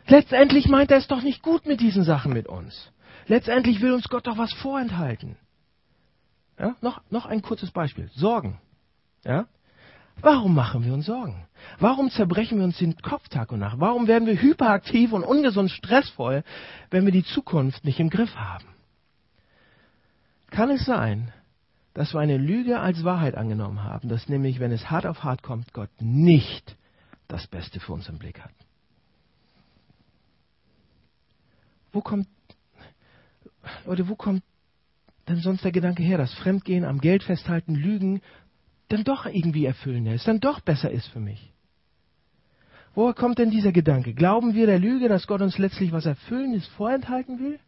Letztendlich 0.07 0.67
meint 0.67 0.91
er 0.91 0.97
es 0.97 1.07
doch 1.07 1.21
nicht 1.21 1.41
gut 1.41 1.65
mit 1.65 1.79
diesen 1.79 2.03
Sachen 2.03 2.33
mit 2.33 2.47
uns. 2.47 2.91
Letztendlich 3.27 3.81
will 3.81 3.93
uns 3.93 4.07
Gott 4.09 4.27
doch 4.27 4.37
was 4.37 4.53
vorenthalten. 4.53 5.37
Ja, 6.59 6.75
noch, 6.81 7.01
noch 7.09 7.25
ein 7.25 7.41
kurzes 7.41 7.71
Beispiel. 7.71 8.09
Sorgen. 8.13 8.59
Ja? 9.23 9.47
Warum 10.21 10.53
machen 10.53 10.83
wir 10.85 10.93
uns 10.93 11.05
Sorgen? 11.05 11.47
Warum 11.79 12.09
zerbrechen 12.11 12.57
wir 12.57 12.65
uns 12.65 12.77
den 12.77 12.95
Kopf 12.97 13.29
Tag 13.29 13.51
und 13.51 13.59
Nacht? 13.59 13.79
Warum 13.79 14.07
werden 14.07 14.27
wir 14.27 14.39
hyperaktiv 14.39 15.13
und 15.13 15.23
ungesund 15.23 15.71
stressvoll, 15.71 16.43
wenn 16.91 17.05
wir 17.05 17.11
die 17.11 17.23
Zukunft 17.23 17.85
nicht 17.85 17.99
im 17.99 18.09
Griff 18.09 18.35
haben? 18.35 18.65
Kann 20.49 20.69
es 20.69 20.85
sein, 20.85 21.31
dass 21.93 22.13
wir 22.13 22.19
eine 22.19 22.37
Lüge 22.37 22.79
als 22.79 23.03
Wahrheit 23.03 23.35
angenommen 23.35 23.83
haben, 23.83 24.09
dass 24.09 24.29
nämlich, 24.29 24.59
wenn 24.59 24.71
es 24.71 24.91
hart 24.91 25.05
auf 25.05 25.23
hart 25.23 25.41
kommt, 25.41 25.73
Gott 25.73 25.89
nicht 25.99 26.75
das 27.31 27.47
Beste 27.47 27.79
für 27.79 27.93
uns 27.93 28.09
im 28.09 28.17
Blick 28.17 28.41
hat. 28.41 28.53
Wo 31.93 32.01
kommt, 32.01 32.27
Leute, 33.85 34.07
wo 34.09 34.15
kommt 34.15 34.43
denn 35.27 35.37
sonst 35.37 35.63
der 35.63 35.71
Gedanke 35.71 36.03
her, 36.03 36.17
dass 36.17 36.33
Fremdgehen, 36.33 36.83
am 36.83 36.99
Geld 36.99 37.23
festhalten, 37.23 37.75
Lügen 37.75 38.21
dann 38.89 39.03
doch 39.03 39.25
irgendwie 39.25 39.65
erfüllender 39.65 40.13
ist, 40.13 40.27
dann 40.27 40.39
doch 40.39 40.59
besser 40.59 40.91
ist 40.91 41.07
für 41.07 41.19
mich? 41.19 41.53
Woher 42.93 43.13
kommt 43.13 43.39
denn 43.39 43.51
dieser 43.51 43.71
Gedanke? 43.71 44.13
Glauben 44.13 44.53
wir 44.53 44.65
der 44.65 44.79
Lüge, 44.79 45.07
dass 45.07 45.27
Gott 45.27 45.41
uns 45.41 45.57
letztlich 45.57 45.93
was 45.93 46.05
Erfüllendes 46.05 46.67
vorenthalten 46.67 47.39
will? 47.39 47.59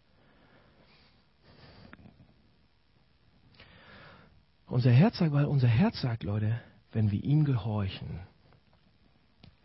Unser 4.68 4.92
Herz 4.92 5.20
sagt, 5.20 5.32
weil 5.32 5.46
unser 5.46 5.68
Herz 5.68 6.02
sagt, 6.02 6.24
Leute, 6.24 6.60
wenn 6.92 7.12
wir 7.12 7.24
ihm 7.24 7.46
gehorchen, 7.46 8.20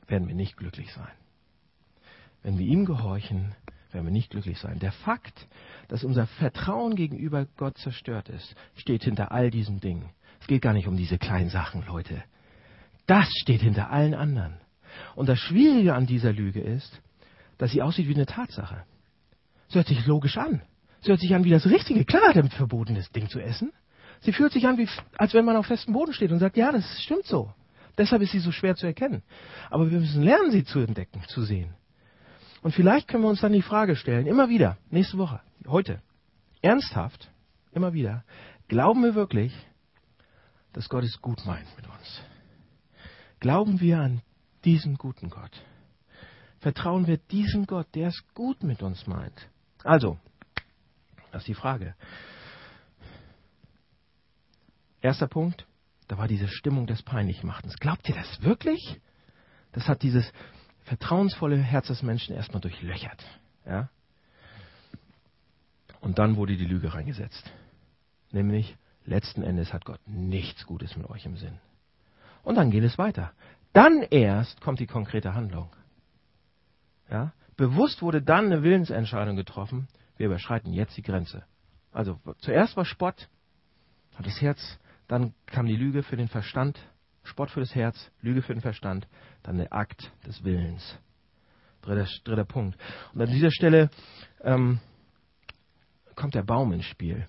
werden 0.09 0.27
wir 0.27 0.35
nicht 0.35 0.57
glücklich 0.57 0.93
sein. 0.93 1.13
Wenn 2.43 2.59
wir 2.59 2.67
ihm 2.67 2.85
gehorchen, 2.85 3.55
werden 3.93 4.07
wir 4.07 4.13
nicht 4.13 4.31
glücklich 4.31 4.59
sein. 4.59 4.79
Der 4.79 4.93
Fakt, 4.93 5.47
dass 5.89 6.05
unser 6.05 6.27
Vertrauen 6.27 6.95
gegenüber 6.97 7.47
Gott 7.57 7.79
zerstört 7.79 8.29
ist, 8.29 8.55
steht 8.77 9.05
hinter 9.05 9.33
all 9.33 9.51
diesen 9.51 9.81
Dingen. 9.81 10.11
Es 10.41 10.47
geht 10.47 10.63
gar 10.63 10.73
nicht 10.73 10.89
um 10.89 10.97
diese 10.97 11.19
kleinen 11.19 11.51
Sachen, 11.51 11.85
Leute. 11.87 12.23
Das 13.07 13.29
steht 13.43 13.63
hinter 13.63 13.91
allen 13.91 14.15
anderen. 14.15 14.59
Und 15.15 15.29
das 15.29 15.39
Schwierige 15.39 15.95
an 15.95 16.07
dieser 16.07 16.33
Lüge 16.33 16.61
ist, 16.61 17.01
dass 17.57 17.71
sie 17.71 17.83
aussieht 17.83 18.09
wie 18.09 18.15
eine 18.15 18.27
Tatsache. 18.27 18.85
Sie 19.69 19.77
hört 19.77 19.89
sich 19.89 20.07
logisch 20.07 20.37
an. 20.39 20.63
Sie 21.03 21.11
hört 21.11 21.21
sich 21.21 21.35
an 21.35 21.45
wie 21.45 21.51
das 21.51 21.67
Richtige. 21.67 22.05
Klar, 22.05 22.33
damit 22.35 22.53
verboten 22.53 22.97
ist, 22.97 23.15
Ding 23.15 23.29
zu 23.29 23.41
essen. 23.41 23.73
Sie 24.21 24.33
fühlt 24.33 24.53
sich 24.53 24.67
an, 24.67 24.79
wie, 24.79 24.89
als 25.17 25.35
wenn 25.35 25.45
man 25.45 25.57
auf 25.57 25.67
festem 25.67 25.95
Boden 25.95 26.13
steht 26.13 26.33
und 26.33 26.39
sagt, 26.39 26.57
ja, 26.57 26.73
das 26.73 27.03
stimmt 27.03 27.25
so. 27.25 27.53
Deshalb 27.99 28.23
ist 28.23 28.31
sie 28.31 28.39
so 28.39 28.53
schwer 28.53 28.77
zu 28.77 28.87
erkennen. 28.87 29.23
Aber 29.71 29.91
wir 29.91 29.99
müssen 29.99 30.23
lernen, 30.23 30.53
sie 30.53 30.65
zu 30.65 30.79
entdecken, 30.79 31.21
zu 31.27 31.43
sehen. 31.43 31.75
Und 32.63 32.73
vielleicht 32.73 33.09
können 33.09 33.25
wir 33.25 33.29
uns 33.29 33.41
dann 33.41 33.53
die 33.53 33.63
Frage 33.63 33.97
stellen, 33.97 34.27
immer 34.27 34.49
wieder, 34.49 34.79
nächste 34.91 35.19
Woche, 35.19 35.41
heute, 35.67 36.01
ernsthaft, 36.63 37.31
immer 37.73 37.93
wieder, 37.93 38.25
glauben 38.69 39.03
wir 39.03 39.15
wirklich, 39.15 39.53
dass 40.73 40.89
Gott 40.89 41.05
es 41.05 41.21
gut 41.21 41.45
meint 41.45 41.67
mit 41.77 41.87
uns? 41.89 42.23
Glauben 43.41 43.81
wir 43.81 44.01
an 44.01 44.23
diesen 44.65 44.97
guten 44.97 45.29
Gott? 45.31 45.63
Vertrauen 46.61 47.07
wir 47.07 47.19
diesem 47.19 47.67
Gott, 47.67 47.87
der 47.95 48.09
es 48.09 48.25
gut 48.35 48.63
mit 48.63 48.83
uns 48.83 49.07
meint? 49.07 49.49
Also, 49.85 50.19
das 51.31 51.43
ist 51.43 51.49
die 51.49 51.55
Frage. 51.55 51.95
Erster 55.01 55.29
Punkt, 55.29 55.67
da 56.09 56.17
war 56.17 56.27
diese 56.27 56.49
Stimmung 56.49 56.87
des 56.87 57.03
Peinlichmachtens. 57.03 57.79
Glaubt 57.79 58.09
ihr 58.09 58.15
das 58.15 58.43
wirklich? 58.43 59.01
Das 59.73 59.89
hat 59.89 60.03
dieses 60.03 60.33
vertrauensvolle 60.85 61.59
Herz 61.59 61.89
des 61.89 62.03
Menschen 62.03 62.35
erstmal 62.35 62.63
durchlöchert. 62.63 63.25
Ja? 63.67 63.91
Und 66.01 66.19
dann 66.19 66.37
wurde 66.37 66.57
die 66.57 66.65
Lüge 66.65 66.95
reingesetzt. 66.95 67.51
Nämlich, 68.33 68.77
letzten 69.05 69.43
Endes 69.43 69.73
hat 69.73 69.85
Gott 69.85 70.01
nichts 70.07 70.67
Gutes 70.67 70.97
mit 70.97 71.09
euch 71.11 71.27
im 71.27 71.37
Sinn. 71.37 71.59
Und 72.43 72.55
dann 72.55 72.71
geht 72.71 72.85
es 72.85 72.97
weiter. 72.97 73.33
Dann 73.75 74.03
erst 74.03 74.63
kommt 74.63 74.81
die 74.81 74.87
konkrete 74.87 75.35
Handlung. 75.35 75.71
Ja? 77.11 77.33
Bewusst 77.57 78.01
wurde 78.01 78.23
dann 78.23 78.47
eine 78.47 78.63
Willensentscheidung 78.63 79.37
getroffen, 79.37 79.89
wir 80.17 80.27
überschreiten 80.27 80.73
jetzt 80.73 80.97
die 80.97 81.03
Grenze. 81.03 81.45
Also 81.93 82.19
zuerst 82.39 82.77
war 82.77 82.85
Spott, 82.85 83.29
hat 84.17 84.27
das 84.27 84.41
Herz 84.41 84.79
dann 85.09 85.35
kam 85.47 85.67
die 85.67 85.77
Lüge 85.77 86.03
für 86.03 86.17
den 86.17 86.29
Verstand, 86.29 86.79
Spott 87.25 87.51
für 87.51 87.61
das 87.61 87.75
Herz, 87.75 88.11
Lüge 88.23 88.43
für 88.43 88.55
den 88.55 88.63
Verstand, 88.63 89.09
dann 89.43 89.59
der 89.59 89.73
Akt 89.73 90.13
des 90.27 90.45
Willens. 90.45 90.99
Dritter, 91.83 92.09
dritter 92.25 92.45
Punkt. 92.45 92.79
Und 93.13 93.23
an 93.23 93.31
dieser 93.31 93.51
Stelle 93.51 93.91
ähm, 94.43 94.81
kommt 96.15 96.35
der 96.35 96.43
Baum 96.43 96.73
ins 96.73 96.85
Spiel. 96.85 97.27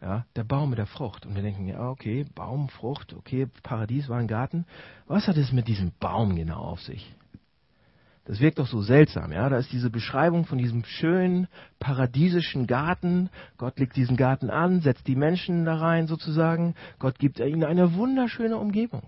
Ja, 0.00 0.26
der 0.36 0.44
Baum 0.44 0.70
mit 0.70 0.78
der 0.78 0.86
Frucht. 0.86 1.24
Und 1.24 1.34
wir 1.34 1.42
denken, 1.42 1.66
ja, 1.66 1.88
okay, 1.88 2.26
Baum, 2.34 2.68
Frucht, 2.68 3.14
okay, 3.14 3.46
Paradies 3.62 4.08
war 4.08 4.18
ein 4.18 4.28
Garten. 4.28 4.66
Was 5.06 5.28
hat 5.28 5.36
es 5.38 5.50
mit 5.50 5.66
diesem 5.66 5.92
Baum 5.98 6.36
genau 6.36 6.58
auf 6.58 6.82
sich? 6.82 7.14
Das 8.26 8.40
wirkt 8.40 8.58
doch 8.58 8.66
so 8.66 8.80
seltsam, 8.80 9.32
ja. 9.32 9.48
Da 9.50 9.58
ist 9.58 9.72
diese 9.72 9.90
Beschreibung 9.90 10.46
von 10.46 10.56
diesem 10.56 10.84
schönen 10.84 11.46
paradiesischen 11.78 12.66
Garten. 12.66 13.28
Gott 13.58 13.78
legt 13.78 13.96
diesen 13.96 14.16
Garten 14.16 14.48
an, 14.48 14.80
setzt 14.80 15.06
die 15.06 15.16
Menschen 15.16 15.66
da 15.66 15.76
rein 15.76 16.06
sozusagen. 16.06 16.74
Gott 16.98 17.18
gibt 17.18 17.38
ihnen 17.38 17.64
eine 17.64 17.94
wunderschöne 17.94 18.56
Umgebung. 18.56 19.04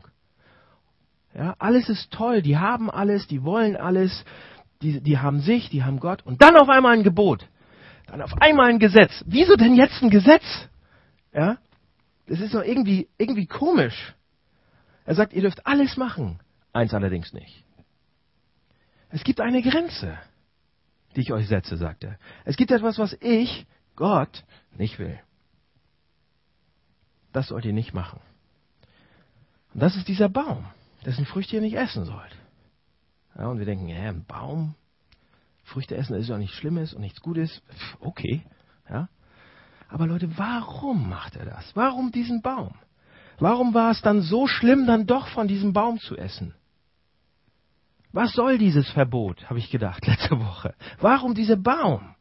Ja, 1.35 1.55
alles 1.59 1.89
ist 1.89 2.11
toll. 2.11 2.43
Die 2.43 2.59
haben 2.59 2.91
alles, 2.91 3.27
die 3.27 3.43
wollen 3.43 3.77
alles. 3.77 4.25
Die, 4.83 5.01
die 5.01 5.19
haben 5.19 5.41
sich, 5.41 5.71
die 5.71 5.83
haben 5.83 6.01
Gott. 6.01 6.25
Und 6.27 6.43
dann 6.43 6.57
auf 6.57 6.69
einmal 6.69 6.93
ein 6.93 7.03
Gebot. 7.03 7.49
Dann 8.07 8.21
auf 8.21 8.41
einmal 8.41 8.69
ein 8.69 8.79
Gesetz. 8.79 9.25
Wieso 9.27 9.57
denn 9.57 9.75
jetzt 9.75 10.03
ein 10.03 10.11
Gesetz? 10.11 10.45
Ja, 11.33 11.57
das 12.27 12.41
ist 12.41 12.55
doch 12.55 12.63
irgendwie, 12.63 13.09
irgendwie 13.17 13.47
komisch. 13.47 14.15
Er 15.07 15.15
sagt, 15.15 15.33
ihr 15.33 15.43
dürft 15.43 15.67
alles 15.67 15.97
machen. 15.97 16.41
Eins 16.73 16.93
allerdings 16.93 17.33
nicht. 17.33 17.66
Es 19.11 19.25
gibt 19.25 19.41
eine 19.41 19.63
Grenze, 19.63 20.19
die 21.15 21.21
ich 21.21 21.33
euch 21.33 21.49
setze, 21.49 21.77
sagt 21.77 22.05
er. 22.05 22.19
Es 22.45 22.57
gibt 22.57 22.71
etwas, 22.71 22.99
was 22.99 23.17
ich, 23.21 23.67
Gott, 23.95 24.45
nicht 24.77 24.99
will. 24.99 25.19
Das 27.33 27.49
sollt 27.49 27.65
ihr 27.65 27.73
nicht 27.73 27.95
machen. 27.95 28.21
Und 29.75 29.81
das 29.83 29.97
ist 29.97 30.09
dieser 30.09 30.29
Baum, 30.29 30.65
dessen 31.05 31.27
Früchte 31.27 31.57
ihr 31.57 31.63
nicht 31.63 31.77
essen 31.77 32.05
sollt. 32.05 32.37
Ja, 33.37 33.49
und 33.49 33.59
wir 33.59 33.67
denken, 33.67 33.89
ja, 33.89 34.09
ein 34.09 34.25
Baum, 34.25 34.75
Früchte 35.65 35.97
essen 35.97 36.17
ist 36.17 36.29
ja 36.29 36.39
nichts 36.39 36.57
Schlimmes 36.57 36.95
und 36.95 37.03
nichts 37.03 37.21
Gutes. 37.21 37.63
Okay, 38.01 38.43
ja. 38.89 39.09
Aber 39.89 40.07
Leute, 40.07 40.37
warum 40.39 41.09
macht 41.09 41.37
er 41.37 41.45
das? 41.45 41.75
Warum 41.75 42.11
diesen 42.11 42.43
Baum? 42.43 42.75
Warum 43.39 43.75
war 43.75 43.91
es 43.91 44.01
dann 44.01 44.23
so 44.23 44.47
schlimm, 44.47 44.87
dann 44.87 45.07
doch 45.07 45.29
von 45.29 45.49
diesem 45.49 45.73
Baum 45.73 45.99
zu 46.01 46.17
essen? 46.17 46.55
Was 48.17 48.33
soll 48.33 48.57
dieses 48.57 48.89
Verbot, 48.93 49.45
habe 49.51 49.59
ich 49.59 49.71
gedacht 49.71 50.07
letzte 50.07 50.41
Woche. 50.41 50.75
Warum 51.01 51.35
dieser 51.35 51.57
Baum? 51.57 52.15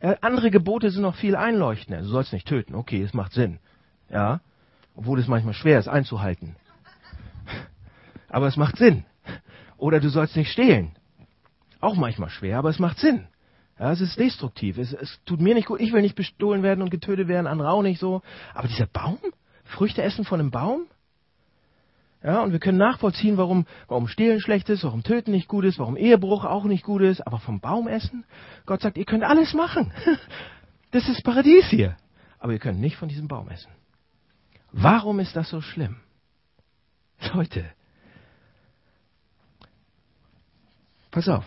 Ja, 0.00 0.14
andere 0.20 0.52
Gebote 0.52 0.88
sind 0.92 1.02
noch 1.02 1.16
viel 1.16 1.34
einleuchtender. 1.34 2.00
Du 2.02 2.06
sollst 2.06 2.32
nicht 2.32 2.46
töten. 2.46 2.76
Okay, 2.76 3.02
es 3.02 3.12
macht 3.12 3.32
Sinn. 3.32 3.58
Ja, 4.08 4.40
obwohl 4.94 5.18
es 5.18 5.26
manchmal 5.26 5.54
schwer 5.54 5.80
ist 5.80 5.88
einzuhalten. 5.88 6.54
Aber 8.28 8.46
es 8.46 8.56
macht 8.56 8.76
Sinn. 8.76 9.04
Oder 9.78 9.98
du 9.98 10.10
sollst 10.10 10.36
nicht 10.36 10.52
stehlen. 10.52 10.92
Auch 11.80 11.96
manchmal 11.96 12.30
schwer, 12.30 12.58
aber 12.58 12.70
es 12.70 12.78
macht 12.78 12.98
Sinn. 12.98 13.26
Ja, 13.78 13.90
es 13.92 14.00
ist 14.00 14.18
destruktiv. 14.18 14.78
Es, 14.78 14.92
es 14.92 15.20
tut 15.26 15.40
mir 15.40 15.54
nicht 15.54 15.66
gut. 15.66 15.80
Ich 15.80 15.92
will 15.92 16.02
nicht 16.02 16.14
bestohlen 16.14 16.62
werden 16.62 16.82
und 16.82 16.90
getötet 16.90 17.26
werden, 17.26 17.48
andere 17.48 17.70
auch 17.70 17.82
nicht 17.82 17.98
so. 17.98 18.22
Aber 18.54 18.68
dieser 18.68 18.86
Baum? 18.86 19.18
Früchte 19.64 20.02
essen 20.02 20.24
von 20.24 20.40
einem 20.40 20.52
Baum? 20.52 20.86
Ja, 22.22 22.42
und 22.42 22.52
wir 22.52 22.58
können 22.58 22.78
nachvollziehen, 22.78 23.36
warum, 23.36 23.66
warum 23.88 24.08
Stehlen 24.08 24.40
schlecht 24.40 24.68
ist, 24.68 24.84
warum 24.84 25.02
Töten 25.02 25.30
nicht 25.30 25.48
gut 25.48 25.64
ist, 25.64 25.78
warum 25.78 25.96
Ehebruch 25.96 26.44
auch 26.44 26.64
nicht 26.64 26.82
gut 26.82 27.02
ist, 27.02 27.20
aber 27.26 27.38
vom 27.38 27.60
Baum 27.60 27.88
essen? 27.88 28.24
Gott 28.64 28.80
sagt, 28.80 28.96
ihr 28.96 29.04
könnt 29.04 29.24
alles 29.24 29.54
machen. 29.54 29.92
Das 30.92 31.08
ist 31.08 31.24
Paradies 31.24 31.66
hier. 31.66 31.96
Aber 32.38 32.52
ihr 32.52 32.58
könnt 32.60 32.80
nicht 32.80 32.96
von 32.96 33.08
diesem 33.08 33.28
Baum 33.28 33.50
essen. 33.50 33.70
Warum 34.72 35.18
ist 35.18 35.34
das 35.34 35.50
so 35.50 35.60
schlimm? 35.60 35.96
Leute, 37.34 37.64
pass 41.10 41.28
auf. 41.28 41.44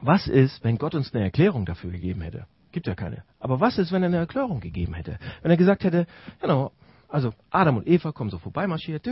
Was 0.00 0.28
ist, 0.28 0.62
wenn 0.62 0.78
Gott 0.78 0.94
uns 0.94 1.12
eine 1.12 1.24
Erklärung 1.24 1.66
dafür 1.66 1.90
gegeben 1.90 2.20
hätte? 2.20 2.46
Gibt 2.72 2.86
ja 2.86 2.94
keine. 2.94 3.24
Aber 3.40 3.60
was 3.60 3.78
ist, 3.78 3.90
wenn 3.90 4.02
er 4.02 4.08
eine 4.08 4.18
Erklärung 4.18 4.60
gegeben 4.60 4.94
hätte? 4.94 5.18
Wenn 5.42 5.50
er 5.50 5.56
gesagt 5.56 5.82
hätte, 5.84 6.06
genau, 6.40 6.72
also 7.08 7.32
Adam 7.50 7.78
und 7.78 7.86
Eva 7.86 8.12
kommen 8.12 8.30
so 8.30 8.38
vorbeimarschiert 8.38 9.06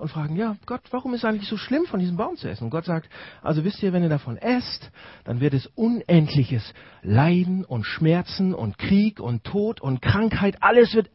und 0.00 0.10
fragen, 0.10 0.36
ja, 0.36 0.56
Gott, 0.66 0.80
warum 0.90 1.14
ist 1.14 1.20
es 1.20 1.24
eigentlich 1.24 1.48
so 1.48 1.56
schlimm, 1.56 1.84
von 1.84 2.00
diesem 2.00 2.16
Baum 2.16 2.36
zu 2.36 2.48
essen? 2.48 2.64
Und 2.64 2.70
Gott 2.70 2.86
sagt, 2.86 3.08
also 3.42 3.64
wisst 3.64 3.82
ihr, 3.82 3.92
wenn 3.92 4.02
ihr 4.02 4.08
davon 4.08 4.38
esst, 4.38 4.90
dann 5.24 5.40
wird 5.40 5.54
es 5.54 5.66
unendliches 5.74 6.72
Leiden 7.02 7.64
und 7.64 7.84
Schmerzen 7.84 8.54
und 8.54 8.78
Krieg 8.78 9.20
und 9.20 9.44
Tod 9.44 9.80
und 9.80 10.00
Krankheit, 10.00 10.62
alles 10.62 10.94
wird, 10.94 11.10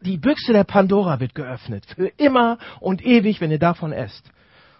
die 0.00 0.16
Büchse 0.16 0.52
der 0.52 0.64
Pandora 0.64 1.18
wird 1.18 1.34
geöffnet, 1.34 1.86
für 1.96 2.06
immer 2.06 2.58
und 2.80 3.04
ewig, 3.04 3.40
wenn 3.40 3.50
ihr 3.50 3.58
davon 3.58 3.92
esst. 3.92 4.30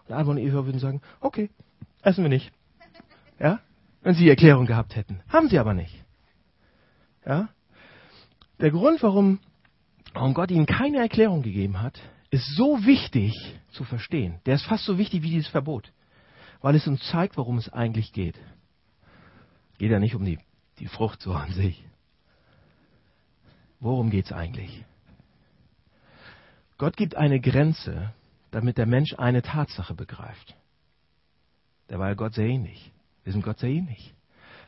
Und 0.07 0.15
Adam 0.15 0.31
und 0.31 0.39
Eva 0.39 0.65
würden 0.65 0.79
sagen, 0.79 1.03
okay, 1.21 1.51
essen 2.03 2.23
wir 2.23 2.29
nicht. 2.29 2.53
Ja? 3.41 3.61
Wenn 4.03 4.15
sie 4.15 4.29
Erklärung 4.29 4.67
gehabt 4.67 4.95
hätten. 4.95 5.21
Haben 5.29 5.49
sie 5.49 5.59
aber 5.59 5.75
nicht. 5.75 6.05
Ja? 7.27 7.49
Der 8.61 8.71
Grund, 8.71 9.03
warum, 9.03 9.41
warum 10.19 10.35
Gott 10.35 10.51
ihnen 10.51 10.67
keine 10.67 10.99
Erklärung 10.99 11.43
gegeben 11.43 11.81
hat, 11.81 11.97
ist 12.31 12.57
so 12.57 12.85
wichtig 12.85 13.35
zu 13.71 13.85
verstehen. 13.85 14.41
Der 14.47 14.57
ist 14.57 14.65
fast 14.65 14.85
so 14.85 14.99
wichtig 14.99 15.23
wie 15.23 15.31
dieses 15.31 15.47
Verbot. 15.47 15.93
Weil 16.61 16.75
es 16.75 16.89
uns 16.89 17.07
zeigt, 17.09 17.37
worum 17.37 17.57
es 17.57 17.73
eigentlich 17.73 18.13
geht. 18.13 18.35
Geht 19.79 19.93
ja 19.93 20.01
nicht 20.01 20.17
um 20.17 20.25
die, 20.25 20.41
die 20.81 20.89
Frucht 20.89 21.23
so 21.23 21.33
an 21.35 21.53
sich. 21.53 21.85
Worum 23.79 24.11
geht 24.11 24.25
es 24.25 24.33
eigentlich? 24.33 24.85
Gott 26.79 26.97
gibt 26.97 27.15
eine 27.15 27.39
Grenze, 27.39 28.13
damit 28.51 28.77
der 28.77 28.87
Mensch 28.87 29.15
eine 29.17 29.43
Tatsache 29.43 29.95
begreift. 29.95 30.57
Der 31.91 32.01
war 32.01 32.09
ja 32.09 32.15
Gott 32.15 32.35
sehr 32.35 32.47
ähnlich. 32.47 32.91
Wir 33.23 33.33
sind 33.33 33.45
Gott 33.45 33.61
sehr 33.61 33.71
ähnlich. 33.71 34.13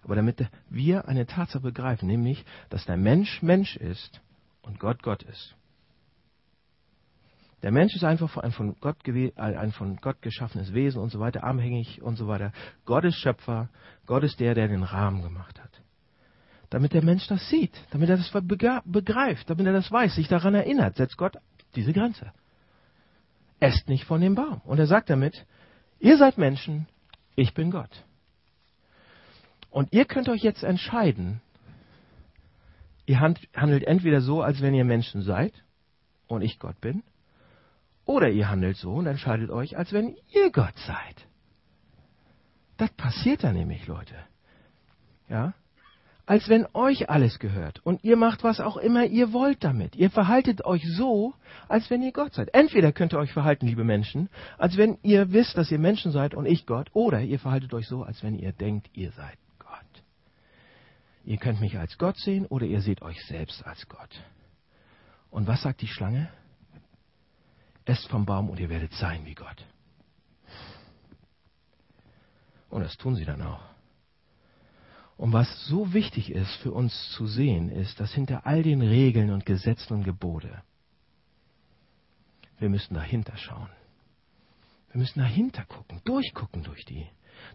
Aber 0.04 0.14
damit 0.14 0.46
wir 0.68 1.08
eine 1.08 1.26
Tatsache 1.26 1.62
begreifen, 1.62 2.06
nämlich, 2.06 2.44
dass 2.68 2.86
der 2.86 2.96
Mensch 2.96 3.42
Mensch 3.42 3.76
ist 3.76 4.20
und 4.62 4.78
Gott 4.78 5.02
Gott 5.02 5.22
ist. 5.22 5.54
Der 7.62 7.72
Mensch 7.72 7.94
ist 7.94 8.04
einfach 8.04 8.38
ein 8.38 8.52
von 8.52 8.76
Gott, 8.80 8.96
ein 9.36 9.72
von 9.72 9.96
Gott 9.96 10.22
geschaffenes 10.22 10.72
Wesen 10.72 11.02
und 11.02 11.10
so 11.10 11.20
weiter, 11.20 11.44
armhängig 11.44 12.00
und 12.00 12.16
so 12.16 12.26
weiter. 12.26 12.52
Gott 12.86 13.04
ist 13.04 13.16
Schöpfer, 13.16 13.68
Gott 14.06 14.24
ist 14.24 14.40
der, 14.40 14.54
der 14.54 14.68
den 14.68 14.82
Rahmen 14.82 15.22
gemacht 15.22 15.60
hat. 15.60 15.70
Damit 16.70 16.94
der 16.94 17.04
Mensch 17.04 17.26
das 17.26 17.48
sieht, 17.50 17.72
damit 17.90 18.08
er 18.08 18.16
das 18.16 18.30
begreift, 18.30 19.50
damit 19.50 19.66
er 19.66 19.72
das 19.72 19.90
weiß, 19.90 20.14
sich 20.14 20.28
daran 20.28 20.54
erinnert, 20.54 20.96
setzt 20.96 21.18
Gott 21.18 21.36
diese 21.74 21.92
Grenze. 21.92 22.32
Esst 23.58 23.88
nicht 23.88 24.04
von 24.04 24.20
dem 24.20 24.34
Baum. 24.34 24.62
Und 24.64 24.78
er 24.78 24.86
sagt 24.86 25.10
damit, 25.10 25.44
ihr 25.98 26.16
seid 26.16 26.38
Menschen, 26.38 26.86
ich 27.34 27.52
bin 27.52 27.70
Gott. 27.70 28.04
Und 29.70 29.92
ihr 29.92 30.06
könnt 30.06 30.28
euch 30.28 30.42
jetzt 30.42 30.62
entscheiden. 30.62 31.42
Ihr 33.10 33.18
handelt 33.18 33.88
entweder 33.88 34.20
so, 34.20 34.40
als 34.40 34.62
wenn 34.62 34.72
ihr 34.72 34.84
Menschen 34.84 35.22
seid 35.22 35.52
und 36.28 36.42
ich 36.42 36.60
Gott 36.60 36.80
bin, 36.80 37.02
oder 38.04 38.28
ihr 38.28 38.48
handelt 38.48 38.76
so 38.76 38.92
und 38.92 39.06
entscheidet 39.08 39.50
euch, 39.50 39.76
als 39.76 39.92
wenn 39.92 40.14
ihr 40.32 40.52
Gott 40.52 40.78
seid. 40.86 41.26
Das 42.76 42.88
passiert 42.92 43.42
da 43.42 43.52
nämlich, 43.52 43.84
Leute. 43.88 44.14
Ja? 45.28 45.54
Als 46.24 46.48
wenn 46.48 46.68
euch 46.72 47.10
alles 47.10 47.40
gehört 47.40 47.84
und 47.84 48.04
ihr 48.04 48.16
macht 48.16 48.44
was 48.44 48.60
auch 48.60 48.76
immer 48.76 49.06
ihr 49.06 49.32
wollt 49.32 49.64
damit. 49.64 49.96
Ihr 49.96 50.10
verhaltet 50.10 50.64
euch 50.64 50.84
so, 50.86 51.34
als 51.66 51.90
wenn 51.90 52.04
ihr 52.04 52.12
Gott 52.12 52.34
seid. 52.34 52.54
Entweder 52.54 52.92
könnt 52.92 53.12
ihr 53.12 53.18
euch 53.18 53.32
verhalten, 53.32 53.66
liebe 53.66 53.82
Menschen, 53.82 54.28
als 54.56 54.76
wenn 54.76 54.98
ihr 55.02 55.32
wisst, 55.32 55.58
dass 55.58 55.72
ihr 55.72 55.80
Menschen 55.80 56.12
seid 56.12 56.32
und 56.32 56.46
ich 56.46 56.64
Gott, 56.64 56.90
oder 56.92 57.20
ihr 57.22 57.40
verhaltet 57.40 57.74
euch 57.74 57.88
so, 57.88 58.04
als 58.04 58.22
wenn 58.22 58.38
ihr 58.38 58.52
denkt, 58.52 58.88
ihr 58.92 59.10
seid 59.10 59.39
Ihr 61.24 61.36
könnt 61.36 61.60
mich 61.60 61.78
als 61.78 61.98
Gott 61.98 62.16
sehen 62.16 62.46
oder 62.46 62.66
ihr 62.66 62.80
seht 62.80 63.02
euch 63.02 63.22
selbst 63.26 63.64
als 63.66 63.86
Gott. 63.88 64.22
Und 65.30 65.46
was 65.46 65.62
sagt 65.62 65.80
die 65.80 65.88
Schlange? 65.88 66.30
Esst 67.84 68.08
vom 68.08 68.26
Baum 68.26 68.50
und 68.50 68.58
ihr 68.58 68.68
werdet 68.68 68.92
sein 68.94 69.24
wie 69.26 69.34
Gott. 69.34 69.64
Und 72.68 72.82
das 72.82 72.96
tun 72.96 73.16
sie 73.16 73.24
dann 73.24 73.42
auch. 73.42 73.62
Und 75.16 75.32
was 75.32 75.66
so 75.66 75.92
wichtig 75.92 76.30
ist 76.30 76.54
für 76.62 76.72
uns 76.72 77.10
zu 77.10 77.26
sehen, 77.26 77.68
ist, 77.68 78.00
dass 78.00 78.12
hinter 78.12 78.46
all 78.46 78.62
den 78.62 78.80
Regeln 78.80 79.30
und 79.30 79.44
Gesetzen 79.44 79.92
und 79.92 80.04
Gebote, 80.04 80.62
wir 82.58 82.70
müssen 82.70 82.94
dahinter 82.94 83.36
schauen. 83.36 83.68
Wir 84.92 85.00
müssen 85.00 85.20
dahinter 85.20 85.64
gucken, 85.64 86.00
durchgucken 86.04 86.62
durch 86.62 86.84
die. 86.84 87.06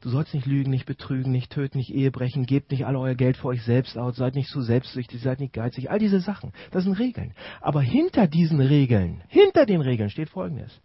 Du 0.01 0.09
sollst 0.09 0.33
nicht 0.33 0.45
lügen, 0.45 0.69
nicht 0.69 0.85
betrügen, 0.85 1.31
nicht 1.31 1.51
töten, 1.51 1.77
nicht 1.77 1.93
Ehe 1.93 2.11
brechen, 2.11 2.45
gebt 2.45 2.71
nicht 2.71 2.85
all 2.85 2.95
euer 2.95 3.15
Geld 3.15 3.37
für 3.37 3.47
euch 3.47 3.63
selbst 3.63 3.97
aus, 3.97 4.15
seid 4.15 4.35
nicht 4.35 4.49
zu 4.49 4.61
selbstsüchtig, 4.61 5.21
seid 5.21 5.39
nicht 5.39 5.53
geizig. 5.53 5.89
All 5.89 5.99
diese 5.99 6.19
Sachen, 6.19 6.53
das 6.71 6.83
sind 6.83 6.99
Regeln. 6.99 7.33
Aber 7.61 7.81
hinter 7.81 8.27
diesen 8.27 8.61
Regeln, 8.61 9.23
hinter 9.27 9.65
den 9.65 9.81
Regeln 9.81 10.09
steht 10.09 10.29
Folgendes. 10.29 10.81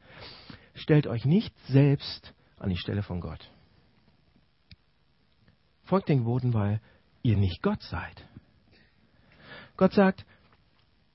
Stellt 0.74 1.06
euch 1.06 1.24
nicht 1.24 1.54
selbst 1.66 2.34
an 2.58 2.70
die 2.70 2.76
Stelle 2.76 3.02
von 3.02 3.20
Gott. 3.20 3.50
Folgt 5.84 6.08
den 6.08 6.18
Geboten, 6.18 6.54
weil 6.54 6.80
ihr 7.22 7.36
nicht 7.36 7.62
Gott 7.62 7.82
seid. 7.82 8.24
Gott 9.76 9.92
sagt, 9.92 10.24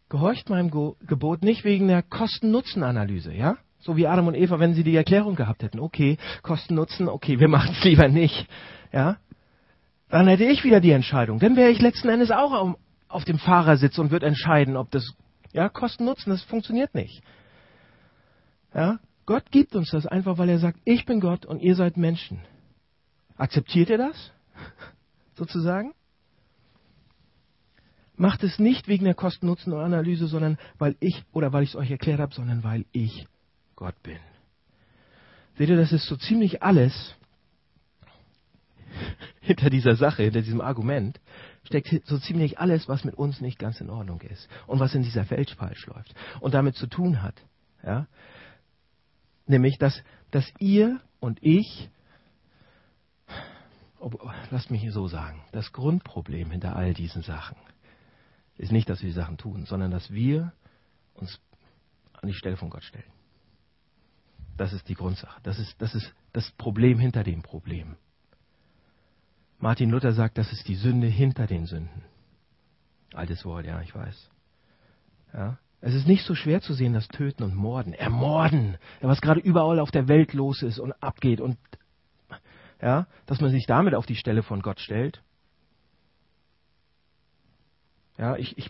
gehorcht 0.10 0.49
meinem 0.49 0.69
Gebot 0.69 1.43
nicht 1.43 1.63
wegen 1.63 1.88
der 1.88 2.03
Kosten-Nutzen-Analyse, 2.03 3.34
ja? 3.34 3.58
So 3.86 3.95
wie 3.95 4.08
Adam 4.08 4.26
und 4.26 4.34
Eva, 4.34 4.60
wenn 4.60 4.74
sie 4.74 4.84
die 4.84 4.95
Erklärung 4.95 5.36
gehabt 5.36 5.62
hätten. 5.62 5.80
Okay, 5.80 6.17
Kosten 6.41 6.74
Nutzen, 6.74 7.08
okay, 7.08 7.39
wir 7.39 7.48
machen 7.48 7.76
es 7.78 7.84
lieber 7.84 8.08
nicht. 8.08 8.48
Ja? 8.91 9.17
Dann 10.10 10.28
hätte 10.28 10.43
ich 10.43 10.63
wieder 10.63 10.80
die 10.80 10.89
Entscheidung. 10.89 11.38
Dann 11.38 11.56
wäre 11.56 11.69
ich 11.69 11.80
letzten 11.80 12.10
Endes 12.10 12.32
auch 12.32 12.78
auf 13.08 13.26
dem 13.26 13.38
Fahrersitz 13.38 14.00
und 14.00 14.10
würde 14.10 14.26
entscheiden, 14.26 14.76
ob 14.76 14.89
das, 14.89 15.13
ja, 15.54 15.69
Kosten 15.69 16.06
Nutzen, 16.06 16.32
das 16.32 16.41
funktioniert 16.41 16.95
nicht. 16.95 17.21
Ja? 18.74 18.98
Gott 19.28 19.52
gibt 19.52 19.76
uns 19.76 19.91
das 19.91 20.08
einfach, 20.08 20.39
weil 20.39 20.50
er 20.50 20.58
sagt, 20.58 20.80
ich 20.84 21.06
bin 21.06 21.19
Gott 21.19 21.45
und 21.45 21.62
ihr 21.62 21.76
seid 21.76 21.95
Menschen. 21.95 22.39
Akzeptiert 23.38 23.91
ihr 23.91 24.00
das? 24.00 24.32
Sozusagen? 25.36 25.93
Macht 28.15 28.41
es 28.41 28.58
nicht 28.58 28.88
wegen 28.88 29.06
der 29.06 29.13
Kosten-Nutzen-Analyse, 29.13 30.26
sondern 30.26 30.58
weil 30.80 30.95
ich, 31.00 31.24
oder 31.34 31.54
weil 31.54 31.62
ich 31.62 31.69
es 31.69 31.76
euch 31.76 31.91
erklärt 31.91 32.19
habe, 32.19 32.34
sondern 32.34 32.63
weil 32.63 32.86
ich 32.91 33.28
Gott 33.76 34.02
bin. 34.04 34.20
Seht 35.58 35.70
ihr, 35.70 35.78
das 35.78 35.92
ist 35.92 36.08
so 36.08 36.18
ziemlich 36.18 36.64
alles 36.64 37.16
hinter 39.42 39.70
dieser 39.70 39.96
Sache, 39.96 40.24
hinter 40.24 40.42
diesem 40.42 40.62
Argument, 40.62 41.20
steckt 41.64 42.06
so 42.06 42.18
ziemlich 42.20 42.60
alles, 42.60 42.88
was 42.88 43.04
mit 43.04 43.16
uns 43.16 43.42
nicht 43.42 43.60
ganz 43.60 43.82
in 43.82 43.90
Ordnung 43.90 44.22
ist 44.22 44.48
und 44.68 44.80
was 44.80 44.96
in 44.96 45.04
dieser 45.04 45.30
Welt 45.30 45.50
falsch 45.52 45.86
läuft 45.88 46.14
und 46.40 46.54
damit 46.54 46.76
zu 46.76 46.88
tun 46.88 47.22
hat. 47.22 47.36
Ja? 47.84 48.08
Nämlich, 49.48 49.78
dass, 49.78 50.02
dass 50.32 50.52
ihr 50.60 51.00
und 51.20 51.40
ich, 51.42 51.90
ob, 54.00 54.32
lasst 54.52 54.72
mich 54.72 54.92
so 54.92 55.08
sagen, 55.08 55.42
das 55.52 55.72
Grundproblem 55.72 56.52
hinter 56.52 56.76
all 56.76 56.94
diesen 56.94 57.22
Sachen 57.22 57.58
ist 58.58 58.72
nicht, 58.72 58.90
dass 58.90 59.02
wir 59.02 59.10
die 59.10 59.16
Sachen 59.16 59.38
tun, 59.38 59.66
sondern 59.66 59.92
dass 59.92 60.12
wir 60.12 60.54
uns 61.14 61.40
an 62.14 62.28
die 62.28 62.34
Stelle 62.34 62.58
von 62.58 62.70
Gott 62.70 62.84
stellen. 62.84 63.14
Das 64.58 64.74
ist 64.74 64.88
die 64.88 64.96
Grundsache. 64.96 65.39
Das 65.44 65.60
ist, 65.60 65.82
das 65.82 65.96
ist 65.96 66.13
das 66.34 66.50
Problem 66.52 67.00
hinter 67.00 67.24
dem 67.24 67.41
Problem. 67.41 67.98
Martin 69.60 69.89
Luther 69.89 70.13
sagt, 70.13 70.38
das 70.38 70.52
ist 70.52 70.68
die 70.68 70.76
Sünde 70.76 71.08
hinter 71.08 71.48
den 71.48 71.65
Sünden. 71.65 72.04
Altes 73.13 73.46
Wort, 73.46 73.65
ja, 73.65 73.82
ich 73.82 73.94
weiß. 73.96 74.30
Ja? 75.34 75.58
Es 75.82 75.94
ist 75.94 76.08
nicht 76.08 76.26
so 76.26 76.36
schwer 76.36 76.62
zu 76.62 76.74
sehen, 76.74 76.94
dass 76.94 77.08
Töten 77.08 77.44
und 77.44 77.56
Morden, 77.56 77.94
Ermorden, 77.94 78.78
was 79.02 79.22
gerade 79.22 79.39
überall 79.39 79.80
auf 79.80 79.91
der 79.91 80.08
Welt 80.08 80.34
los 80.34 80.62
ist 80.62 80.80
und 80.80 80.91
abgeht 81.02 81.41
und 81.41 81.58
ja, 82.82 83.08
dass 83.26 83.39
man 83.39 83.52
sich 83.52 83.65
damit 83.65 83.96
auf 83.96 84.06
die 84.06 84.15
Stelle 84.15 84.44
von 84.44 84.62
Gott 84.62 84.80
stellt. 84.80 85.22
Ja, 88.18 88.36
ich, 88.36 88.58
ich, 88.58 88.70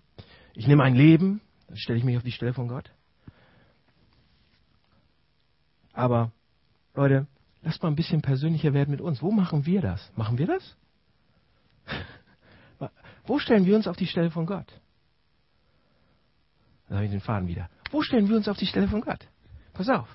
ich 0.53 0.67
nehme 0.67 0.83
ein 0.83 0.95
Leben, 0.95 1.41
dann 1.67 1.77
stelle 1.77 1.97
ich 1.97 2.05
mich 2.05 2.17
auf 2.17 2.23
die 2.23 2.31
Stelle 2.31 2.53
von 2.53 2.67
Gott. 2.67 2.91
Aber, 5.95 6.31
Leute, 6.93 7.25
lasst 7.61 7.81
mal 7.81 7.89
ein 7.89 7.95
bisschen 7.95 8.21
persönlicher 8.21 8.73
werden 8.73 8.91
mit 8.91 9.01
uns. 9.01 9.21
Wo 9.21 9.31
machen 9.31 9.65
wir 9.65 9.81
das? 9.81 10.11
Machen 10.15 10.37
wir 10.37 10.45
das? 10.45 10.75
Wo 13.25 13.39
stellen 13.39 13.65
wir 13.65 13.75
uns 13.75 13.87
auf 13.87 13.95
die 13.95 14.05
Stelle 14.05 14.29
von 14.29 14.45
Gott? 14.45 14.67
Da 16.89 16.95
habe 16.95 17.05
ich 17.05 17.11
den 17.11 17.21
Faden 17.21 17.47
wieder. 17.47 17.69
Wo 17.91 18.01
stellen 18.01 18.27
wir 18.29 18.35
uns 18.35 18.47
auf 18.47 18.57
die 18.57 18.67
Stelle 18.67 18.87
von 18.89 19.01
Gott? 19.01 19.27
Pass 19.73 19.89
auf. 19.89 20.07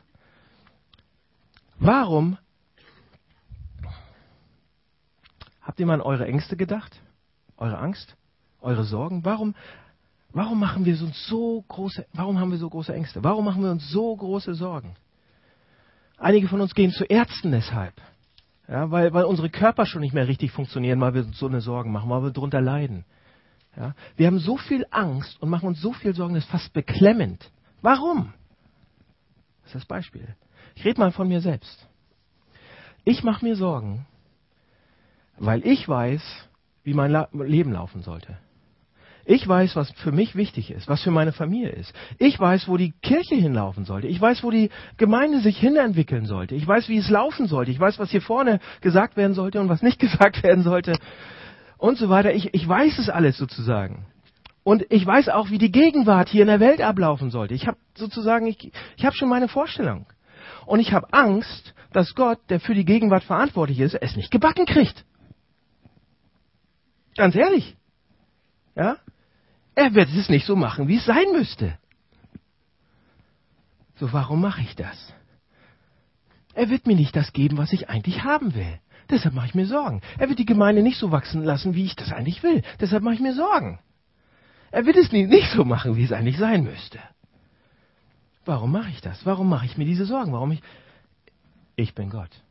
Warum 1.78 2.36
habt 5.62 5.80
ihr 5.80 5.86
mal 5.86 5.94
an 5.94 6.02
eure 6.02 6.26
Ängste 6.26 6.56
gedacht? 6.56 7.00
Eure 7.56 7.78
Angst? 7.78 8.16
Eure 8.60 8.84
Sorgen? 8.84 9.24
Warum, 9.24 9.54
warum 10.32 10.60
machen 10.60 10.84
wir 10.84 11.00
uns 11.02 11.26
so 11.26 11.62
große, 11.62 12.06
warum 12.12 12.38
haben 12.38 12.50
wir 12.50 12.58
so 12.58 12.68
große 12.68 12.92
Ängste? 12.92 13.24
Warum 13.24 13.46
machen 13.46 13.62
wir 13.62 13.70
uns 13.70 13.88
so 13.88 14.14
große 14.14 14.54
Sorgen? 14.54 14.94
Einige 16.20 16.48
von 16.48 16.60
uns 16.60 16.74
gehen 16.74 16.92
zu 16.92 17.04
Ärzten 17.04 17.50
deshalb. 17.50 17.94
Ja, 18.68 18.90
weil, 18.90 19.12
weil 19.14 19.24
unsere 19.24 19.48
Körper 19.48 19.86
schon 19.86 20.02
nicht 20.02 20.12
mehr 20.12 20.28
richtig 20.28 20.52
funktionieren, 20.52 21.00
weil 21.00 21.14
wir 21.14 21.24
uns 21.24 21.38
so 21.38 21.46
eine 21.46 21.62
Sorgen 21.62 21.90
machen, 21.90 22.10
weil 22.10 22.22
wir 22.22 22.30
darunter 22.30 22.60
leiden. 22.60 23.04
Ja, 23.74 23.94
wir 24.16 24.26
haben 24.26 24.38
so 24.38 24.58
viel 24.58 24.86
Angst 24.90 25.40
und 25.40 25.48
machen 25.48 25.66
uns 25.66 25.80
so 25.80 25.92
viel 25.94 26.14
Sorgen, 26.14 26.34
das 26.34 26.44
ist 26.44 26.50
fast 26.50 26.72
beklemmend. 26.74 27.50
Warum? 27.80 28.34
Das 29.62 29.70
ist 29.70 29.74
das 29.76 29.84
Beispiel. 29.86 30.36
Ich 30.74 30.84
rede 30.84 31.00
mal 31.00 31.10
von 31.10 31.26
mir 31.26 31.40
selbst. 31.40 31.88
Ich 33.04 33.24
mache 33.24 33.44
mir 33.44 33.56
Sorgen, 33.56 34.06
weil 35.38 35.66
ich 35.66 35.88
weiß, 35.88 36.22
wie 36.84 36.92
mein 36.92 37.26
Leben 37.32 37.72
laufen 37.72 38.02
sollte. 38.02 38.36
Ich 39.30 39.46
weiß, 39.46 39.76
was 39.76 39.92
für 39.92 40.10
mich 40.10 40.34
wichtig 40.34 40.72
ist, 40.72 40.88
was 40.88 41.02
für 41.04 41.12
meine 41.12 41.30
Familie 41.30 41.70
ist. 41.70 41.94
Ich 42.18 42.40
weiß, 42.40 42.66
wo 42.66 42.76
die 42.76 42.90
Kirche 43.00 43.36
hinlaufen 43.36 43.84
sollte. 43.84 44.08
Ich 44.08 44.20
weiß, 44.20 44.42
wo 44.42 44.50
die 44.50 44.70
Gemeinde 44.96 45.38
sich 45.38 45.56
hinentwickeln 45.56 46.26
sollte. 46.26 46.56
Ich 46.56 46.66
weiß, 46.66 46.88
wie 46.88 46.96
es 46.96 47.08
laufen 47.08 47.46
sollte. 47.46 47.70
Ich 47.70 47.78
weiß, 47.78 48.00
was 48.00 48.10
hier 48.10 48.22
vorne 48.22 48.58
gesagt 48.80 49.16
werden 49.16 49.34
sollte 49.34 49.60
und 49.60 49.68
was 49.68 49.82
nicht 49.82 50.00
gesagt 50.00 50.42
werden 50.42 50.64
sollte. 50.64 50.98
Und 51.78 51.96
so 51.96 52.08
weiter. 52.08 52.34
Ich, 52.34 52.52
ich 52.54 52.66
weiß 52.66 52.98
es 52.98 53.08
alles 53.08 53.38
sozusagen. 53.38 54.04
Und 54.64 54.84
ich 54.90 55.06
weiß 55.06 55.28
auch, 55.28 55.48
wie 55.50 55.58
die 55.58 55.70
Gegenwart 55.70 56.28
hier 56.28 56.42
in 56.42 56.48
der 56.48 56.58
Welt 56.58 56.80
ablaufen 56.80 57.30
sollte. 57.30 57.54
Ich 57.54 57.68
habe 57.68 57.78
sozusagen, 57.94 58.48
ich, 58.48 58.72
ich 58.96 59.04
habe 59.06 59.14
schon 59.14 59.28
meine 59.28 59.46
Vorstellung. 59.46 60.06
Und 60.66 60.80
ich 60.80 60.92
habe 60.92 61.06
Angst, 61.12 61.72
dass 61.92 62.16
Gott, 62.16 62.40
der 62.48 62.58
für 62.58 62.74
die 62.74 62.84
Gegenwart 62.84 63.22
verantwortlich 63.22 63.78
ist, 63.78 63.94
es 63.94 64.16
nicht 64.16 64.32
gebacken 64.32 64.66
kriegt. 64.66 65.04
Ganz 67.16 67.36
ehrlich. 67.36 67.76
Ja? 68.74 68.96
Er 69.80 69.94
wird 69.94 70.10
es 70.10 70.28
nicht 70.28 70.44
so 70.44 70.56
machen, 70.56 70.88
wie 70.88 70.96
es 70.96 71.06
sein 71.06 71.32
müsste. 71.32 71.78
So, 73.96 74.12
warum 74.12 74.42
mache 74.42 74.60
ich 74.60 74.76
das? 74.76 75.14
Er 76.52 76.68
wird 76.68 76.86
mir 76.86 76.96
nicht 76.96 77.16
das 77.16 77.32
geben, 77.32 77.56
was 77.56 77.72
ich 77.72 77.88
eigentlich 77.88 78.22
haben 78.22 78.54
will. 78.54 78.78
Deshalb 79.08 79.34
mache 79.34 79.46
ich 79.46 79.54
mir 79.54 79.64
Sorgen. 79.64 80.02
Er 80.18 80.28
wird 80.28 80.38
die 80.38 80.44
Gemeinde 80.44 80.82
nicht 80.82 80.98
so 80.98 81.12
wachsen 81.12 81.42
lassen, 81.44 81.74
wie 81.74 81.86
ich 81.86 81.96
das 81.96 82.12
eigentlich 82.12 82.42
will. 82.42 82.62
Deshalb 82.78 83.02
mache 83.02 83.14
ich 83.14 83.20
mir 83.20 83.34
Sorgen. 83.34 83.78
Er 84.70 84.84
wird 84.84 84.98
es 84.98 85.12
nicht 85.12 85.50
so 85.52 85.64
machen, 85.64 85.96
wie 85.96 86.04
es 86.04 86.12
eigentlich 86.12 86.36
sein 86.36 86.62
müsste. 86.62 87.00
Warum 88.44 88.72
mache 88.72 88.90
ich 88.90 89.00
das? 89.00 89.24
Warum 89.24 89.48
mache 89.48 89.64
ich 89.64 89.78
mir 89.78 89.86
diese 89.86 90.04
Sorgen? 90.04 90.34
Warum 90.34 90.52
ich. 90.52 90.60
Ich 91.76 91.94
bin 91.94 92.10
Gott. 92.10 92.42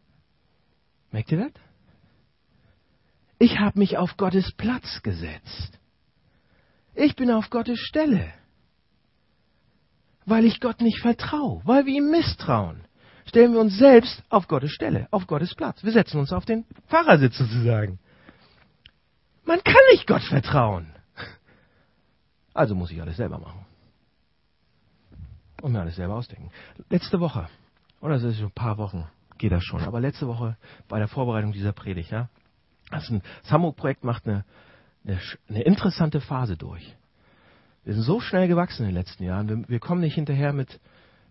Merkt 1.12 1.32
ihr 1.32 1.38
das? 1.38 1.52
Ich 3.38 3.60
habe 3.60 3.78
mich 3.78 4.00
auf 4.00 4.18
Gottes 4.18 4.52
Platz 4.52 5.04
gesetzt. 5.04 5.79
Ich 7.00 7.16
bin 7.16 7.32
auf 7.32 7.50
Gottes 7.50 7.80
Stelle. 7.80 8.34
Weil 10.26 10.44
ich 10.44 10.60
Gott 10.60 10.82
nicht 10.82 11.00
vertraue, 11.00 11.62
weil 11.64 11.86
wir 11.86 11.94
ihm 11.94 12.12
misstrauen, 12.12 12.84
stellen 13.26 13.54
wir 13.54 13.62
uns 13.62 13.78
selbst 13.78 14.22
auf 14.30 14.50
Gottes 14.50 14.72
Stelle, 14.72 15.08
auf 15.10 15.26
Gottes 15.26 15.56
Platz. 15.56 15.82
Wir 15.82 15.94
setzen 15.94 16.20
uns 16.20 16.34
auf 16.34 16.44
den 16.44 16.66
Fahrersitz 16.88 17.38
sozusagen. 17.38 18.00
Man 19.46 19.64
kann 19.64 19.82
nicht 19.94 20.08
Gott 20.08 20.24
vertrauen. 20.24 20.94
Also 22.54 22.76
muss 22.76 22.92
ich 22.92 23.02
alles 23.02 23.16
selber 23.16 23.40
machen. 23.40 23.66
Und 25.62 25.72
mir 25.72 25.80
alles 25.80 25.96
selber 25.96 26.16
ausdenken. 26.16 26.52
Letzte 26.90 27.22
Woche, 27.22 27.48
oder 28.02 28.16
das 28.16 28.24
ist 28.24 28.40
schon 28.40 28.48
ein 28.48 28.52
paar 28.52 28.78
Wochen, 28.78 29.08
geht 29.38 29.54
das 29.54 29.64
schon, 29.64 29.82
aber 29.82 30.02
letzte 30.02 30.28
Woche 30.28 30.58
bei 30.90 31.00
der 31.00 31.08
Vorbereitung 31.08 31.54
dieser 31.54 31.72
Predigt, 31.72 32.12
ja, 32.12 32.28
das, 32.92 33.08
das 33.08 33.52
Hamburg-Projekt 33.52 34.04
macht 34.04 34.28
eine, 34.28 34.44
eine, 35.06 35.64
interessante 35.64 36.22
Phase 36.22 36.58
durch. 36.58 36.96
Wir 37.84 37.94
sind 37.94 38.04
so 38.04 38.20
schnell 38.20 38.48
gewachsen 38.48 38.84
in 38.84 38.90
den 38.90 38.96
letzten 38.96 39.24
Jahren. 39.24 39.48
Wir, 39.48 39.70
wir 39.70 39.80
kommen 39.80 40.02
nicht 40.02 40.16
hinterher 40.16 40.54
mit, 40.54 40.80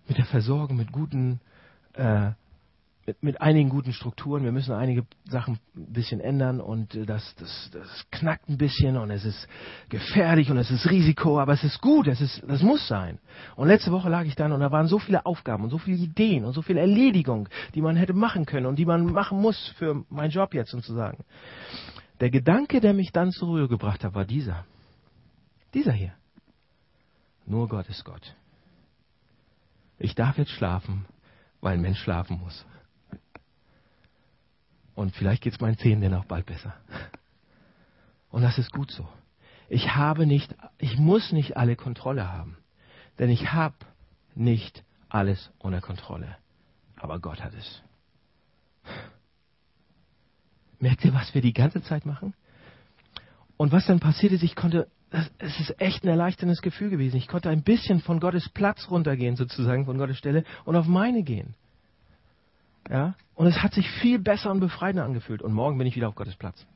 mit 0.08 0.18
der 0.18 0.24
Versorgung, 0.24 0.76
mit 0.76 0.92
guten, 0.92 1.40
äh, 1.94 2.30
mit, 3.06 3.22
mit, 3.22 3.40
einigen 3.40 3.68
guten 3.68 3.92
Strukturen. 3.92 4.42
Wir 4.44 4.52
müssen 4.52 4.72
einige 4.74 5.06
Sachen 5.28 5.58
ein 5.76 5.92
bisschen 5.92 6.20
ändern 6.20 6.60
und 6.60 6.94
äh, 6.94 7.04
das, 7.04 7.34
das, 7.36 7.70
das 7.72 8.06
knackt 8.10 8.48
ein 8.48 8.58
bisschen 8.58 8.96
und 8.96 9.10
es 9.10 9.24
ist 9.24 9.46
gefährlich 9.88 10.50
und 10.50 10.56
es 10.56 10.70
ist 10.70 10.90
Risiko, 10.90 11.38
aber 11.38 11.52
es 11.52 11.64
ist 11.64 11.80
gut, 11.80 12.08
es 12.08 12.20
ist, 12.20 12.42
das 12.48 12.62
muss 12.62 12.88
sein. 12.88 13.18
Und 13.56 13.68
letzte 13.68 13.92
Woche 13.92 14.08
lag 14.08 14.24
ich 14.24 14.34
dann 14.34 14.52
und 14.52 14.60
da 14.60 14.72
waren 14.72 14.88
so 14.88 14.98
viele 14.98 15.26
Aufgaben 15.26 15.64
und 15.64 15.70
so 15.70 15.78
viele 15.78 15.98
Ideen 15.98 16.44
und 16.44 16.54
so 16.54 16.62
viel 16.62 16.78
Erledigung, 16.78 17.48
die 17.74 17.82
man 17.82 17.96
hätte 17.96 18.14
machen 18.14 18.46
können 18.46 18.66
und 18.66 18.76
die 18.76 18.86
man 18.86 19.04
machen 19.12 19.40
muss 19.40 19.68
für 19.76 20.04
meinen 20.08 20.30
Job 20.30 20.54
jetzt 20.54 20.70
sozusagen. 20.70 21.24
Der 22.20 22.30
Gedanke, 22.30 22.80
der 22.80 22.94
mich 22.94 23.12
dann 23.12 23.30
zur 23.30 23.48
Ruhe 23.48 23.68
gebracht 23.68 24.04
hat, 24.04 24.14
war 24.14 24.24
dieser. 24.24 24.64
Dieser 25.74 25.92
hier. 25.92 26.14
Nur 27.46 27.68
Gott 27.68 27.88
ist 27.88 28.04
Gott. 28.04 28.34
Ich 29.98 30.14
darf 30.14 30.38
jetzt 30.38 30.50
schlafen, 30.50 31.06
weil 31.60 31.74
ein 31.74 31.80
Mensch 31.80 32.00
schlafen 32.00 32.38
muss. 32.40 32.64
Und 34.94 35.14
vielleicht 35.14 35.42
geht 35.42 35.54
es 35.54 35.60
meinen 35.60 35.78
Zähnen 35.78 36.00
denn 36.00 36.14
auch 36.14 36.24
bald 36.24 36.46
besser. 36.46 36.74
Und 38.30 38.42
das 38.42 38.58
ist 38.58 38.72
gut 38.72 38.90
so. 38.90 39.08
Ich 39.68 39.94
habe 39.94 40.26
nicht, 40.26 40.54
ich 40.78 40.98
muss 40.98 41.32
nicht 41.32 41.56
alle 41.56 41.76
Kontrolle 41.76 42.30
haben. 42.32 42.56
Denn 43.18 43.30
ich 43.30 43.52
habe 43.52 43.76
nicht 44.34 44.84
alles 45.08 45.50
unter 45.58 45.80
Kontrolle. 45.80 46.36
Aber 46.96 47.20
Gott 47.20 47.42
hat 47.42 47.54
es. 47.54 47.82
Merkt 50.80 51.04
ihr, 51.04 51.14
was 51.14 51.34
wir 51.34 51.42
die 51.42 51.52
ganze 51.52 51.82
Zeit 51.82 52.06
machen? 52.06 52.34
Und 53.56 53.72
was 53.72 53.86
dann 53.86 53.98
passiert 53.98 54.32
ist, 54.32 54.42
ich 54.42 54.54
konnte, 54.54 54.88
es 55.10 55.60
ist 55.60 55.80
echt 55.80 56.04
ein 56.04 56.08
erleichterndes 56.08 56.62
Gefühl 56.62 56.90
gewesen. 56.90 57.16
Ich 57.16 57.28
konnte 57.28 57.50
ein 57.50 57.62
bisschen 57.62 58.00
von 58.00 58.20
Gottes 58.20 58.48
Platz 58.48 58.88
runtergehen, 58.90 59.36
sozusagen, 59.36 59.84
von 59.84 59.98
Gottes 59.98 60.18
Stelle 60.18 60.44
und 60.64 60.76
auf 60.76 60.86
meine 60.86 61.22
gehen. 61.22 61.54
Ja? 62.88 63.14
Und 63.34 63.46
es 63.46 63.62
hat 63.62 63.74
sich 63.74 63.90
viel 63.90 64.18
besser 64.18 64.50
und 64.50 64.60
befreiender 64.60 65.04
angefühlt. 65.04 65.42
Und 65.42 65.52
morgen 65.52 65.78
bin 65.78 65.86
ich 65.86 65.96
wieder 65.96 66.08
auf 66.08 66.14
Gottes 66.14 66.36
Platz. 66.36 66.66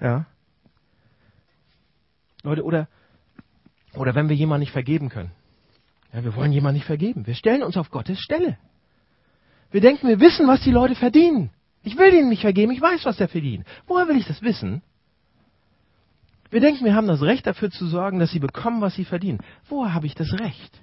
Ja? 0.00 0.26
Leute, 2.42 2.62
oder, 2.64 2.88
oder 3.94 4.14
wenn 4.14 4.28
wir 4.28 4.36
jemanden 4.36 4.60
nicht 4.60 4.72
vergeben 4.72 5.08
können. 5.08 5.32
Ja, 6.12 6.24
wir 6.24 6.34
wollen 6.34 6.52
jemanden 6.52 6.76
nicht 6.76 6.86
vergeben. 6.86 7.26
Wir 7.26 7.34
stellen 7.34 7.62
uns 7.62 7.76
auf 7.76 7.90
Gottes 7.90 8.20
Stelle. 8.20 8.56
Wir 9.76 9.82
denken, 9.82 10.08
wir 10.08 10.20
wissen, 10.20 10.48
was 10.48 10.62
die 10.62 10.70
Leute 10.70 10.94
verdienen. 10.94 11.50
Ich 11.82 11.98
will 11.98 12.14
ihnen 12.14 12.30
nicht 12.30 12.40
vergeben, 12.40 12.72
ich 12.72 12.80
weiß, 12.80 13.04
was 13.04 13.18
der 13.18 13.28
verdient. 13.28 13.66
Woher 13.86 14.08
will 14.08 14.16
ich 14.16 14.26
das 14.26 14.40
wissen? 14.40 14.80
Wir 16.48 16.60
denken, 16.60 16.86
wir 16.86 16.94
haben 16.94 17.06
das 17.06 17.20
Recht 17.20 17.46
dafür 17.46 17.70
zu 17.70 17.86
sorgen, 17.86 18.18
dass 18.18 18.30
sie 18.30 18.38
bekommen, 18.38 18.80
was 18.80 18.94
sie 18.94 19.04
verdienen. 19.04 19.40
Woher 19.68 19.92
habe 19.92 20.06
ich 20.06 20.14
das 20.14 20.32
Recht? 20.32 20.80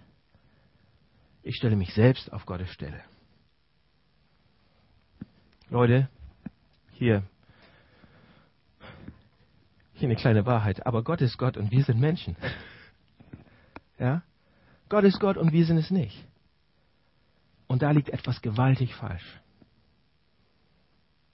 Ich 1.41 1.55
stelle 1.55 1.75
mich 1.75 1.91
selbst 1.95 2.31
auf 2.31 2.45
Gottes 2.45 2.69
Stelle. 2.69 3.01
Leute, 5.71 6.07
hier, 6.91 7.23
hier 9.95 10.07
eine 10.07 10.17
kleine 10.17 10.45
Wahrheit. 10.45 10.85
Aber 10.85 11.01
Gott 11.01 11.21
ist 11.21 11.39
Gott 11.39 11.57
und 11.57 11.71
wir 11.71 11.83
sind 11.83 11.99
Menschen. 11.99 12.35
Ja? 13.97 14.21
Gott 14.89 15.03
ist 15.03 15.19
Gott 15.19 15.37
und 15.37 15.51
wir 15.51 15.65
sind 15.65 15.77
es 15.77 15.89
nicht. 15.89 16.23
Und 17.73 17.81
da 17.81 17.89
liegt 17.89 18.09
etwas 18.09 18.39
gewaltig 18.43 18.93
falsch. 18.93 19.41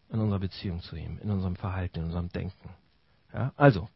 In 0.09 0.21
unserer 0.21 0.39
Beziehung 0.39 0.79
zu 0.79 0.95
ihm, 0.95 1.19
in 1.21 1.31
unserem 1.31 1.57
Verhalten, 1.57 1.99
in 1.99 2.05
unserem 2.05 2.29
Denken. 2.29 2.69
Ja? 3.33 3.51
Also, 3.57 3.89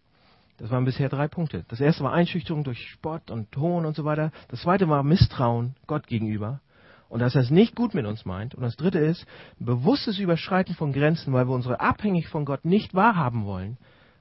das 0.58 0.70
waren 0.70 0.84
bisher 0.84 1.08
drei 1.08 1.30
Punkte. 1.30 1.64
Das 1.70 1.80
erste 1.80 2.04
war 2.04 2.12
Einschüchterung 2.12 2.66
durch 2.66 2.86
Spott 2.90 3.32
und 3.32 3.54
Ton 3.54 3.86
und 3.86 3.96
so 3.96 4.04
weiter. 4.04 4.34
Das 4.50 4.60
zweite 4.60 4.90
war 4.90 5.04
Misstrauen 5.04 5.78
Gott 5.88 6.06
gegenüber. 6.08 6.60
Und 7.08 7.22
dass 7.22 7.34
er 7.34 7.44
es 7.44 7.50
nicht 7.50 7.78
gut 7.78 7.94
mit 7.94 8.06
uns 8.06 8.26
meint. 8.26 8.56
Und 8.56 8.64
das 8.64 8.76
dritte 8.76 9.00
ist 9.00 9.26
bewusstes 9.58 10.20
Überschreiten 10.20 10.76
von 10.76 10.92
Grenzen, 10.92 11.32
weil 11.32 11.48
wir 11.48 11.56
unsere 11.56 11.80
abhängig 11.80 12.28
von 12.28 12.44
Gott 12.44 12.66
nicht 12.66 12.94
wahrhaben 12.94 13.46
wollen, 13.46 13.78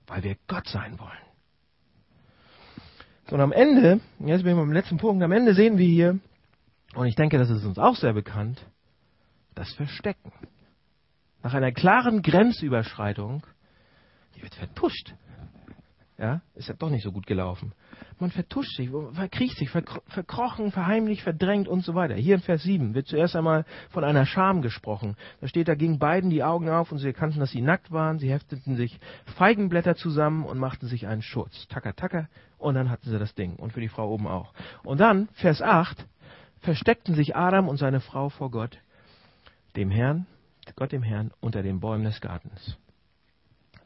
weil 0.07 0.23
wir 0.23 0.37
Gott 0.47 0.69
sein 0.69 1.01
wollen. 1.01 1.11
So, 3.29 3.35
und 3.35 3.41
am 3.41 3.51
Ende, 3.51 3.99
jetzt 4.21 4.45
bin 4.45 4.53
ich 4.53 4.57
beim 4.57 4.73
letzten 4.73 4.99
Punkt, 4.99 5.25
am 5.25 5.33
Ende 5.33 5.55
sehen 5.55 5.77
wir 5.77 5.89
hier, 5.89 6.21
und 6.95 7.07
ich 7.07 7.15
denke, 7.15 7.39
das 7.39 7.51
ist 7.51 7.65
uns 7.65 7.79
auch 7.79 7.97
sehr 7.97 8.13
bekannt, 8.13 8.65
das 9.55 9.73
Verstecken. 9.75 10.33
Nach 11.43 11.55
einer 11.55 11.73
klaren 11.73 12.23
Grenzüberschreitung, 12.23 13.45
die 14.37 14.43
wird 14.43 14.55
vertuscht. 14.55 15.15
Ja, 16.19 16.41
ist 16.55 16.69
ja 16.69 16.75
doch 16.75 16.91
nicht 16.91 17.03
so 17.03 17.11
gut 17.11 17.27
gelaufen. 17.27 17.73
Man 18.21 18.31
vertuscht 18.31 18.77
sich, 18.77 18.91
verkriecht 19.13 19.57
sich, 19.57 19.71
verkrochen, 19.71 20.71
verheimlicht, 20.71 21.23
verdrängt 21.23 21.67
und 21.67 21.85
so 21.85 21.97
weiter. 21.97 22.15
Hier 22.15 22.37
in 22.37 22.43
Vers 22.43 22.63
7 22.63 22.95
wird 22.95 23.09
zuerst 23.09 23.35
einmal 23.35 23.65
von 23.91 24.05
einer 24.05 24.25
Scham 24.25 24.63
gesprochen. 24.63 25.17
Da 25.41 25.49
steht, 25.49 25.67
da 25.67 25.75
gingen 25.75 25.99
beiden 25.99 26.31
die 26.31 26.45
Augen 26.45 26.69
auf 26.69 26.93
und 26.93 26.99
sie 26.99 27.09
erkannten, 27.09 27.41
dass 27.41 27.51
sie 27.51 27.63
nackt 27.63 27.91
waren. 27.91 28.21
Sie 28.21 28.31
hefteten 28.31 28.77
sich 28.77 29.01
Feigenblätter 29.37 29.97
zusammen 29.97 30.45
und 30.45 30.59
machten 30.59 30.87
sich 30.87 31.09
einen 31.09 31.23
Schutz. 31.23 31.67
Tacker, 31.67 31.97
tacker. 31.97 32.29
Und 32.59 32.75
dann 32.75 32.91
hatten 32.91 33.11
sie 33.11 33.19
das 33.19 33.35
Ding. 33.35 33.57
Und 33.57 33.73
für 33.73 33.81
die 33.81 33.89
Frau 33.89 34.09
oben 34.09 34.29
auch. 34.29 34.53
Und 34.85 35.01
dann, 35.01 35.29
Vers 35.33 35.61
8, 35.61 36.07
versteckten 36.63 37.15
sich 37.15 37.37
Adam 37.37 37.69
und 37.69 37.77
seine 37.77 38.01
Frau 38.01 38.29
vor 38.29 38.51
Gott, 38.51 38.79
dem 39.77 39.91
Herrn, 39.91 40.27
Gott 40.77 40.93
dem 40.93 41.03
Herrn, 41.03 41.33
unter 41.41 41.63
den 41.63 41.81
Bäumen 41.81 42.05
des 42.05 42.21
Gartens. 42.21 42.77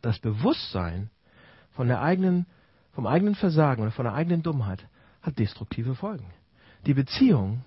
Das 0.02 0.18
Bewusstsein, 0.18 1.10
von 1.72 1.88
der 1.88 2.00
eigenen, 2.00 2.46
vom 2.92 3.06
eigenen 3.06 3.34
Versagen 3.34 3.82
oder 3.82 3.90
von 3.90 4.04
der 4.04 4.14
eigenen 4.14 4.42
Dummheit 4.42 4.86
hat 5.22 5.38
destruktive 5.38 5.94
Folgen. 5.94 6.26
Die 6.86 6.94
Beziehungen 6.94 7.64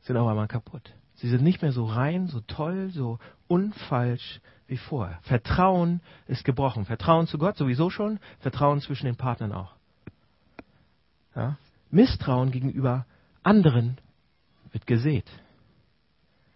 sind 0.00 0.16
auf 0.16 0.28
einmal 0.28 0.48
kaputt. 0.48 0.94
Sie 1.16 1.28
sind 1.28 1.42
nicht 1.42 1.60
mehr 1.60 1.72
so 1.72 1.84
rein, 1.84 2.28
so 2.28 2.40
toll, 2.40 2.90
so 2.90 3.18
unfalsch 3.46 4.40
wie 4.66 4.78
vorher. 4.78 5.18
Vertrauen 5.22 6.00
ist 6.26 6.44
gebrochen. 6.44 6.86
Vertrauen 6.86 7.26
zu 7.26 7.36
Gott 7.36 7.56
sowieso 7.56 7.90
schon, 7.90 8.18
Vertrauen 8.38 8.80
zwischen 8.80 9.06
den 9.06 9.16
Partnern 9.16 9.52
auch. 9.52 9.74
Ja? 11.34 11.56
Misstrauen 11.90 12.50
gegenüber 12.52 13.04
anderen 13.42 13.98
wird 14.72 14.86
gesät. 14.86 15.26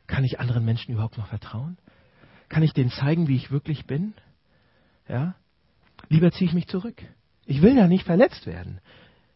Kann 0.06 0.24
ich 0.24 0.40
anderen 0.40 0.64
Menschen 0.64 0.92
überhaupt 0.92 1.18
noch 1.18 1.28
vertrauen? 1.28 1.78
Kann 2.48 2.62
ich 2.62 2.72
denen 2.72 2.90
zeigen, 2.90 3.26
wie 3.28 3.36
ich 3.36 3.50
wirklich 3.50 3.86
bin? 3.86 4.14
Ja? 5.08 5.34
Lieber 6.08 6.30
ziehe 6.30 6.48
ich 6.48 6.54
mich 6.54 6.68
zurück. 6.68 7.02
Ich 7.46 7.62
will 7.62 7.76
ja 7.76 7.86
nicht 7.88 8.04
verletzt 8.04 8.46
werden. 8.46 8.80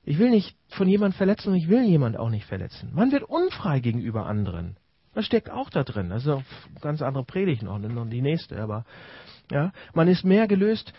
Ich 0.05 0.19
will 0.19 0.31
nicht 0.31 0.57
von 0.69 0.89
jemand 0.89 1.15
verletzen 1.15 1.51
und 1.51 1.57
ich 1.57 1.69
will 1.69 1.85
jemand 1.85 2.17
auch 2.17 2.31
nicht 2.31 2.47
verletzen. 2.47 2.91
Man 2.95 3.13
wird 3.13 3.25
unfrei 3.25 3.81
gegenüber 3.81 4.27
anderen. 4.27 4.77
Das 5.15 5.27
steckt 5.27 5.51
auch 5.51 5.69
da 5.71 5.85
drin. 5.85 6.11
Das 6.11 6.25
ist 6.25 6.29
eine 6.29 6.45
ganz 6.81 7.03
andere 7.03 7.25
Predigt 7.25 7.63
noch, 7.63 7.79
noch 7.79 8.09
die 8.09 8.23
nächste. 8.23 8.61
Aber 8.61 8.85
ja, 9.51 9.73
man 9.95 10.09
ist 10.09 10.25
mehr 10.25 10.47
gelöst, 10.47 10.93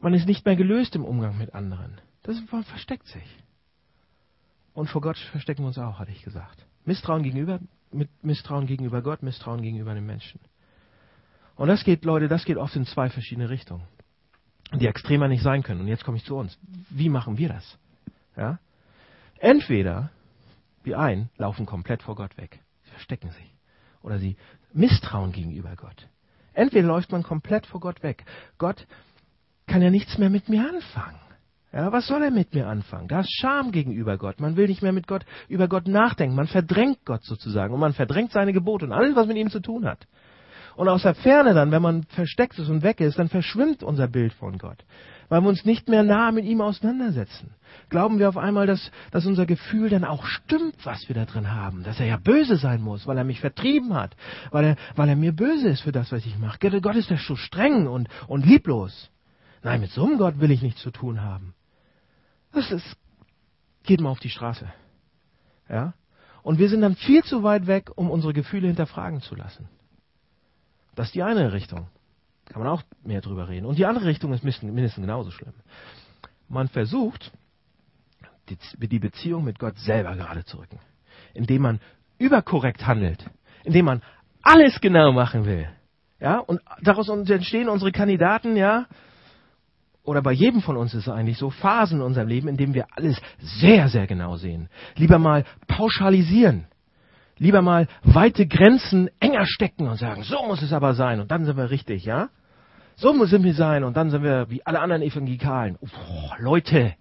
man 0.00 0.14
ist 0.14 0.26
nicht 0.26 0.44
mehr 0.44 0.56
gelöst 0.56 0.96
im 0.96 1.04
Umgang 1.04 1.38
mit 1.38 1.54
anderen. 1.54 2.00
Das 2.22 2.40
man 2.50 2.64
versteckt 2.64 3.06
sich. 3.06 3.42
Und 4.74 4.88
vor 4.88 5.02
Gott 5.02 5.18
verstecken 5.18 5.62
wir 5.62 5.68
uns 5.68 5.78
auch, 5.78 5.98
hatte 5.98 6.12
ich 6.12 6.22
gesagt. 6.22 6.66
Misstrauen 6.84 7.22
gegenüber, 7.22 7.60
mit 7.90 8.08
Misstrauen 8.22 8.66
gegenüber 8.66 9.02
Gott, 9.02 9.22
Misstrauen 9.22 9.62
gegenüber 9.62 9.94
den 9.94 10.06
Menschen. 10.06 10.40
Und 11.56 11.68
das 11.68 11.84
geht, 11.84 12.04
Leute, 12.04 12.28
das 12.28 12.44
geht 12.44 12.56
oft 12.56 12.74
in 12.76 12.86
zwei 12.86 13.10
verschiedene 13.10 13.50
Richtungen 13.50 13.84
die 14.78 14.86
extremer 14.86 15.28
nicht 15.28 15.42
sein 15.42 15.62
können. 15.62 15.80
Und 15.80 15.88
jetzt 15.88 16.04
komme 16.04 16.16
ich 16.16 16.24
zu 16.24 16.36
uns. 16.36 16.58
Wie 16.90 17.08
machen 17.08 17.38
wir 17.38 17.48
das? 17.48 17.78
Ja? 18.36 18.58
Entweder 19.38 20.10
wir 20.82 20.98
ein 20.98 21.30
laufen 21.36 21.66
komplett 21.66 22.02
vor 22.02 22.14
Gott 22.14 22.36
weg. 22.36 22.60
Sie 22.84 22.90
verstecken 22.90 23.30
sich. 23.30 23.54
Oder 24.02 24.18
sie 24.18 24.36
misstrauen 24.72 25.32
gegenüber 25.32 25.76
Gott. 25.76 26.08
Entweder 26.54 26.86
läuft 26.88 27.12
man 27.12 27.22
komplett 27.22 27.66
vor 27.66 27.80
Gott 27.80 28.02
weg. 28.02 28.24
Gott 28.58 28.86
kann 29.66 29.82
ja 29.82 29.90
nichts 29.90 30.18
mehr 30.18 30.30
mit 30.30 30.48
mir 30.48 30.68
anfangen. 30.68 31.20
Ja, 31.72 31.90
was 31.90 32.06
soll 32.06 32.22
er 32.22 32.30
mit 32.30 32.52
mir 32.52 32.68
anfangen? 32.68 33.08
Da 33.08 33.20
ist 33.20 33.32
Scham 33.40 33.72
gegenüber 33.72 34.18
Gott. 34.18 34.40
Man 34.40 34.56
will 34.56 34.68
nicht 34.68 34.82
mehr 34.82 34.92
mit 34.92 35.06
Gott 35.06 35.24
über 35.48 35.68
Gott 35.68 35.88
nachdenken. 35.88 36.36
Man 36.36 36.46
verdrängt 36.46 36.98
Gott 37.06 37.24
sozusagen 37.24 37.72
und 37.72 37.80
man 37.80 37.94
verdrängt 37.94 38.32
seine 38.32 38.52
Gebote 38.52 38.84
und 38.84 38.92
alles, 38.92 39.16
was 39.16 39.26
mit 39.26 39.38
ihm 39.38 39.48
zu 39.48 39.60
tun 39.60 39.86
hat. 39.86 40.06
Und 40.76 40.88
aus 40.88 41.02
der 41.02 41.14
Ferne 41.14 41.54
dann, 41.54 41.70
wenn 41.70 41.82
man 41.82 42.04
versteckt 42.04 42.58
ist 42.58 42.68
und 42.68 42.82
weg 42.82 43.00
ist, 43.00 43.18
dann 43.18 43.28
verschwimmt 43.28 43.82
unser 43.82 44.06
Bild 44.06 44.34
von 44.34 44.58
Gott. 44.58 44.84
Weil 45.28 45.40
wir 45.40 45.48
uns 45.48 45.64
nicht 45.64 45.88
mehr 45.88 46.02
nah 46.02 46.30
mit 46.30 46.44
ihm 46.44 46.60
auseinandersetzen. 46.60 47.54
Glauben 47.88 48.18
wir 48.18 48.28
auf 48.28 48.36
einmal, 48.36 48.66
dass, 48.66 48.90
dass 49.10 49.24
unser 49.24 49.46
Gefühl 49.46 49.88
dann 49.88 50.04
auch 50.04 50.26
stimmt, 50.26 50.76
was 50.84 51.08
wir 51.08 51.14
da 51.14 51.24
drin 51.24 51.50
haben. 51.52 51.84
Dass 51.84 52.00
er 52.00 52.06
ja 52.06 52.18
böse 52.18 52.56
sein 52.56 52.82
muss, 52.82 53.06
weil 53.06 53.16
er 53.16 53.24
mich 53.24 53.40
vertrieben 53.40 53.94
hat. 53.94 54.14
Weil 54.50 54.64
er, 54.64 54.76
weil 54.94 55.08
er 55.08 55.16
mir 55.16 55.32
böse 55.32 55.68
ist 55.68 55.80
für 55.80 55.92
das, 55.92 56.12
was 56.12 56.26
ich 56.26 56.38
mache. 56.38 56.58
Gott 56.82 56.96
ist 56.96 57.08
ja 57.08 57.16
so 57.16 57.36
streng 57.36 57.86
und, 57.86 58.08
und 58.26 58.44
lieblos. 58.44 59.10
Nein, 59.62 59.80
mit 59.80 59.90
so 59.90 60.04
einem 60.04 60.18
Gott 60.18 60.40
will 60.40 60.50
ich 60.50 60.60
nichts 60.60 60.82
zu 60.82 60.90
tun 60.90 61.22
haben. 61.22 61.54
Das 62.52 62.70
ist, 62.70 62.96
geht 63.82 64.00
mal 64.00 64.10
auf 64.10 64.20
die 64.20 64.30
Straße. 64.30 64.72
Ja? 65.68 65.94
Und 66.42 66.58
wir 66.58 66.68
sind 66.68 66.82
dann 66.82 66.96
viel 66.96 67.22
zu 67.22 67.42
weit 67.42 67.66
weg, 67.66 67.90
um 67.96 68.10
unsere 68.10 68.32
Gefühle 68.32 68.66
hinterfragen 68.66 69.20
zu 69.20 69.34
lassen. 69.34 69.68
Das 70.94 71.06
ist 71.06 71.14
die 71.14 71.22
eine 71.22 71.52
Richtung. 71.52 71.88
Kann 72.46 72.62
man 72.62 72.70
auch 72.70 72.82
mehr 73.02 73.20
drüber 73.20 73.48
reden. 73.48 73.66
Und 73.66 73.78
die 73.78 73.86
andere 73.86 74.06
Richtung 74.06 74.32
ist 74.32 74.44
mindestens 74.44 75.00
genauso 75.00 75.30
schlimm. 75.30 75.54
Man 76.48 76.68
versucht, 76.68 77.32
die 78.76 78.98
Beziehung 78.98 79.44
mit 79.44 79.58
Gott 79.58 79.78
selber 79.78 80.14
gerade 80.16 80.44
zu 80.44 80.58
rücken. 80.58 80.78
Indem 81.32 81.62
man 81.62 81.80
überkorrekt 82.18 82.86
handelt. 82.86 83.24
Indem 83.64 83.86
man 83.86 84.02
alles 84.42 84.80
genau 84.80 85.12
machen 85.12 85.46
will. 85.46 85.68
Ja, 86.20 86.38
und 86.38 86.60
daraus 86.82 87.08
entstehen 87.08 87.68
unsere 87.68 87.90
Kandidaten, 87.90 88.56
ja, 88.56 88.86
oder 90.04 90.22
bei 90.22 90.32
jedem 90.32 90.62
von 90.62 90.76
uns 90.76 90.94
ist 90.94 91.06
es 91.06 91.12
eigentlich 91.12 91.38
so, 91.38 91.50
Phasen 91.50 92.00
in 92.00 92.06
unserem 92.06 92.28
Leben, 92.28 92.48
in 92.48 92.56
denen 92.56 92.74
wir 92.74 92.86
alles 92.96 93.20
sehr, 93.38 93.88
sehr 93.88 94.06
genau 94.06 94.36
sehen. 94.36 94.68
Lieber 94.96 95.18
mal 95.18 95.44
pauschalisieren 95.68 96.66
lieber 97.42 97.60
mal 97.60 97.88
weite 98.04 98.46
Grenzen 98.46 99.10
enger 99.18 99.46
stecken 99.46 99.88
und 99.88 99.96
sagen, 99.96 100.22
so 100.22 100.46
muss 100.46 100.62
es 100.62 100.72
aber 100.72 100.94
sein 100.94 101.20
und 101.20 101.30
dann 101.30 101.44
sind 101.44 101.56
wir 101.56 101.70
richtig, 101.70 102.04
ja? 102.04 102.30
So 102.94 103.12
muss 103.12 103.32
es 103.32 103.56
sein 103.56 103.84
und 103.84 103.96
dann 103.96 104.10
sind 104.10 104.22
wir 104.22 104.48
wie 104.48 104.64
alle 104.64 104.80
anderen 104.80 105.02
Evangelikalen. 105.02 105.76
Oh, 105.80 106.30
Leute. 106.38 106.94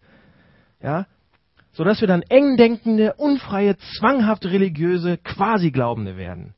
ja? 0.82 1.06
So 1.72 1.82
dass 1.82 2.00
wir 2.00 2.08
dann 2.08 2.22
eng 2.22 2.56
denkende, 2.56 3.14
unfreie, 3.14 3.76
zwanghaft 3.98 4.44
religiöse, 4.44 5.16
quasi 5.16 5.70
Glaubende 5.70 6.16
werden. 6.16 6.54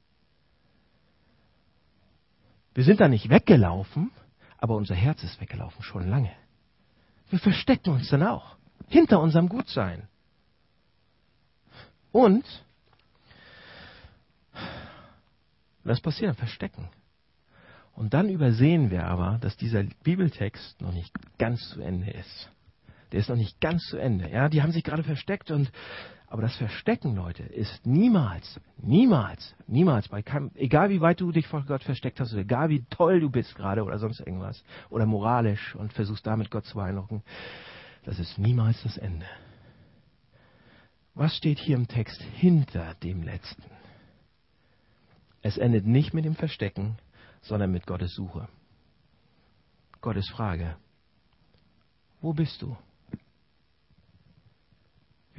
Wir 2.74 2.84
sind 2.84 3.00
da 3.00 3.08
nicht 3.08 3.28
weggelaufen, 3.30 4.10
aber 4.60 4.76
unser 4.76 4.94
Herz 4.94 5.22
ist 5.22 5.40
weggelaufen 5.40 5.82
schon 5.82 6.08
lange. 6.08 6.32
Wir 7.30 7.38
verstecken 7.38 7.90
uns 7.90 8.08
dann 8.10 8.22
auch 8.22 8.56
hinter 8.88 9.20
unserem 9.20 9.48
Gutsein. 9.48 10.08
Und 12.12 12.44
Was 15.82 16.00
passiert? 16.00 16.36
Verstecken. 16.36 16.88
Und 17.94 18.14
dann 18.14 18.28
übersehen 18.28 18.90
wir 18.90 19.06
aber, 19.06 19.38
dass 19.40 19.56
dieser 19.56 19.82
Bibeltext 20.02 20.80
noch 20.80 20.92
nicht 20.92 21.12
ganz 21.38 21.68
zu 21.70 21.80
Ende 21.80 22.10
ist. 22.10 22.50
Der 23.12 23.20
ist 23.20 23.28
noch 23.28 23.36
nicht 23.36 23.60
ganz 23.60 23.82
zu 23.86 23.96
Ende. 23.96 24.30
Ja, 24.30 24.48
die 24.48 24.62
haben 24.62 24.72
sich 24.72 24.84
gerade 24.84 25.02
versteckt 25.02 25.50
und, 25.50 25.72
aber 26.30 26.42
das 26.42 26.54
Verstecken, 26.56 27.16
Leute, 27.16 27.42
ist 27.42 27.84
niemals, 27.84 28.60
niemals, 28.78 29.52
niemals 29.66 30.06
bei 30.06 30.22
keinem, 30.22 30.52
egal 30.54 30.88
wie 30.88 31.00
weit 31.00 31.20
du 31.20 31.32
dich 31.32 31.48
vor 31.48 31.64
Gott 31.66 31.82
versteckt 31.82 32.20
hast, 32.20 32.32
oder 32.32 32.42
egal 32.42 32.68
wie 32.68 32.84
toll 32.88 33.18
du 33.18 33.28
bist 33.28 33.56
gerade 33.56 33.82
oder 33.82 33.98
sonst 33.98 34.20
irgendwas, 34.20 34.62
oder 34.90 35.06
moralisch 35.06 35.74
und 35.74 35.92
versuchst 35.92 36.24
damit 36.24 36.48
Gott 36.48 36.64
zu 36.66 36.76
beeindrucken, 36.76 37.24
das 38.04 38.20
ist 38.20 38.38
niemals 38.38 38.80
das 38.84 38.96
Ende. 38.96 39.26
Was 41.14 41.36
steht 41.36 41.58
hier 41.58 41.76
im 41.76 41.88
Text 41.88 42.22
hinter 42.22 42.94
dem 43.02 43.24
letzten? 43.24 43.64
Es 45.42 45.58
endet 45.58 45.84
nicht 45.84 46.14
mit 46.14 46.24
dem 46.24 46.36
Verstecken, 46.36 46.96
sondern 47.42 47.72
mit 47.72 47.88
Gottes 47.88 48.14
Suche. 48.14 48.46
Gottes 50.00 50.28
Frage. 50.28 50.76
Wo 52.20 52.32
bist 52.32 52.62
du? 52.62 52.76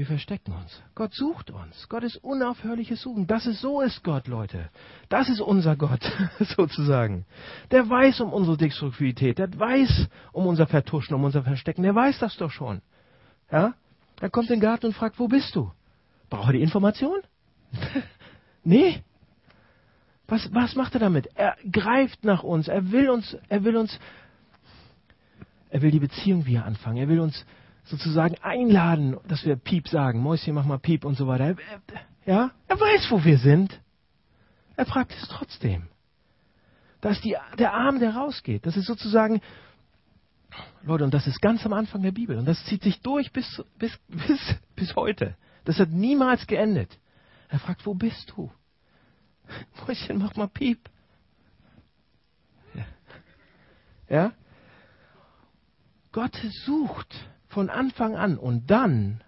Wir 0.01 0.07
verstecken 0.07 0.51
uns. 0.53 0.81
Gott 0.95 1.13
sucht 1.13 1.51
uns. 1.51 1.87
Gott 1.87 2.01
ist 2.01 2.15
unaufhörliches 2.23 3.03
Suchen. 3.03 3.27
Das 3.27 3.45
ist 3.45 3.61
so 3.61 3.81
ist 3.81 4.03
Gott, 4.03 4.27
Leute. 4.27 4.71
Das 5.09 5.29
ist 5.29 5.39
unser 5.39 5.75
Gott, 5.75 6.01
sozusagen. 6.39 7.27
Der 7.69 7.87
weiß 7.87 8.21
um 8.21 8.33
unsere 8.33 8.57
Destruktivität. 8.57 9.37
Der 9.37 9.59
weiß 9.59 10.07
um 10.31 10.47
unser 10.47 10.65
Vertuschen, 10.65 11.13
um 11.13 11.23
unser 11.23 11.43
Verstecken. 11.43 11.83
Der 11.83 11.93
weiß 11.93 12.17
das 12.17 12.35
doch 12.37 12.49
schon. 12.49 12.81
Ja? 13.51 13.75
Er 14.19 14.31
kommt 14.31 14.49
in 14.49 14.55
den 14.55 14.61
Garten 14.61 14.87
und 14.87 14.93
fragt, 14.93 15.19
wo 15.19 15.27
bist 15.27 15.55
du? 15.55 15.71
Braucht 16.31 16.47
er 16.47 16.53
die 16.53 16.63
Information? 16.63 17.19
nee. 18.63 19.03
Was, 20.27 20.51
was 20.51 20.73
macht 20.73 20.95
er 20.95 20.99
damit? 20.99 21.27
Er 21.35 21.57
greift 21.71 22.25
nach 22.25 22.41
uns. 22.41 22.67
Er 22.67 22.91
will 22.91 23.11
uns, 23.11 23.37
er 23.49 23.63
will 23.63 23.77
uns, 23.77 23.99
er 25.69 25.83
will 25.83 25.91
die 25.91 25.99
Beziehung 25.99 26.47
wieder 26.47 26.65
anfangen. 26.65 26.97
Er 26.97 27.07
will 27.07 27.19
uns 27.19 27.45
sozusagen 27.83 28.35
einladen, 28.41 29.17
dass 29.27 29.45
wir 29.45 29.55
Piep 29.55 29.87
sagen. 29.87 30.21
Mäuschen, 30.21 30.53
mach 30.53 30.65
mal 30.65 30.79
Piep 30.79 31.05
und 31.05 31.15
so 31.15 31.27
weiter. 31.27 31.45
Er, 31.45 31.55
ja, 32.25 32.51
er 32.67 32.79
weiß, 32.79 33.09
wo 33.09 33.23
wir 33.23 33.37
sind. 33.37 33.79
Er 34.75 34.85
fragt 34.85 35.13
es 35.13 35.27
trotzdem. 35.27 35.87
Da 37.01 37.09
ist 37.09 37.23
die, 37.23 37.35
der 37.57 37.73
Arm, 37.73 37.99
der 37.99 38.15
rausgeht. 38.15 38.65
Das 38.65 38.77
ist 38.77 38.85
sozusagen 38.85 39.41
Leute, 40.83 41.03
und 41.03 41.13
das 41.13 41.27
ist 41.27 41.41
ganz 41.41 41.65
am 41.65 41.73
Anfang 41.73 42.01
der 42.01 42.11
Bibel. 42.11 42.37
Und 42.37 42.45
das 42.45 42.63
zieht 42.65 42.83
sich 42.83 43.01
durch 43.01 43.31
bis, 43.31 43.63
bis, 43.77 43.97
bis, 44.07 44.55
bis 44.75 44.95
heute. 44.95 45.35
Das 45.65 45.79
hat 45.79 45.89
niemals 45.89 46.47
geendet. 46.47 46.97
Er 47.49 47.59
fragt, 47.59 47.85
wo 47.85 47.93
bist 47.93 48.33
du? 48.35 48.51
Mäuschen, 49.87 50.19
mach 50.19 50.35
mal 50.35 50.47
Piep. 50.47 50.89
Ja? 54.09 54.33
Gott 56.11 56.35
sucht 56.65 57.15
von 57.51 57.69
Anfang 57.69 58.15
an 58.15 58.37
und 58.37 58.69
dann 58.71 59.23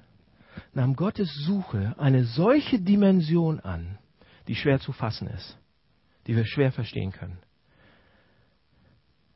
nahm 0.73 0.95
Gottes 0.95 1.33
Suche 1.45 1.95
eine 1.97 2.25
solche 2.25 2.79
Dimension 2.79 3.59
an, 3.59 3.97
die 4.47 4.55
schwer 4.55 4.79
zu 4.79 4.91
fassen 4.91 5.27
ist, 5.27 5.57
die 6.27 6.35
wir 6.35 6.45
schwer 6.45 6.71
verstehen 6.71 7.11
können. 7.11 7.37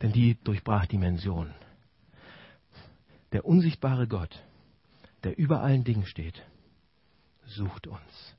Denn 0.02 0.12
die 0.12 0.38
durchbrach 0.44 0.86
Dimensionen. 0.86 1.54
Der 3.32 3.46
unsichtbare 3.46 4.08
Gott, 4.08 4.42
der 5.24 5.38
über 5.38 5.62
allen 5.62 5.84
Dingen 5.84 6.06
steht, 6.06 6.44
sucht 7.46 7.88
uns 7.88 8.36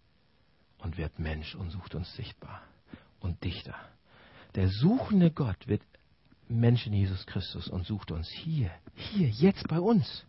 und 0.78 0.96
wird 0.96 1.18
Mensch 1.18 1.54
und 1.54 1.70
sucht 1.70 1.94
uns 1.94 2.14
sichtbar 2.14 2.62
und 3.20 3.42
dichter. 3.44 3.74
Der 4.54 4.68
suchende 4.68 5.30
Gott 5.30 5.66
wird 5.66 5.82
Mensch 6.48 6.86
in 6.86 6.94
Jesus 6.94 7.26
Christus 7.26 7.68
und 7.68 7.86
sucht 7.86 8.10
uns 8.10 8.30
hier, 8.30 8.70
hier, 8.94 9.28
jetzt 9.28 9.68
bei 9.68 9.78
uns. 9.78 10.24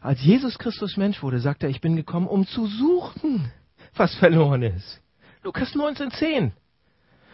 Als 0.00 0.22
Jesus 0.22 0.58
Christus 0.58 0.96
Mensch 0.96 1.22
wurde, 1.22 1.40
sagte 1.40 1.66
er, 1.66 1.70
ich 1.70 1.80
bin 1.80 1.96
gekommen, 1.96 2.26
um 2.26 2.46
zu 2.46 2.66
suchen, 2.66 3.50
was 3.94 4.14
verloren 4.14 4.62
ist. 4.62 5.00
Lukas 5.42 5.74
19,10. 5.74 6.52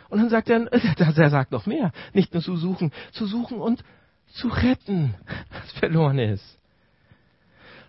Und 0.08 0.18
dann 0.18 0.28
sagt 0.28 0.48
er, 0.48 0.66
er 0.72 1.30
sagt 1.30 1.52
noch 1.52 1.66
mehr, 1.66 1.92
nicht 2.12 2.32
nur 2.32 2.42
zu 2.42 2.56
suchen, 2.56 2.92
zu 3.12 3.26
suchen 3.26 3.58
und 3.58 3.82
zu 4.28 4.48
retten, 4.48 5.14
was 5.50 5.72
verloren 5.72 6.18
ist. 6.18 6.58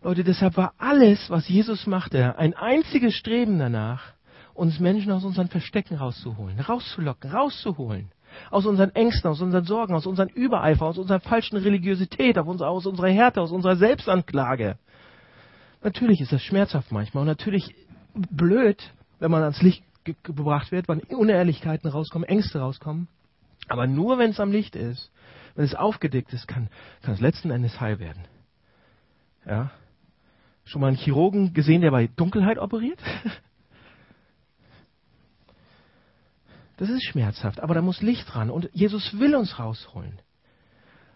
Leute, 0.04 0.24
deshalb 0.24 0.58
war 0.58 0.74
alles, 0.78 1.30
was 1.30 1.48
Jesus 1.48 1.88
machte, 1.88 2.38
ein 2.38 2.54
einziges 2.54 3.16
Streben 3.16 3.60
danach, 3.60 4.14
uns 4.54 4.80
Menschen 4.80 5.12
aus 5.12 5.24
unseren 5.24 5.50
Verstecken 5.50 5.96
rauszuholen, 5.96 6.60
rauszulocken, 6.60 7.32
rauszuholen. 7.32 8.12
Aus 8.52 8.66
unseren 8.66 8.94
Ängsten, 8.96 9.30
aus 9.30 9.42
unseren 9.42 9.66
Sorgen, 9.66 9.94
aus 9.94 10.06
unseren 10.06 10.30
Übereifer, 10.30 10.86
aus 10.86 10.98
unserer 10.98 11.20
falschen 11.20 11.58
Religiosität, 11.58 12.38
aus 12.38 12.86
unserer 12.86 13.10
Härte, 13.10 13.42
aus 13.42 13.52
unserer 13.52 13.76
Selbstanklage. 13.76 14.78
Natürlich 15.84 16.22
ist 16.22 16.32
das 16.32 16.42
schmerzhaft 16.42 16.92
manchmal 16.92 17.22
und 17.22 17.28
natürlich 17.28 17.76
blöd, 18.14 18.92
wenn 19.20 19.32
man 19.32 19.44
ans 19.44 19.62
Licht 19.62 19.84
ge 20.04 20.16
gebracht 20.24 20.72
wird, 20.72 20.88
wenn 20.88 21.00
Unehrlichkeiten 21.00 21.90
rauskommen, 21.90 22.28
Ängste 22.28 22.60
rauskommen. 22.60 23.08
Aber 23.68 23.88
nur 23.88 24.18
wenn 24.18 24.32
es 24.32 24.40
am 24.40 24.52
Licht 24.52 24.76
ist, 24.76 25.12
wenn 25.56 25.66
es 25.66 25.76
aufgedeckt 25.76 26.34
ist, 26.34 26.48
kann, 26.48 26.70
kann 27.02 27.14
es 27.14 27.20
letzten 27.20 27.52
Endes 27.52 27.80
heil 27.82 28.00
werden. 28.00 28.24
Ja? 29.46 29.72
Schon 30.66 30.82
mal 30.82 30.88
einen 30.88 30.98
Chirurgen 30.98 31.54
gesehen, 31.54 31.82
der 31.82 31.92
bei 31.92 32.08
Dunkelheit 32.08 32.58
operiert? 32.58 33.00
Das 36.78 36.90
ist 36.90 37.04
schmerzhaft, 37.04 37.60
aber 37.60 37.74
da 37.74 37.82
muss 37.82 38.02
Licht 38.02 38.36
ran 38.36 38.52
und 38.52 38.70
Jesus 38.72 39.20
will 39.20 39.36
uns 39.36 39.60
rausholen. 39.60 40.22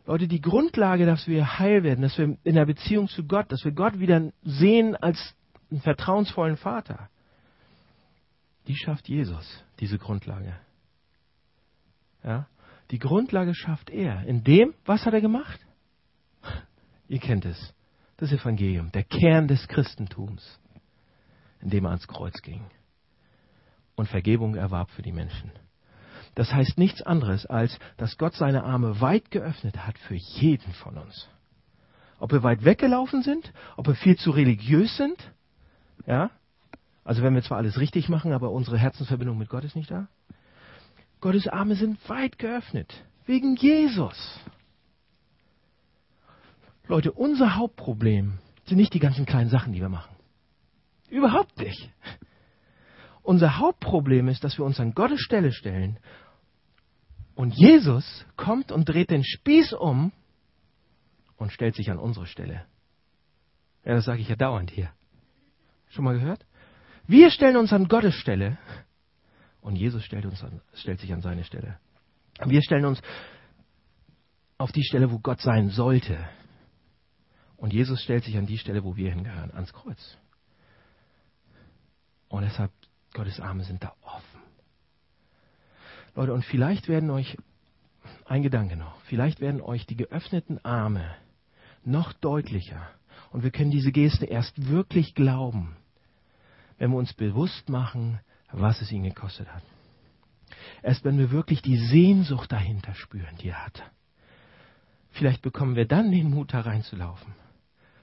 Leute, 0.08 0.28
die 0.28 0.42
Grundlage, 0.42 1.06
dass 1.06 1.28
wir 1.28 1.60
heil 1.60 1.84
werden, 1.84 2.02
dass 2.02 2.18
wir 2.18 2.36
in 2.44 2.56
der 2.56 2.66
Beziehung 2.66 3.08
zu 3.08 3.26
Gott, 3.26 3.52
dass 3.52 3.64
wir 3.64 3.72
Gott 3.72 4.00
wieder 4.00 4.32
sehen 4.44 4.96
als 4.96 5.36
einen 5.70 5.82
vertrauensvollen 5.82 6.58
Vater, 6.58 7.10
die 8.68 8.76
schafft 8.76 9.08
Jesus, 9.08 9.64
diese 9.80 10.00
Grundlage. 10.00 10.56
Ja? 12.24 12.48
Die 12.90 13.00
Grundlage 13.00 13.54
schafft 13.54 13.92
er. 13.92 14.24
In 14.24 14.44
dem, 14.44 14.74
was 14.86 15.06
hat 15.06 15.14
er 15.14 15.22
gemacht? 15.22 15.60
Ihr 17.08 17.20
kennt 17.20 17.46
es. 17.46 17.74
Das 18.18 18.32
Evangelium, 18.32 18.92
der 18.92 19.04
Kern 19.04 19.48
des 19.48 19.68
Christentums, 19.68 20.60
in 21.62 21.70
dem 21.70 21.86
er 21.86 21.92
ans 21.92 22.08
Kreuz 22.08 22.42
ging 22.42 22.64
und 24.02 24.08
Vergebung 24.08 24.56
erwarb 24.56 24.90
für 24.90 25.04
die 25.04 25.12
Menschen. 25.12 25.52
Das 26.34 26.52
heißt 26.52 26.78
nichts 26.78 27.04
anderes, 27.04 27.46
als 27.46 27.78
dass 27.98 28.18
Gott 28.18 28.34
seine 28.34 28.64
Arme 28.64 29.00
weit 29.00 29.30
geöffnet 29.30 29.86
hat 29.86 29.98
für 30.00 30.16
jeden 30.16 30.74
von 30.74 30.98
uns. 30.98 31.30
Ob 32.20 32.32
wir 32.32 32.42
weit 32.42 32.66
weggelaufen 32.66 33.22
sind, 33.22 33.54
ob 33.78 33.88
wir 33.88 33.96
viel 33.96 34.18
zu 34.18 34.32
religiös 34.32 34.98
sind, 34.98 35.32
ja, 36.08 36.32
also 37.04 37.22
wenn 37.22 37.36
wir 37.36 37.44
zwar 37.44 37.58
alles 37.58 37.80
richtig 37.80 38.10
machen, 38.10 38.34
aber 38.34 38.52
unsere 38.52 38.78
Herzensverbindung 38.78 39.38
mit 39.38 39.50
Gott 39.50 39.64
ist 39.64 39.76
nicht 39.76 39.92
da. 39.92 40.08
Gottes 41.20 41.48
Arme 41.48 41.76
sind 41.76 41.98
weit 42.10 42.40
geöffnet, 42.40 42.92
wegen 43.28 43.56
Jesus. 43.56 44.40
Leute, 46.88 47.12
unser 47.12 47.56
Hauptproblem 47.56 48.40
sind 48.66 48.78
nicht 48.78 48.96
die 48.96 49.00
ganzen 49.00 49.28
kleinen 49.28 49.50
Sachen, 49.50 49.74
die 49.74 49.80
wir 49.80 49.90
machen. 49.90 50.16
Überhaupt 51.10 51.60
nicht. 51.60 51.92
Unser 53.24 53.58
Hauptproblem 53.58 54.28
ist, 54.30 54.44
dass 54.44 54.58
wir 54.58 54.66
uns 54.66 54.80
an 54.80 54.94
Gottes 54.94 55.22
Stelle 55.22 55.52
stellen 55.52 56.00
und 57.36 57.54
Jesus 57.56 58.26
kommt 58.36 58.72
und 58.72 58.86
dreht 58.90 59.10
den 59.10 59.24
Spieß 59.24 59.74
um 59.74 60.12
und 61.38 61.52
stellt 61.52 61.76
sich 61.76 61.92
an 61.92 62.00
unsere 62.00 62.26
Stelle. 62.26 62.66
Ja, 63.84 63.96
das 63.96 64.06
sage 64.06 64.22
ich 64.22 64.30
ja 64.30 64.36
dauernd 64.36 64.72
hier. 64.72 64.92
Schon 65.90 66.06
mal 66.06 66.14
gehört? 66.14 66.46
Wir 67.08 67.32
stellen 67.32 67.58
uns 67.58 67.74
an 67.74 67.88
Gottes 67.88 68.16
Stelle 68.16 68.58
und 69.62 69.76
Jesus 69.76 70.04
stellt, 70.04 70.26
uns 70.26 70.44
an, 70.44 70.62
stellt 70.74 71.00
sich 71.00 71.14
an 71.14 71.22
seine 71.22 71.44
Stelle. 71.44 71.80
Wir 72.46 72.62
stellen 72.62 72.86
uns 72.86 73.02
auf 74.58 74.72
die 74.72 74.84
Stelle, 74.84 75.12
wo 75.12 75.20
Gott 75.20 75.42
sein 75.42 75.70
sollte. 75.70 76.18
Und 77.58 77.74
Jesus 77.74 78.02
stellt 78.02 78.24
sich 78.24 78.38
an 78.38 78.46
die 78.46 78.58
Stelle, 78.58 78.84
wo 78.84 78.96
wir 78.96 79.12
hingehören, 79.12 79.52
ans 79.52 79.74
Kreuz. 79.74 80.18
Und 82.28 82.44
deshalb 82.44 82.72
Gottes 83.14 83.40
Arme 83.40 83.64
sind 83.64 83.84
da 83.84 83.94
offen. 84.02 84.42
Leute, 86.16 86.34
und 86.34 86.46
vielleicht 86.46 86.88
werden 86.88 87.10
euch, 87.10 87.38
ein 88.26 88.44
Gedanke 88.44 88.76
noch, 88.76 89.00
vielleicht 89.02 89.42
werden 89.42 89.62
euch 89.62 89.86
die 89.86 89.96
geöffneten 89.96 90.64
Arme 90.64 91.16
noch 91.84 92.14
deutlicher. 92.14 92.90
Und 93.32 93.44
wir 93.44 93.52
können 93.52 93.72
diese 93.72 93.92
Geste 93.92 94.26
erst 94.26 94.70
wirklich 94.70 95.16
glauben, 95.16 95.76
wenn 96.78 96.92
wir 96.92 96.98
uns 96.98 97.14
bewusst 97.14 97.70
machen, 97.70 98.20
was 98.52 98.82
es 98.82 98.92
ihn 98.92 99.04
gekostet 99.04 99.48
hat. 99.54 99.64
Erst 100.84 101.06
wenn 101.06 101.18
wir 101.18 101.32
wirklich 101.32 101.62
die 101.62 101.78
Sehnsucht 101.78 102.52
dahinter 102.52 102.94
spüren, 102.96 103.38
die 103.42 103.50
er 103.50 103.66
hat. 103.66 103.84
Vielleicht 105.12 105.42
bekommen 105.42 105.76
wir 105.76 105.86
dann 105.86 106.12
den 106.12 106.30
Mut, 106.30 106.54
da 106.54 106.62
reinzulaufen. 106.62 107.34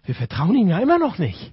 Wir 0.05 0.15
vertrauen 0.15 0.55
ihm 0.55 0.69
ja 0.69 0.79
immer 0.79 0.99
noch 0.99 1.19
nicht. 1.19 1.53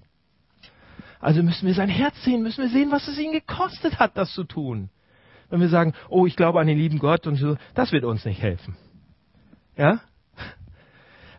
Also 1.26 1.42
müssen 1.42 1.66
wir 1.66 1.74
sein 1.74 1.90
Herz 1.90 2.24
sehen, 2.24 2.44
müssen 2.44 2.62
wir 2.62 2.70
sehen, 2.70 2.92
was 2.92 3.08
es 3.08 3.18
ihn 3.18 3.32
gekostet 3.32 3.98
hat, 3.98 4.16
das 4.16 4.32
zu 4.34 4.44
tun. 4.44 4.92
Wenn 5.50 5.60
wir 5.60 5.70
sagen, 5.70 5.96
oh, 6.08 6.28
ich 6.28 6.36
glaube 6.36 6.60
an 6.60 6.68
den 6.68 6.78
lieben 6.78 7.00
Gott 7.00 7.26
und 7.26 7.38
so, 7.38 7.58
das 7.74 7.92
wird 7.92 8.04
uns 8.04 8.26
nicht 8.26 8.44
helfen. 8.44 8.78
Ja? 9.76 10.02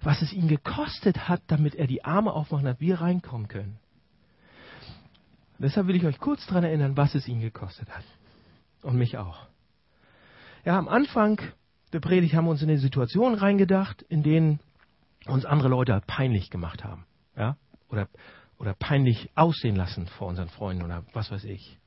Was 0.02 0.22
es 0.22 0.32
ihn 0.32 0.48
gekostet 0.48 1.28
hat, 1.28 1.40
damit 1.46 1.76
er 1.76 1.86
die 1.86 2.04
Arme 2.04 2.32
aufmachen 2.32 2.66
hat, 2.66 2.80
wir 2.80 3.00
reinkommen 3.00 3.46
können. 3.46 3.78
Deshalb 5.60 5.86
will 5.86 5.94
ich 5.94 6.04
euch 6.04 6.18
kurz 6.18 6.44
daran 6.48 6.64
erinnern, 6.64 6.96
was 6.96 7.14
es 7.14 7.28
ihn 7.28 7.40
gekostet 7.40 7.88
hat. 7.88 8.04
Und 8.82 8.96
mich 8.96 9.18
auch. 9.18 9.46
Ja, 10.64 10.76
am 10.80 10.88
Anfang 10.88 11.40
der 11.92 12.00
Predigt 12.00 12.34
haben 12.34 12.46
wir 12.46 12.50
uns 12.50 12.62
in 12.62 12.70
eine 12.70 12.80
Situation 12.80 13.34
reingedacht, 13.34 14.02
in 14.02 14.24
denen 14.24 14.58
uns 15.26 15.44
andere 15.44 15.68
Leute 15.68 16.02
peinlich 16.08 16.50
gemacht 16.50 16.82
haben. 16.82 17.06
Ja? 17.36 17.56
Oder 17.88 18.08
oder 18.58 18.74
peinlich 18.74 19.30
aussehen 19.34 19.76
lassen 19.76 20.06
vor 20.06 20.28
unseren 20.28 20.48
Freunden 20.48 20.84
oder 20.84 21.04
was 21.12 21.30
weiß 21.30 21.44
ich. 21.44 21.78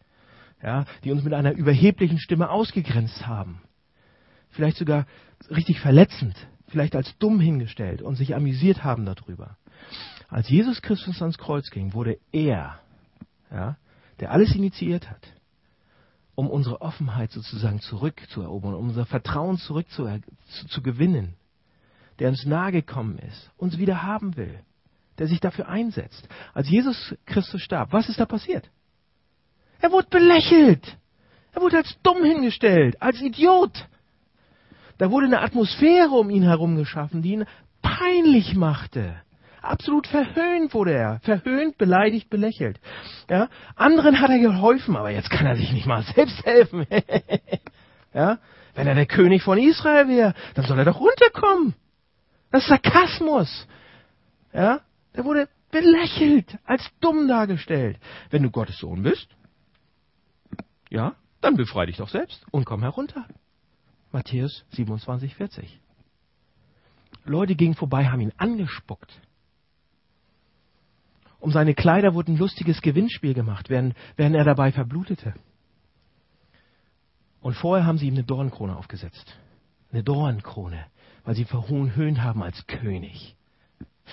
Ja, 0.61 0.85
die 1.03 1.11
uns 1.11 1.23
mit 1.23 1.33
einer 1.33 1.53
überheblichen 1.53 2.19
Stimme 2.19 2.49
ausgegrenzt 2.49 3.25
haben. 3.25 3.61
Vielleicht 4.49 4.77
sogar 4.77 5.05
richtig 5.49 5.79
verletzend, 5.79 6.35
vielleicht 6.67 6.95
als 6.95 7.17
dumm 7.17 7.39
hingestellt 7.39 8.01
und 8.01 8.15
sich 8.15 8.35
amüsiert 8.35 8.83
haben 8.83 9.05
darüber. 9.05 9.57
Als 10.27 10.49
Jesus 10.49 10.81
Christus 10.81 11.21
ans 11.21 11.37
Kreuz 11.37 11.69
ging, 11.69 11.93
wurde 11.93 12.17
er, 12.31 12.79
ja, 13.51 13.77
der 14.19 14.31
alles 14.31 14.53
initiiert 14.53 15.09
hat, 15.09 15.25
um 16.35 16.49
unsere 16.49 16.81
Offenheit 16.81 17.31
sozusagen 17.31 17.79
zurückzuerobern, 17.79 18.73
um 18.73 18.89
unser 18.89 19.05
Vertrauen 19.05 19.57
zurück 19.57 19.89
zu, 19.91 20.05
zu, 20.47 20.67
zu 20.67 20.81
gewinnen, 20.81 21.35
der 22.19 22.29
uns 22.29 22.45
nahe 22.45 22.73
gekommen 22.73 23.17
ist, 23.17 23.49
uns 23.55 23.77
wieder 23.77 24.03
haben 24.03 24.35
will 24.35 24.59
der 25.19 25.27
sich 25.27 25.39
dafür 25.39 25.67
einsetzt. 25.67 26.27
Als 26.53 26.69
Jesus 26.69 27.15
Christus 27.25 27.61
starb, 27.61 27.93
was 27.93 28.09
ist 28.09 28.19
da 28.19 28.25
passiert? 28.25 28.69
Er 29.81 29.91
wurde 29.91 30.07
belächelt. 30.09 30.97
Er 31.53 31.61
wurde 31.61 31.77
als 31.77 31.95
dumm 32.03 32.23
hingestellt, 32.23 33.01
als 33.01 33.21
Idiot. 33.21 33.87
Da 34.97 35.11
wurde 35.11 35.27
eine 35.27 35.41
Atmosphäre 35.41 36.11
um 36.11 36.29
ihn 36.29 36.43
herum 36.43 36.75
geschaffen, 36.75 37.21
die 37.21 37.33
ihn 37.33 37.45
peinlich 37.81 38.55
machte. 38.55 39.15
Absolut 39.61 40.07
verhöhnt 40.07 40.73
wurde 40.73 40.93
er. 40.93 41.19
Verhöhnt, 41.21 41.77
beleidigt, 41.77 42.29
belächelt. 42.29 42.79
Ja? 43.29 43.49
Anderen 43.75 44.21
hat 44.21 44.29
er 44.29 44.39
geholfen, 44.39 44.95
aber 44.95 45.09
jetzt 45.09 45.29
kann 45.29 45.45
er 45.45 45.55
sich 45.55 45.71
nicht 45.71 45.85
mal 45.85 46.03
selbst 46.15 46.45
helfen. 46.45 46.85
ja? 48.13 48.39
Wenn 48.75 48.87
er 48.87 48.95
der 48.95 49.05
König 49.05 49.43
von 49.43 49.57
Israel 49.57 50.07
wäre, 50.07 50.33
dann 50.53 50.65
soll 50.65 50.79
er 50.79 50.85
doch 50.85 50.99
runterkommen. 50.99 51.73
Das 52.51 52.63
ist 52.63 52.69
Sarkasmus. 52.69 53.67
Ja? 54.53 54.81
Der 55.19 55.25
wurde 55.25 55.49
belächelt, 55.69 56.57
als 56.63 56.89
dumm 57.01 57.27
dargestellt. 57.27 57.99
Wenn 58.29 58.41
du 58.41 58.51
Gottes 58.51 58.77
Sohn 58.77 59.03
bist, 59.03 59.27
ja, 60.89 61.13
dann 61.41 61.57
befrei 61.57 61.87
dich 61.87 61.97
doch 61.97 62.07
selbst 62.07 62.45
und 62.51 62.63
komm 62.63 62.83
herunter. 62.83 63.27
Matthäus 64.13 64.63
27, 64.69 65.35
40. 65.35 65.81
Leute 67.25 67.55
gingen 67.55 67.75
vorbei, 67.75 68.05
haben 68.05 68.21
ihn 68.21 68.31
angespuckt. 68.37 69.11
Um 71.41 71.51
seine 71.51 71.75
Kleider 71.75 72.13
wurde 72.13 72.31
ein 72.31 72.37
lustiges 72.37 72.81
Gewinnspiel 72.81 73.33
gemacht, 73.33 73.69
während, 73.69 73.95
während 74.15 74.37
er 74.37 74.45
dabei 74.45 74.71
verblutete. 74.71 75.33
Und 77.41 77.55
vorher 77.55 77.85
haben 77.85 77.97
sie 77.97 78.07
ihm 78.07 78.13
eine 78.13 78.23
Dornkrone 78.23 78.77
aufgesetzt. 78.77 79.37
Eine 79.91 80.01
Dornkrone, 80.01 80.85
weil 81.25 81.35
sie 81.35 81.43
verhohen 81.43 81.93
Höhen 81.93 82.23
haben 82.23 82.41
als 82.41 82.65
König. 82.67 83.35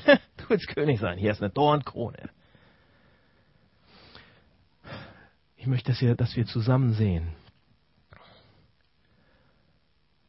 du 0.36 0.48
willst 0.48 0.68
König 0.68 1.00
sein, 1.00 1.18
hier 1.18 1.32
ist 1.32 1.42
eine 1.42 1.50
Dornkrone. 1.50 2.30
Ich 5.56 5.66
möchte, 5.66 5.90
dass 5.90 6.00
wir, 6.00 6.14
dass 6.14 6.36
wir 6.36 6.46
zusammen 6.46 6.94
sehen, 6.94 7.32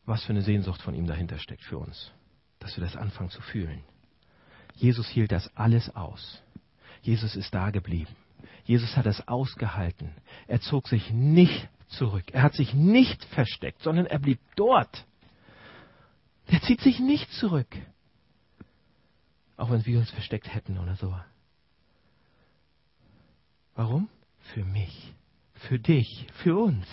was 0.05 0.24
für 0.24 0.32
eine 0.32 0.41
Sehnsucht 0.41 0.82
von 0.82 0.95
ihm 0.95 1.05
dahinter 1.05 1.38
steckt 1.38 1.63
für 1.63 1.78
uns. 1.78 2.11
Dass 2.59 2.76
wir 2.76 2.84
das 2.84 2.95
anfangen 2.95 3.30
zu 3.30 3.41
fühlen. 3.41 3.84
Jesus 4.74 5.07
hielt 5.07 5.32
das 5.32 5.55
alles 5.55 5.95
aus. 5.95 6.41
Jesus 7.01 7.36
ist 7.36 7.53
da 7.53 7.70
geblieben. 7.70 8.15
Jesus 8.63 8.97
hat 8.97 9.05
es 9.05 9.28
ausgehalten. 9.28 10.11
Er 10.47 10.61
zog 10.61 10.88
sich 10.88 11.11
nicht 11.11 11.70
zurück. 11.88 12.26
Er 12.32 12.43
hat 12.43 12.53
sich 12.53 12.74
nicht 12.74 13.24
versteckt, 13.26 13.82
sondern 13.82 14.05
er 14.05 14.20
blieb 14.20 14.39
dort. 14.55 15.05
Der 16.51 16.61
zieht 16.61 16.82
sich 16.82 16.99
nicht 16.99 17.32
zurück. 17.34 17.68
Auch 19.57 19.71
wenn 19.71 19.85
wir 19.85 19.99
uns 19.99 20.11
versteckt 20.11 20.53
hätten 20.53 20.77
oder 20.77 20.95
so. 20.95 21.13
Warum? 23.75 24.07
Für 24.53 24.63
mich, 24.63 25.13
für 25.53 25.79
dich, 25.79 26.27
für 26.43 26.57
uns. 26.57 26.85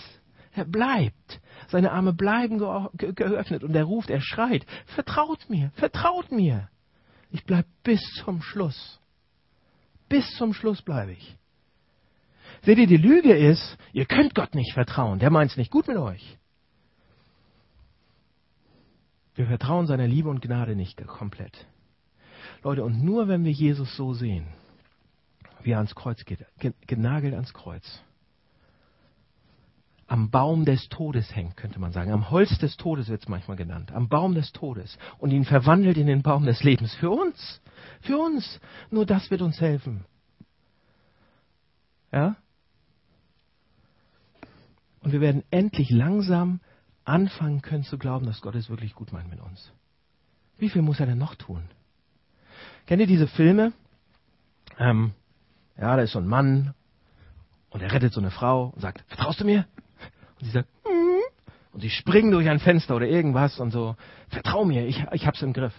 Er 0.53 0.65
bleibt. 0.65 1.41
Seine 1.67 1.91
Arme 1.91 2.13
bleiben 2.13 2.57
geöffnet 2.57 3.63
und 3.63 3.75
er 3.75 3.83
ruft, 3.83 4.09
er 4.09 4.21
schreit, 4.21 4.65
vertraut 4.87 5.49
mir, 5.49 5.71
vertraut 5.75 6.31
mir. 6.31 6.69
Ich 7.31 7.43
bleibe 7.43 7.67
bis 7.83 8.01
zum 8.23 8.41
Schluss. 8.41 8.99
Bis 10.09 10.29
zum 10.37 10.53
Schluss 10.53 10.81
bleibe 10.81 11.13
ich. 11.13 11.37
Seht 12.63 12.77
ihr, 12.77 12.87
die 12.87 12.97
Lüge 12.97 13.35
ist, 13.35 13.77
ihr 13.93 14.05
könnt 14.05 14.33
Gott 14.33 14.55
nicht 14.55 14.73
vertrauen. 14.73 15.19
Der 15.19 15.29
meint 15.29 15.51
es 15.51 15.57
nicht 15.57 15.71
gut 15.71 15.87
mit 15.87 15.97
euch. 15.97 16.37
Wir 19.35 19.47
vertrauen 19.47 19.87
seiner 19.87 20.07
Liebe 20.07 20.29
und 20.29 20.41
Gnade 20.41 20.75
nicht 20.75 21.05
komplett. 21.05 21.67
Leute, 22.65 22.83
und 22.83 23.03
nur 23.03 23.27
wenn 23.27 23.45
wir 23.45 23.51
Jesus 23.51 23.95
so 23.95 24.15
sehen, 24.15 24.47
wie 25.61 25.73
er 25.73 25.77
ans 25.77 25.93
Kreuz 25.93 26.25
geht, 26.25 26.43
genagelt 26.87 27.35
ans 27.35 27.53
Kreuz, 27.53 28.01
am 30.07 30.31
Baum 30.31 30.65
des 30.65 30.89
Todes 30.89 31.35
hängt, 31.35 31.57
könnte 31.57 31.79
man 31.79 31.91
sagen. 31.91 32.11
Am 32.11 32.31
Holz 32.31 32.57
des 32.57 32.75
Todes 32.75 33.07
wird 33.07 33.21
es 33.21 33.29
manchmal 33.29 33.55
genannt. 33.55 33.91
Am 33.91 34.09
Baum 34.09 34.33
des 34.33 34.51
Todes. 34.51 34.97
Und 35.19 35.29
ihn 35.29 35.45
verwandelt 35.45 35.97
in 35.97 36.07
den 36.07 36.23
Baum 36.23 36.45
des 36.45 36.63
Lebens. 36.63 36.93
Für 36.95 37.11
uns. 37.11 37.61
Für 38.01 38.17
uns. 38.17 38.59
Nur 38.89 39.05
das 39.05 39.29
wird 39.29 39.43
uns 39.43 39.61
helfen. 39.61 40.05
Ja? 42.11 42.35
Und 45.01 45.11
wir 45.11 45.21
werden 45.21 45.43
endlich 45.51 45.91
langsam 45.91 46.61
anfangen 47.03 47.61
können 47.61 47.83
zu 47.83 47.99
glauben, 47.99 48.25
dass 48.25 48.41
Gott 48.41 48.55
es 48.55 48.71
wirklich 48.71 48.95
gut 48.95 49.11
meint 49.11 49.29
mit 49.29 49.39
uns. 49.39 49.71
Wie 50.57 50.69
viel 50.69 50.81
muss 50.81 50.99
er 50.99 51.05
denn 51.05 51.19
noch 51.19 51.35
tun? 51.35 51.69
Kennt 52.85 53.01
ihr 53.01 53.07
diese 53.07 53.27
Filme? 53.27 53.73
Ähm, 54.77 55.13
ja, 55.77 55.95
da 55.95 56.01
ist 56.01 56.11
so 56.11 56.19
ein 56.19 56.27
Mann 56.27 56.73
und 57.69 57.81
er 57.81 57.91
rettet 57.91 58.13
so 58.13 58.21
eine 58.21 58.31
Frau 58.31 58.67
und 58.67 58.81
sagt, 58.81 59.03
vertraust 59.07 59.41
du 59.41 59.45
mir? 59.45 59.65
Und 60.39 60.45
sie 60.45 60.51
sagt, 60.51 60.69
mm. 60.85 61.73
und 61.73 61.81
sie 61.81 61.89
springen 61.89 62.31
durch 62.31 62.47
ein 62.47 62.59
Fenster 62.59 62.95
oder 62.95 63.07
irgendwas 63.07 63.59
und 63.59 63.71
so, 63.71 63.95
vertrau 64.29 64.65
mir, 64.65 64.85
ich, 64.85 65.03
ich 65.13 65.25
hab's 65.25 65.41
im 65.41 65.53
Griff. 65.53 65.73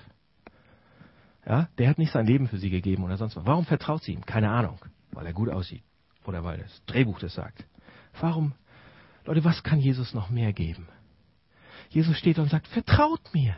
Ja, 1.47 1.69
der 1.79 1.89
hat 1.89 1.99
nicht 1.99 2.13
sein 2.13 2.27
Leben 2.27 2.49
für 2.49 2.59
sie 2.59 2.71
gegeben 2.71 3.05
oder 3.05 3.17
sonst 3.17 3.37
was. 3.37 3.47
Warum 3.47 3.65
vertraut 3.67 4.03
sie 4.03 4.13
ihm? 4.13 4.27
Keine 4.27 4.51
Ahnung. 4.51 4.81
Weil 5.13 5.27
er 5.27 5.33
gut 5.33 5.49
aussieht. 5.49 5.85
Oder 6.25 6.43
weil 6.43 6.59
das 6.59 6.83
Drehbuch 6.87 7.21
das 7.21 7.35
sagt. 7.35 7.65
Warum 8.21 8.53
Leute, 9.25 9.45
was 9.45 9.63
kann 9.63 9.79
Jesus 9.79 10.13
noch 10.13 10.29
mehr 10.31 10.53
geben? 10.53 10.89
Jesus 11.91 12.17
steht 12.19 12.39
und 12.39 12.51
sagt, 12.51 12.67
vertraut 12.69 13.21
mir. 13.33 13.57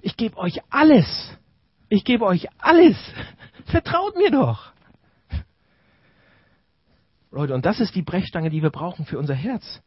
Ich 0.00 0.16
gebe 0.16 0.36
euch 0.36 0.60
alles. 0.68 1.36
Ich 1.92 2.04
gebe 2.04 2.24
euch 2.24 2.48
alles. 2.58 2.96
Vertraut 3.66 4.16
mir 4.16 4.30
doch. 4.30 4.72
Leute, 7.30 7.54
und 7.54 7.66
das 7.66 7.80
ist 7.80 7.94
die 7.94 8.00
Brechstange, 8.00 8.48
die 8.48 8.62
wir 8.62 8.70
brauchen 8.70 9.04
für 9.04 9.18
unser 9.18 9.34
Herz. 9.34 9.82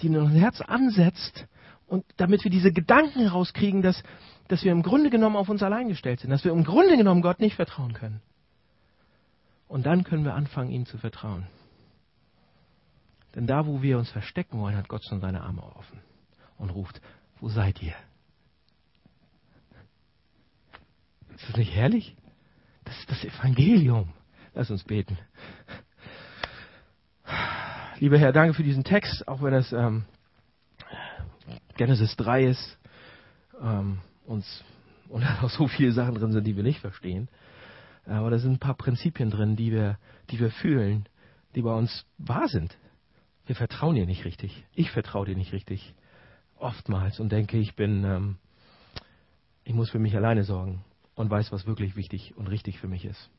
Die 0.00 0.06
in 0.06 0.16
unser 0.16 0.38
Herz 0.38 0.62
ansetzt 0.62 1.46
und 1.86 2.06
damit 2.16 2.42
wir 2.44 2.50
diese 2.50 2.72
Gedanken 2.72 3.26
rauskriegen, 3.26 3.82
dass, 3.82 4.02
dass 4.48 4.64
wir 4.64 4.72
im 4.72 4.82
Grunde 4.82 5.10
genommen 5.10 5.36
auf 5.36 5.50
uns 5.50 5.62
allein 5.62 5.88
gestellt 5.88 6.20
sind, 6.20 6.30
dass 6.30 6.42
wir 6.42 6.52
im 6.52 6.64
Grunde 6.64 6.96
genommen 6.96 7.20
Gott 7.20 7.38
nicht 7.38 7.56
vertrauen 7.56 7.92
können. 7.92 8.22
Und 9.68 9.84
dann 9.84 10.04
können 10.04 10.24
wir 10.24 10.32
anfangen, 10.32 10.70
ihm 10.70 10.86
zu 10.86 10.96
vertrauen. 10.96 11.46
Denn 13.34 13.46
da, 13.46 13.66
wo 13.66 13.82
wir 13.82 13.98
uns 13.98 14.10
verstecken 14.10 14.58
wollen, 14.58 14.76
hat 14.76 14.88
Gott 14.88 15.04
schon 15.06 15.20
seine 15.20 15.42
Arme 15.42 15.62
offen 15.62 16.00
und 16.56 16.70
ruft, 16.70 17.02
wo 17.40 17.50
seid 17.50 17.82
ihr? 17.82 17.94
Ist 21.36 21.48
das 21.48 21.56
nicht 21.56 21.74
herrlich? 21.74 22.16
Das 22.84 22.98
ist 22.98 23.10
das 23.10 23.24
Evangelium. 23.24 24.12
Lass 24.54 24.70
uns 24.70 24.84
beten. 24.84 25.18
Lieber 27.98 28.18
Herr, 28.18 28.32
danke 28.32 28.54
für 28.54 28.62
diesen 28.62 28.84
Text, 28.84 29.26
auch 29.28 29.42
wenn 29.42 29.54
es 29.54 29.72
ähm, 29.72 30.04
Genesis 31.76 32.16
3 32.16 32.46
ist 32.46 32.78
ähm, 33.60 33.98
uns, 34.26 34.64
und 35.08 35.22
da 35.24 35.40
noch 35.40 35.50
so 35.50 35.68
viele 35.68 35.92
Sachen 35.92 36.14
drin 36.14 36.32
sind, 36.32 36.46
die 36.46 36.56
wir 36.56 36.62
nicht 36.62 36.80
verstehen. 36.80 37.28
Aber 38.04 38.30
da 38.30 38.38
sind 38.38 38.52
ein 38.52 38.58
paar 38.58 38.74
Prinzipien 38.74 39.30
drin, 39.30 39.54
die 39.56 39.70
wir, 39.70 39.98
die 40.30 40.40
wir 40.40 40.50
fühlen, 40.50 41.06
die 41.54 41.62
bei 41.62 41.72
uns 41.72 42.04
wahr 42.18 42.48
sind. 42.48 42.76
Wir 43.46 43.54
vertrauen 43.54 43.94
dir 43.94 44.06
nicht 44.06 44.24
richtig. 44.24 44.64
Ich 44.74 44.90
vertraue 44.90 45.26
dir 45.26 45.36
nicht 45.36 45.52
richtig. 45.52 45.94
Oftmals 46.58 47.20
und 47.20 47.30
denke, 47.30 47.58
ich 47.58 47.76
bin, 47.76 48.04
ähm, 48.04 48.36
ich 49.64 49.74
muss 49.74 49.90
für 49.90 49.98
mich 49.98 50.16
alleine 50.16 50.44
sorgen 50.44 50.84
und 51.14 51.30
weiß, 51.30 51.52
was 51.52 51.66
wirklich 51.66 51.96
wichtig 51.96 52.36
und 52.36 52.48
richtig 52.48 52.78
für 52.78 52.88
mich 52.88 53.04
ist. 53.04 53.30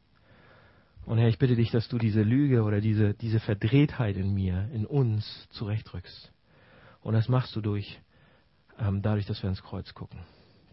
Und 1.06 1.18
Herr, 1.18 1.28
ich 1.28 1.38
bitte 1.38 1.56
dich, 1.56 1.72
dass 1.72 1.90
du 1.90 1.98
diese 1.98 2.22
Lüge 2.22 2.64
oder 2.64 2.80
diese, 2.80 3.14
diese 3.14 3.40
Verdrehtheit 3.40 4.16
in 4.16 4.34
mir, 4.34 4.70
in 4.74 4.86
uns 4.86 5.48
zurechtrückst. 5.50 6.32
Und 7.02 7.14
das 7.14 7.28
machst 7.28 7.56
du 7.56 7.62
durch, 7.62 8.00
ähm, 8.80 9.02
dadurch, 9.02 9.26
dass 9.26 9.44
wir 9.44 9.50
ins 9.50 9.62
Kreuz 9.62 9.94
gucken. 9.94 10.22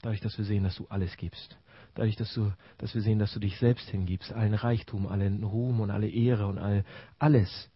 Dadurch, 0.02 0.20
dass 0.20 0.38
wir 0.38 0.44
sehen, 0.44 0.62
dass 0.62 0.76
du 0.76 0.86
alles 0.88 1.16
gibst. 1.16 1.58
Dadurch, 1.94 2.16
dass, 2.16 2.32
du, 2.34 2.52
dass 2.78 2.94
wir 2.94 3.02
sehen, 3.02 3.18
dass 3.18 3.32
du 3.32 3.40
dich 3.40 3.58
selbst 3.58 3.88
hingibst. 3.90 4.32
Allen 4.32 4.54
Reichtum, 4.54 5.08
allen 5.08 5.42
Ruhm 5.42 5.80
und 5.80 5.90
alle 5.90 6.08
Ehre 6.08 6.46
und 6.46 6.58
all, 6.58 6.84
alles 7.18 7.68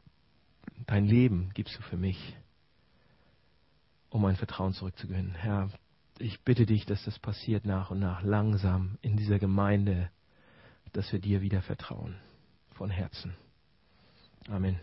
dein 0.87 1.07
Leben 1.07 1.51
gibst 1.55 1.77
du 1.77 1.83
für 1.83 1.97
mich, 1.97 2.37
um 4.11 4.23
mein 4.23 4.37
Vertrauen 4.37 4.73
zurückzugewinnen. 4.73 5.35
Herr, 5.35 5.71
ich 6.19 6.43
bitte 6.43 6.67
dich, 6.67 6.87
dass 6.87 7.05
das 7.05 7.19
passiert 7.19 7.65
nach 7.65 7.91
und 7.91 7.99
nach, 7.99 8.23
langsam 8.23 8.99
in 9.03 9.17
dieser 9.17 9.39
Gemeinde, 9.39 10.11
dass 10.93 11.13
wir 11.13 11.19
dir 11.19 11.41
wieder 11.41 11.63
vertrauen. 11.63 12.17
Von 12.73 12.91
Herzen. 12.91 13.35
Amen. 14.49 14.79